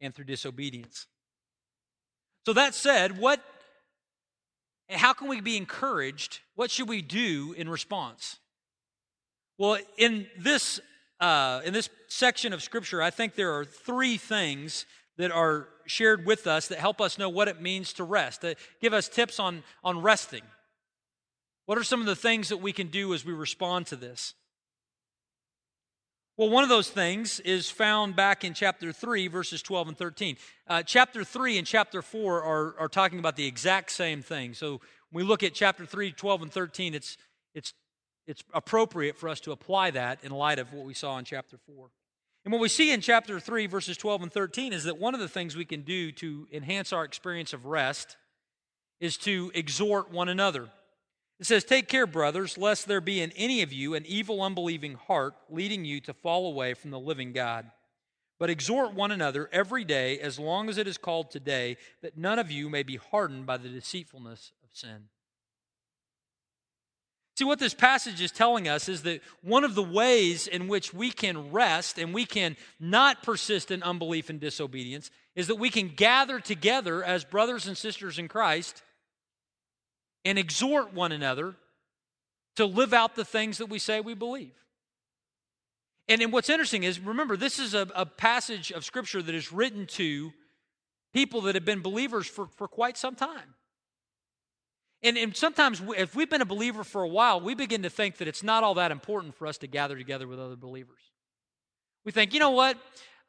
and 0.00 0.14
through 0.14 0.24
disobedience. 0.24 1.06
So, 2.46 2.52
that 2.54 2.74
said, 2.74 3.18
what 3.18 3.40
how 4.92 5.12
can 5.12 5.28
we 5.28 5.40
be 5.40 5.56
encouraged? 5.56 6.40
What 6.54 6.70
should 6.70 6.88
we 6.88 7.02
do 7.02 7.54
in 7.56 7.68
response? 7.68 8.38
Well, 9.58 9.78
in 9.96 10.26
this 10.38 10.80
uh, 11.20 11.60
in 11.64 11.72
this 11.72 11.88
section 12.08 12.52
of 12.52 12.62
Scripture, 12.62 13.00
I 13.00 13.10
think 13.10 13.36
there 13.36 13.56
are 13.56 13.64
three 13.64 14.16
things 14.16 14.86
that 15.18 15.30
are 15.30 15.68
shared 15.86 16.26
with 16.26 16.46
us 16.46 16.68
that 16.68 16.78
help 16.78 17.00
us 17.00 17.16
know 17.16 17.28
what 17.28 17.48
it 17.48 17.60
means 17.60 17.92
to 17.94 18.04
rest. 18.04 18.40
That 18.40 18.58
give 18.80 18.92
us 18.92 19.08
tips 19.08 19.38
on 19.38 19.62
on 19.84 20.02
resting. 20.02 20.42
What 21.66 21.78
are 21.78 21.84
some 21.84 22.00
of 22.00 22.06
the 22.06 22.16
things 22.16 22.48
that 22.48 22.56
we 22.56 22.72
can 22.72 22.88
do 22.88 23.14
as 23.14 23.24
we 23.24 23.32
respond 23.32 23.86
to 23.86 23.96
this? 23.96 24.34
Well, 26.38 26.48
one 26.48 26.62
of 26.62 26.70
those 26.70 26.88
things 26.88 27.40
is 27.40 27.68
found 27.68 28.16
back 28.16 28.42
in 28.42 28.54
chapter 28.54 28.90
3, 28.90 29.28
verses 29.28 29.60
12 29.60 29.88
and 29.88 29.98
13. 29.98 30.38
Uh, 30.66 30.82
chapter 30.82 31.24
3 31.24 31.58
and 31.58 31.66
chapter 31.66 32.00
4 32.00 32.42
are, 32.42 32.74
are 32.78 32.88
talking 32.88 33.18
about 33.18 33.36
the 33.36 33.46
exact 33.46 33.92
same 33.92 34.22
thing. 34.22 34.54
So 34.54 34.80
when 35.10 35.24
we 35.24 35.28
look 35.28 35.42
at 35.42 35.52
chapter 35.52 35.84
3, 35.84 36.10
12, 36.12 36.42
and 36.42 36.50
13, 36.50 36.94
it's, 36.94 37.18
it's, 37.54 37.74
it's 38.26 38.42
appropriate 38.54 39.18
for 39.18 39.28
us 39.28 39.40
to 39.40 39.52
apply 39.52 39.90
that 39.90 40.20
in 40.22 40.32
light 40.32 40.58
of 40.58 40.72
what 40.72 40.86
we 40.86 40.94
saw 40.94 41.18
in 41.18 41.26
chapter 41.26 41.58
4. 41.66 41.90
And 42.46 42.52
what 42.52 42.62
we 42.62 42.68
see 42.68 42.92
in 42.92 43.02
chapter 43.02 43.38
3, 43.38 43.66
verses 43.66 43.98
12 43.98 44.22
and 44.22 44.32
13, 44.32 44.72
is 44.72 44.84
that 44.84 44.98
one 44.98 45.12
of 45.12 45.20
the 45.20 45.28
things 45.28 45.54
we 45.54 45.66
can 45.66 45.82
do 45.82 46.12
to 46.12 46.48
enhance 46.50 46.94
our 46.94 47.04
experience 47.04 47.52
of 47.52 47.66
rest 47.66 48.16
is 49.00 49.18
to 49.18 49.52
exhort 49.54 50.10
one 50.10 50.30
another. 50.30 50.70
It 51.42 51.46
says, 51.46 51.64
Take 51.64 51.88
care, 51.88 52.06
brothers, 52.06 52.56
lest 52.56 52.86
there 52.86 53.00
be 53.00 53.20
in 53.20 53.32
any 53.32 53.62
of 53.62 53.72
you 53.72 53.94
an 53.94 54.06
evil, 54.06 54.42
unbelieving 54.42 54.94
heart 54.94 55.34
leading 55.50 55.84
you 55.84 56.00
to 56.02 56.14
fall 56.14 56.46
away 56.46 56.72
from 56.72 56.92
the 56.92 57.00
living 57.00 57.32
God. 57.32 57.68
But 58.38 58.48
exhort 58.48 58.94
one 58.94 59.10
another 59.10 59.50
every 59.50 59.82
day, 59.82 60.20
as 60.20 60.38
long 60.38 60.68
as 60.68 60.78
it 60.78 60.86
is 60.86 60.98
called 60.98 61.32
today, 61.32 61.78
that 62.00 62.16
none 62.16 62.38
of 62.38 62.52
you 62.52 62.70
may 62.70 62.84
be 62.84 62.94
hardened 62.94 63.44
by 63.44 63.56
the 63.56 63.68
deceitfulness 63.68 64.52
of 64.62 64.68
sin. 64.70 65.08
See, 67.36 67.44
what 67.44 67.58
this 67.58 67.74
passage 67.74 68.20
is 68.20 68.30
telling 68.30 68.68
us 68.68 68.88
is 68.88 69.02
that 69.02 69.20
one 69.42 69.64
of 69.64 69.74
the 69.74 69.82
ways 69.82 70.46
in 70.46 70.68
which 70.68 70.94
we 70.94 71.10
can 71.10 71.50
rest 71.50 71.98
and 71.98 72.14
we 72.14 72.24
can 72.24 72.56
not 72.78 73.24
persist 73.24 73.72
in 73.72 73.82
unbelief 73.82 74.30
and 74.30 74.38
disobedience 74.38 75.10
is 75.34 75.48
that 75.48 75.56
we 75.56 75.70
can 75.70 75.88
gather 75.88 76.38
together 76.38 77.02
as 77.02 77.24
brothers 77.24 77.66
and 77.66 77.76
sisters 77.76 78.16
in 78.20 78.28
Christ 78.28 78.80
and 80.24 80.38
exhort 80.38 80.92
one 80.92 81.12
another 81.12 81.56
to 82.56 82.66
live 82.66 82.92
out 82.92 83.14
the 83.14 83.24
things 83.24 83.58
that 83.58 83.66
we 83.66 83.78
say 83.78 84.00
we 84.00 84.14
believe. 84.14 84.52
And, 86.08 86.32
what's 86.32 86.50
interesting 86.50 86.82
is, 86.82 87.00
remember, 87.00 87.36
this 87.36 87.58
is 87.58 87.74
a, 87.74 87.88
a 87.94 88.04
passage 88.04 88.70
of 88.70 88.84
Scripture 88.84 89.22
that 89.22 89.34
is 89.34 89.52
written 89.52 89.86
to 89.88 90.32
people 91.14 91.42
that 91.42 91.54
have 91.54 91.64
been 91.64 91.80
believers 91.80 92.26
for, 92.26 92.48
for 92.56 92.68
quite 92.68 92.96
some 92.96 93.14
time. 93.14 93.54
And, 95.02 95.16
and 95.16 95.36
sometimes, 95.36 95.80
if 95.96 96.14
we've 96.14 96.30
been 96.30 96.42
a 96.42 96.46
believer 96.46 96.84
for 96.84 97.02
a 97.02 97.08
while, 97.08 97.40
we 97.40 97.54
begin 97.54 97.82
to 97.82 97.90
think 97.90 98.18
that 98.18 98.28
it's 98.28 98.42
not 98.42 98.62
all 98.62 98.74
that 98.74 98.90
important 98.90 99.34
for 99.34 99.46
us 99.46 99.58
to 99.58 99.66
gather 99.66 99.96
together 99.96 100.28
with 100.28 100.38
other 100.38 100.56
believers. 100.56 101.00
We 102.04 102.12
think, 102.12 102.34
you 102.34 102.40
know 102.40 102.50
what? 102.50 102.76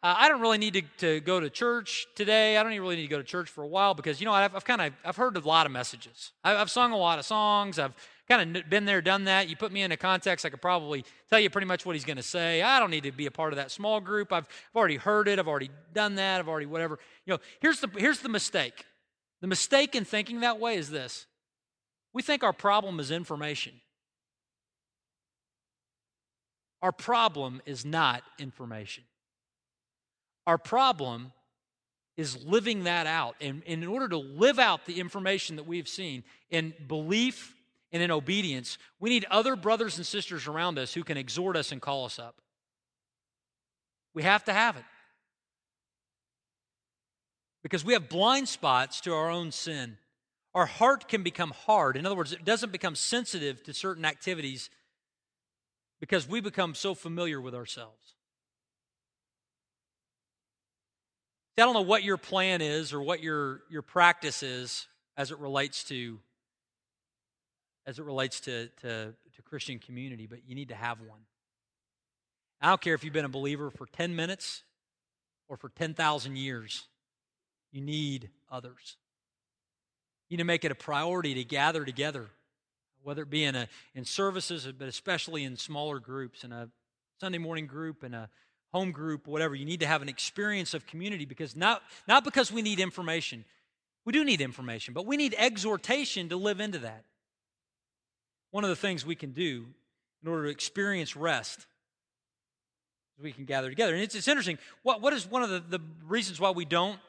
Uh, 0.04 0.14
I 0.18 0.28
don't 0.28 0.41
really 0.41 0.58
need 0.58 0.74
to, 0.74 0.82
to 0.97 1.20
go 1.22 1.39
to 1.39 1.49
church 1.49 2.08
today. 2.14 2.58
I 2.58 2.64
don't 2.64 2.74
even 2.74 2.84
really 2.84 2.97
need 2.97 3.04
to 3.04 3.08
go 3.08 3.20
to 3.20 3.24
church 3.24 3.49
for 3.49 3.64
a 3.64 3.68
while 3.68 3.93
because, 3.93 4.20
you 4.20 4.26
know, 4.26 4.34
I've, 4.34 4.54
I've 4.54 4.66
kind 4.66 4.82
of 4.82 4.93
I've 5.06 5.16
heard 5.16 5.38
a 5.38 5.39
lot 5.39 5.66
of 5.66 5.72
messages. 5.72 6.34
I, 6.43 6.58
I've 6.58 6.70
sung 6.70 6.91
a 6.91 6.97
lot 6.97 7.20
of 7.20 7.26
songs. 7.26 7.80
I've 7.80 7.93
kind 8.28 8.58
of 8.58 8.70
been 8.70 8.84
there, 8.84 9.01
done 9.01 9.24
that. 9.26 9.47
You 9.47 9.56
put 9.56 9.72
me 9.72 9.82
in 9.82 9.93
a 9.93 9.97
context, 9.97 10.45
I 10.45 10.49
could 10.49 10.62
probably 10.62 11.06
tell 11.30 11.39
you 11.39 11.49
pretty 11.49 11.68
much 11.68 11.86
what 11.86 11.95
he's 11.95 12.04
going 12.04 12.18
to 12.18 12.24
say. 12.24 12.62
I 12.62 12.80
don't 12.80 12.91
need 12.91 13.04
to 13.04 13.14
be 13.14 13.28
a 13.28 13.32
part 13.32 13.54
of 13.54 13.58
that 13.58 13.72
small 13.72 14.01
group. 14.01 14.34
I've, 14.34 14.43
I've 14.43 14.76
already 14.76 14.97
heard 14.97 15.30
it. 15.30 15.39
I've 15.39 15.47
already 15.47 15.70
done 15.93 16.16
that. 16.16 16.39
I've 16.39 16.49
already 16.49 16.66
whatever. 16.66 16.99
You 17.26 17.36
know, 17.36 17.39
here's 17.62 17.80
the 17.80 17.89
here's 17.95 18.20
the 18.20 18.30
mistake. 18.30 18.86
The 19.39 19.47
mistake 19.47 19.95
in 19.95 20.04
thinking 20.04 20.41
that 20.41 20.60
way 20.60 20.76
is 20.76 20.89
this: 20.89 21.28
we 22.14 22.22
think 22.22 22.43
our 22.43 22.54
problem 22.54 22.99
is 22.99 23.10
information. 23.10 23.74
Our 26.82 26.91
problem 26.91 27.62
is 27.66 27.86
not 27.86 28.24
information. 28.38 29.06
Our 30.45 30.57
problem 30.57 31.31
is 32.17 32.43
living 32.45 32.83
that 32.83 33.07
out. 33.07 33.35
And, 33.41 33.63
and 33.65 33.83
in 33.83 33.89
order 33.89 34.07
to 34.09 34.17
live 34.17 34.59
out 34.59 34.85
the 34.85 34.99
information 34.99 35.55
that 35.55 35.65
we've 35.65 35.87
seen 35.87 36.23
in 36.49 36.73
belief 36.87 37.55
and 37.91 38.03
in 38.03 38.11
obedience, 38.11 38.77
we 38.99 39.09
need 39.09 39.25
other 39.31 39.55
brothers 39.55 39.97
and 39.97 40.05
sisters 40.05 40.47
around 40.47 40.77
us 40.77 40.93
who 40.93 41.03
can 41.03 41.17
exhort 41.17 41.55
us 41.55 41.71
and 41.71 41.81
call 41.81 42.05
us 42.05 42.19
up. 42.19 42.35
We 44.13 44.23
have 44.23 44.43
to 44.45 44.53
have 44.53 44.77
it. 44.77 44.83
Because 47.63 47.85
we 47.85 47.93
have 47.93 48.09
blind 48.09 48.47
spots 48.47 49.01
to 49.01 49.13
our 49.13 49.29
own 49.29 49.51
sin. 49.51 49.97
Our 50.53 50.65
heart 50.65 51.07
can 51.07 51.23
become 51.23 51.51
hard. 51.51 51.97
In 51.97 52.05
other 52.05 52.15
words, 52.15 52.33
it 52.33 52.45
doesn't 52.45 52.71
become 52.71 52.93
sensitive 52.93 53.63
to 53.63 53.73
certain 53.73 54.05
activities 54.05 54.69
because 55.99 56.27
we 56.27 56.41
become 56.41 56.75
so 56.75 56.93
familiar 56.93 57.39
with 57.41 57.55
ourselves. 57.55 58.15
See, 61.56 61.62
I 61.62 61.66
don't 61.66 61.76
know 61.76 61.82
what 61.82 62.04
your 62.04 62.18
plan 62.18 62.62
is 62.62 62.93
or 62.93 63.01
what 63.01 63.22
your, 63.22 63.62
your 63.70 63.84
practice 63.84 64.41
is 64.41 64.88
as 65.16 65.32
it 65.32 65.39
relates 65.39 65.84
to 65.86 66.20
as 67.86 67.99
it 67.99 68.06
relates 68.06 68.39
to, 68.39 68.70
to, 68.82 69.14
to 69.36 69.41
Christian 69.43 69.78
community, 69.78 70.26
but 70.26 70.39
you 70.47 70.56
need 70.56 70.70
to 70.70 70.76
have 70.76 71.01
one. 71.01 71.20
I 72.62 72.70
don't 72.70 72.80
care 72.80 72.93
if 72.93 73.04
you've 73.04 73.14
been 73.14 73.26
a 73.26 73.30
believer 73.30 73.70
for 73.70 73.86
10 73.86 74.16
minutes 74.16 74.64
or 75.49 75.58
for 75.58 75.70
10,000 75.70 76.38
years. 76.38 76.88
You 77.72 77.82
need 77.82 78.30
others. 78.49 78.95
You 80.30 80.38
need 80.38 80.43
to 80.43 80.47
make 80.47 80.64
it 80.64 80.72
a 80.72 80.76
priority 80.76 81.34
to 81.34 81.43
gather 81.43 81.84
together, 81.84 82.28
whether 83.04 83.24
it 83.24 83.30
be 83.30 83.43
in, 83.43 83.56
a, 83.56 83.68
in 83.93 84.06
services, 84.06 84.66
but 84.80 84.88
especially 84.88 85.43
in 85.43 85.58
smaller 85.58 85.99
groups, 85.99 86.45
in 86.45 86.54
a 86.54 86.70
Sunday 87.20 87.38
morning 87.38 87.68
group, 87.68 88.04
in 88.04 88.14
a 88.14 88.30
home 88.74 88.91
group, 88.91 89.28
whatever. 89.28 89.55
You 89.55 89.65
need 89.65 89.82
to 89.82 89.88
have 89.88 90.01
an 90.01 90.09
experience 90.09 90.74
of 90.74 90.86
community 90.86 91.26
because 91.26 91.55
not, 91.55 91.82
not 92.07 92.24
because 92.24 92.51
we 92.51 92.61
need 92.61 92.80
information. 92.80 93.45
We 94.05 94.11
do 94.11 94.26
need 94.26 94.41
information, 94.41 94.93
but 94.93 95.05
we 95.05 95.15
need 95.15 95.36
exhortation 95.38 96.30
to 96.30 96.36
live 96.36 96.59
into 96.59 96.80
that. 96.80 97.05
One 98.51 98.63
of 98.63 98.69
the 98.69 98.76
things 98.76 99.05
we 99.05 99.15
can 99.15 99.32
do 99.32 99.65
in 100.21 100.30
order 100.30 100.45
to 100.45 100.49
experience 100.49 101.15
rest 101.15 101.65
we 103.21 103.32
can 103.32 103.45
gather 103.45 103.69
together. 103.69 103.93
And 103.93 104.03
it's, 104.03 104.15
it's 104.15 104.28
interesting. 104.28 104.57
What, 104.82 105.01
what 105.01 105.13
is 105.13 105.30
one 105.30 105.43
of 105.43 105.49
the, 105.49 105.59
the 105.59 105.80
reasons 106.05 106.39
why 106.39 106.51
we 106.51 106.65
don't 106.65 106.99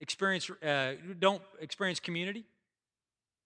experience, 0.00 0.48
uh, 0.62 0.92
don't 1.18 1.42
experience 1.60 1.98
community? 1.98 2.44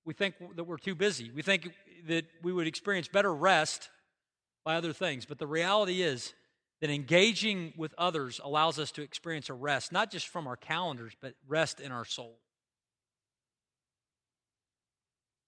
We 0.04 0.12
think 0.14 0.34
that 0.56 0.64
we're 0.64 0.78
too 0.78 0.94
busy. 0.94 1.30
We 1.30 1.42
think 1.42 1.70
that 2.08 2.26
we 2.42 2.52
would 2.52 2.66
experience 2.66 3.08
better 3.08 3.32
rest 3.32 3.88
by 4.64 4.74
other 4.74 4.92
things. 4.92 5.24
But 5.24 5.38
the 5.38 5.46
reality 5.46 6.02
is, 6.02 6.34
that 6.82 6.90
engaging 6.90 7.72
with 7.76 7.94
others 7.96 8.40
allows 8.42 8.76
us 8.80 8.90
to 8.90 9.02
experience 9.02 9.48
a 9.48 9.54
rest, 9.54 9.92
not 9.92 10.10
just 10.10 10.26
from 10.26 10.48
our 10.48 10.56
calendars, 10.56 11.12
but 11.20 11.34
rest 11.46 11.78
in 11.78 11.92
our 11.92 12.04
soul. 12.04 12.40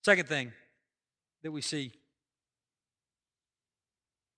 Second 0.05 0.29
thing 0.29 0.53
that 1.43 1.51
we 1.51 1.61
see 1.61 1.91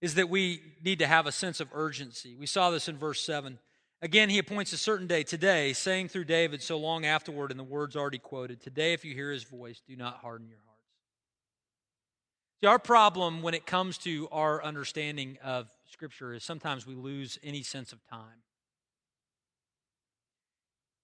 is 0.00 0.14
that 0.14 0.30
we 0.30 0.62
need 0.82 0.98
to 1.00 1.06
have 1.06 1.26
a 1.26 1.32
sense 1.32 1.60
of 1.60 1.68
urgency. 1.74 2.34
We 2.34 2.46
saw 2.46 2.70
this 2.70 2.88
in 2.88 2.96
verse 2.96 3.20
7. 3.20 3.58
Again, 4.00 4.30
he 4.30 4.38
appoints 4.38 4.72
a 4.72 4.78
certain 4.78 5.06
day, 5.06 5.22
today, 5.22 5.74
saying 5.74 6.08
through 6.08 6.24
David 6.24 6.62
so 6.62 6.78
long 6.78 7.04
afterward 7.04 7.50
in 7.50 7.58
the 7.58 7.64
words 7.64 7.94
already 7.94 8.18
quoted, 8.18 8.62
Today, 8.62 8.94
if 8.94 9.04
you 9.04 9.12
hear 9.12 9.30
his 9.30 9.44
voice, 9.44 9.82
do 9.86 9.96
not 9.96 10.16
harden 10.16 10.48
your 10.48 10.60
hearts. 10.64 10.80
See, 12.62 12.68
our 12.68 12.78
problem 12.78 13.42
when 13.42 13.52
it 13.52 13.66
comes 13.66 13.98
to 13.98 14.28
our 14.32 14.64
understanding 14.64 15.36
of 15.44 15.68
Scripture 15.88 16.32
is 16.34 16.44
sometimes 16.44 16.86
we 16.86 16.94
lose 16.94 17.38
any 17.42 17.62
sense 17.62 17.92
of 17.92 18.04
time. 18.06 18.42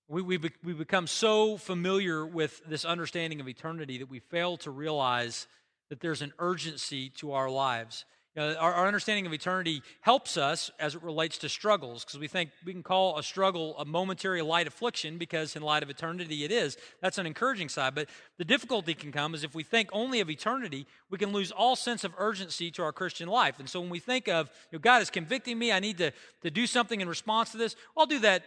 We, 0.08 0.22
we, 0.22 0.36
be, 0.36 0.50
we 0.62 0.72
become 0.74 1.06
so 1.06 1.56
familiar 1.56 2.26
with 2.26 2.60
this 2.66 2.84
understanding 2.84 3.40
of 3.40 3.48
eternity 3.48 3.98
that 3.98 4.10
we 4.10 4.18
fail 4.18 4.56
to 4.58 4.70
realize 4.70 5.46
that 5.88 6.00
there's 6.00 6.22
an 6.22 6.32
urgency 6.38 7.10
to 7.10 7.32
our 7.32 7.48
lives. 7.48 8.04
You 8.34 8.40
know, 8.42 8.54
our, 8.54 8.72
our, 8.72 8.86
understanding 8.86 9.26
of 9.26 9.34
eternity 9.34 9.82
helps 10.00 10.38
us 10.38 10.70
as 10.80 10.94
it 10.94 11.02
relates 11.02 11.36
to 11.38 11.50
struggles 11.50 12.02
because 12.02 12.18
we 12.18 12.28
think 12.28 12.50
we 12.64 12.72
can 12.72 12.82
call 12.82 13.18
a 13.18 13.22
struggle 13.22 13.76
a 13.76 13.84
momentary 13.84 14.40
light 14.40 14.66
affliction 14.66 15.18
because, 15.18 15.54
in 15.54 15.60
light 15.60 15.82
of 15.82 15.90
eternity, 15.90 16.42
it 16.42 16.50
is. 16.50 16.78
That's 17.02 17.18
an 17.18 17.26
encouraging 17.26 17.68
side. 17.68 17.94
But 17.94 18.08
the 18.38 18.44
difficulty 18.46 18.94
can 18.94 19.12
come 19.12 19.34
is 19.34 19.44
if 19.44 19.54
we 19.54 19.62
think 19.62 19.90
only 19.92 20.20
of 20.20 20.30
eternity, 20.30 20.86
we 21.10 21.18
can 21.18 21.32
lose 21.32 21.50
all 21.50 21.76
sense 21.76 22.04
of 22.04 22.14
urgency 22.16 22.70
to 22.70 22.82
our 22.82 22.92
Christian 22.92 23.28
life. 23.28 23.58
And 23.58 23.68
so 23.68 23.82
when 23.82 23.90
we 23.90 23.98
think 23.98 24.28
of, 24.28 24.48
you 24.70 24.78
know, 24.78 24.80
God 24.80 25.02
is 25.02 25.10
convicting 25.10 25.58
me, 25.58 25.70
I 25.70 25.80
need 25.80 25.98
to, 25.98 26.10
to 26.42 26.50
do 26.50 26.66
something 26.66 27.02
in 27.02 27.08
response 27.10 27.50
to 27.52 27.58
this, 27.58 27.76
I'll 27.98 28.06
do 28.06 28.20
that 28.20 28.44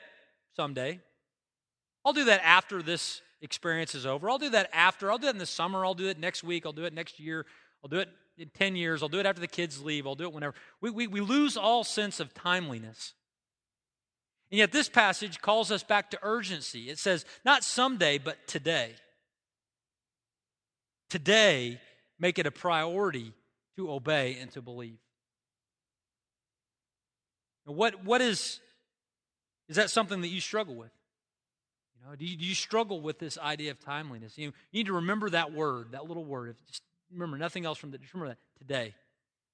someday. 0.56 1.00
I'll 2.04 2.14
do 2.14 2.26
that 2.26 2.42
after 2.44 2.82
this 2.82 3.22
experience 3.40 3.94
is 3.94 4.08
over. 4.08 4.32
I'll 4.32 4.40
do 4.40 4.50
that 4.50 4.72
after. 4.74 5.12
I'll 5.12 5.20
do 5.20 5.28
it 5.28 5.32
in 5.32 5.38
the 5.38 5.46
summer. 5.46 5.86
I'll 5.86 5.94
do 5.94 6.08
it 6.08 6.18
next 6.18 6.44
week. 6.44 6.66
I'll 6.66 6.74
do 6.74 6.86
it 6.86 6.94
next 6.94 7.20
year. 7.20 7.46
I'll 7.84 7.90
do 7.90 8.00
it 8.00 8.10
in 8.38 8.50
10 8.50 8.76
years. 8.76 9.02
I'll 9.02 9.10
do 9.10 9.20
it 9.20 9.26
after 9.26 9.42
the 9.42 9.48
kids 9.48 9.82
leave. 9.82 10.06
I'll 10.06 10.16
do 10.16 10.26
it 10.26 10.34
whenever. 10.34 10.56
We, 10.82 10.90
we, 10.90 11.08
we 11.08 11.22
lose 11.22 11.58
all 11.58 11.84
sense 11.84 12.20
of 12.20 12.34
timeliness. 12.34 13.14
And 14.52 14.60
yet, 14.60 14.72
this 14.72 14.90
passage 14.90 15.42
calls 15.42 15.72
us 15.72 15.84
back 15.84 16.12
to 16.12 16.20
urgency. 16.22 16.90
It 16.90 17.00
says, 17.00 17.26
not 17.44 17.64
someday, 17.64 18.18
but 18.18 18.48
today. 18.48 18.92
Today, 21.10 21.80
make 22.20 22.38
it 22.40 22.46
a 22.46 22.52
priority 22.52 23.34
to 23.76 23.92
obey 23.92 24.38
and 24.40 24.52
to 24.52 24.62
believe. 24.62 24.98
What, 27.66 28.04
what 28.04 28.22
is, 28.22 28.60
is 29.68 29.78
that 29.78 29.90
something 29.90 30.22
that 30.22 30.28
you 30.28 30.40
struggle 30.40 30.76
with? 30.76 30.92
You 31.98 32.08
know, 32.08 32.16
do 32.16 32.26
you, 32.26 32.38
do 32.38 32.46
you 32.46 32.54
struggle 32.54 33.02
with 33.02 33.18
this 33.18 33.40
idea 33.40 33.72
of 33.72 33.80
timeliness? 33.80 34.38
You, 34.38 34.54
you 34.72 34.80
need 34.80 34.86
to 34.86 34.94
remember 34.94 35.32
that 35.32 35.54
word, 35.54 35.94
that 35.94 36.08
little 36.08 36.24
word. 36.26 36.56
Just 36.68 36.82
remember 37.12 37.38
nothing 37.38 37.66
else 37.66 37.78
from 37.78 37.92
that. 37.92 38.02
Just 38.02 38.14
remember 38.14 38.34
that 38.34 38.60
today. 38.60 38.96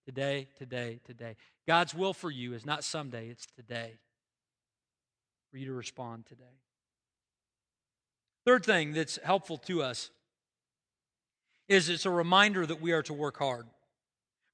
Today, 0.06 0.48
today, 0.58 1.00
today. 1.06 1.36
God's 1.68 1.94
will 1.94 2.14
for 2.14 2.32
you 2.32 2.54
is 2.54 2.66
not 2.66 2.84
someday, 2.84 3.30
it's 3.30 3.46
today. 3.56 3.94
For 5.52 5.58
you 5.58 5.68
to 5.68 5.74
respond 5.74 6.26
today. 6.26 6.44
Third 8.46 8.66
thing 8.66 8.94
that's 8.94 9.20
helpful 9.24 9.58
to 9.58 9.84
us 9.84 10.10
is 11.68 11.88
it's 11.88 12.06
a 12.06 12.12
reminder 12.12 12.66
that 12.66 12.82
we 12.82 12.92
are 12.92 13.04
to 13.04 13.14
work 13.14 13.38
hard. 13.38 13.68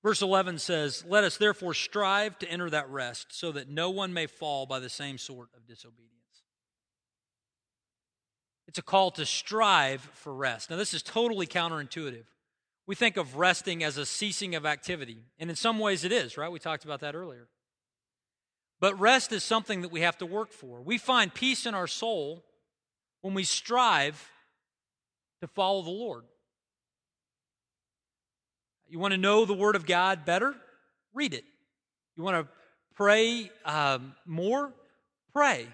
Verse 0.04 0.22
11 0.22 0.60
says, 0.60 1.04
Let 1.08 1.24
us 1.24 1.38
therefore 1.38 1.74
strive 1.74 2.38
to 2.40 2.50
enter 2.50 2.70
that 2.70 2.90
rest, 2.90 3.28
so 3.30 3.52
that 3.54 3.70
no 3.70 3.90
one 3.90 4.14
may 4.14 4.28
fall 4.28 4.66
by 4.66 4.80
the 4.80 4.90
same 4.90 5.18
sort 5.18 5.50
of 5.56 5.66
disobedience. 5.66 6.14
It's 8.68 8.78
a 8.78 8.84
call 8.84 9.12
to 9.12 9.26
strive 9.26 10.02
for 10.14 10.34
rest. 10.36 10.70
Now, 10.70 10.76
this 10.76 10.94
is 10.94 11.02
totally 11.02 11.48
counterintuitive. 11.48 12.26
We 12.88 12.96
think 12.96 13.18
of 13.18 13.36
resting 13.36 13.84
as 13.84 13.98
a 13.98 14.06
ceasing 14.06 14.56
of 14.56 14.66
activity, 14.66 15.18
and 15.38 15.50
in 15.50 15.58
some 15.58 15.78
ways 15.78 16.06
it 16.06 16.14
is, 16.14 16.38
right? 16.38 16.50
We 16.50 16.58
talked 16.58 16.86
about 16.86 17.02
that 17.02 17.16
earlier. 17.16 17.50
But 18.80 18.98
rest 18.98 19.34
is 19.34 19.44
something 19.44 19.82
that 19.82 19.92
we 19.92 20.02
have 20.02 20.18
to 20.20 20.26
work 20.26 20.54
for. 20.54 20.82
We 20.82 20.98
find 20.98 21.34
peace 21.34 21.66
in 21.66 21.74
our 21.74 21.88
soul 21.88 22.46
when 23.22 23.34
we 23.34 23.44
strive 23.44 24.32
to 25.42 25.48
follow 25.48 25.82
the 25.82 25.90
Lord. 25.90 26.24
You 28.88 29.00
want 29.00 29.12
to 29.12 29.18
know 29.18 29.44
the 29.44 29.54
Word 29.54 29.76
of 29.76 29.86
God 29.86 30.24
better? 30.24 30.56
Read 31.14 31.34
it. 31.34 31.44
You 32.16 32.24
want 32.24 32.46
to 32.46 32.52
pray 32.96 33.52
um, 33.66 34.16
more? 34.26 34.74
Pray. 35.34 35.68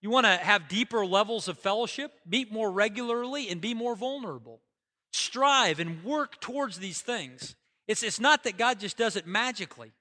You 0.00 0.08
want 0.08 0.24
to 0.24 0.32
have 0.32 0.68
deeper 0.68 1.04
levels 1.04 1.46
of 1.48 1.58
fellowship? 1.58 2.12
Meet 2.26 2.50
more 2.50 2.70
regularly 2.70 3.50
and 3.50 3.60
be 3.60 3.74
more 3.74 3.94
vulnerable. 3.94 4.60
Strive 5.16 5.78
and 5.78 6.02
work 6.02 6.40
towards 6.40 6.80
these 6.80 7.00
things. 7.00 7.54
It's, 7.86 8.02
it's 8.02 8.18
not 8.18 8.42
that 8.42 8.58
God 8.58 8.80
just 8.80 8.96
does 8.96 9.14
it 9.14 9.28
magically, 9.28 9.92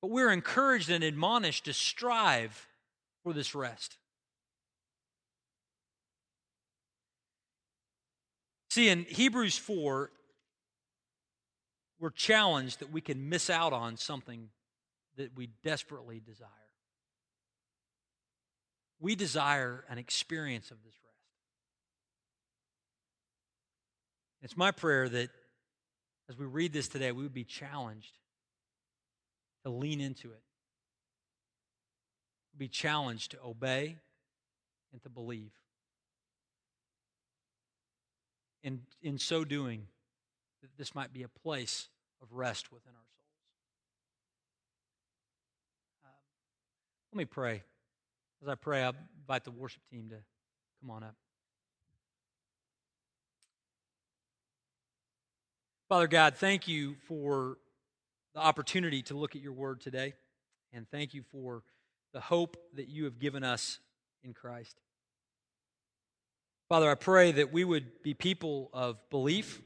but 0.00 0.10
we're 0.10 0.30
encouraged 0.30 0.88
and 0.88 1.04
admonished 1.04 1.66
to 1.66 1.74
strive 1.74 2.68
for 3.22 3.34
this 3.34 3.54
rest. 3.54 3.98
See, 8.70 8.88
in 8.88 9.04
Hebrews 9.04 9.58
4, 9.58 10.10
we're 12.00 12.08
challenged 12.08 12.80
that 12.80 12.90
we 12.90 13.02
can 13.02 13.28
miss 13.28 13.50
out 13.50 13.74
on 13.74 13.98
something 13.98 14.48
that 15.18 15.36
we 15.36 15.50
desperately 15.62 16.18
desire. 16.24 16.48
We 19.00 19.16
desire 19.16 19.84
an 19.90 19.98
experience 19.98 20.70
of 20.70 20.78
this 20.82 20.94
rest. 20.94 21.12
It's 24.42 24.56
my 24.56 24.72
prayer 24.72 25.08
that 25.08 25.30
as 26.28 26.36
we 26.36 26.46
read 26.46 26.72
this 26.72 26.88
today, 26.88 27.12
we 27.12 27.22
would 27.22 27.34
be 27.34 27.44
challenged 27.44 28.18
to 29.64 29.70
lean 29.70 30.00
into 30.00 30.30
it, 30.30 30.42
be 32.56 32.68
challenged 32.68 33.30
to 33.32 33.38
obey 33.44 33.96
and 34.92 35.02
to 35.02 35.08
believe. 35.08 35.52
In, 38.64 38.82
in 39.00 39.18
so 39.18 39.44
doing, 39.44 39.86
that 40.62 40.70
this 40.76 40.94
might 40.94 41.12
be 41.12 41.22
a 41.22 41.28
place 41.28 41.88
of 42.20 42.32
rest 42.32 42.72
within 42.72 42.92
our 42.92 43.06
souls. 43.16 43.28
Um, 46.04 46.10
let 47.12 47.18
me 47.18 47.24
pray. 47.24 47.62
As 48.42 48.48
I 48.48 48.54
pray, 48.54 48.84
I 48.84 48.92
invite 49.20 49.44
the 49.44 49.50
worship 49.50 49.82
team 49.90 50.08
to 50.10 50.16
come 50.80 50.90
on 50.90 51.02
up. 51.02 51.16
Father 55.92 56.08
God, 56.08 56.36
thank 56.36 56.68
you 56.68 56.96
for 57.06 57.58
the 58.34 58.40
opportunity 58.40 59.02
to 59.02 59.14
look 59.14 59.36
at 59.36 59.42
your 59.42 59.52
word 59.52 59.82
today. 59.82 60.14
And 60.72 60.88
thank 60.90 61.12
you 61.12 61.22
for 61.30 61.64
the 62.14 62.20
hope 62.20 62.56
that 62.76 62.88
you 62.88 63.04
have 63.04 63.18
given 63.18 63.44
us 63.44 63.78
in 64.24 64.32
Christ. 64.32 64.74
Father, 66.70 66.90
I 66.90 66.94
pray 66.94 67.32
that 67.32 67.52
we 67.52 67.64
would 67.64 68.02
be 68.02 68.14
people 68.14 68.70
of 68.72 68.96
belief 69.10 69.60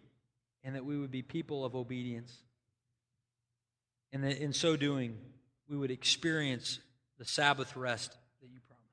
and 0.64 0.74
that 0.74 0.84
we 0.84 0.98
would 0.98 1.12
be 1.12 1.22
people 1.22 1.64
of 1.64 1.76
obedience. 1.76 2.36
And 4.12 4.24
that 4.24 4.38
in 4.38 4.52
so 4.52 4.74
doing, 4.74 5.16
we 5.68 5.76
would 5.76 5.92
experience 5.92 6.80
the 7.20 7.24
Sabbath 7.24 7.76
rest 7.76 8.16
that 8.40 8.48
you 8.48 8.58
promise. 8.66 8.84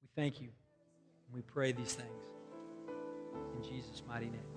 We 0.00 0.08
thank 0.14 0.40
you. 0.40 0.50
And 1.26 1.34
we 1.34 1.42
pray 1.42 1.72
these 1.72 1.94
things. 1.94 2.33
Jesus' 3.68 4.02
mighty 4.06 4.26
name. 4.26 4.53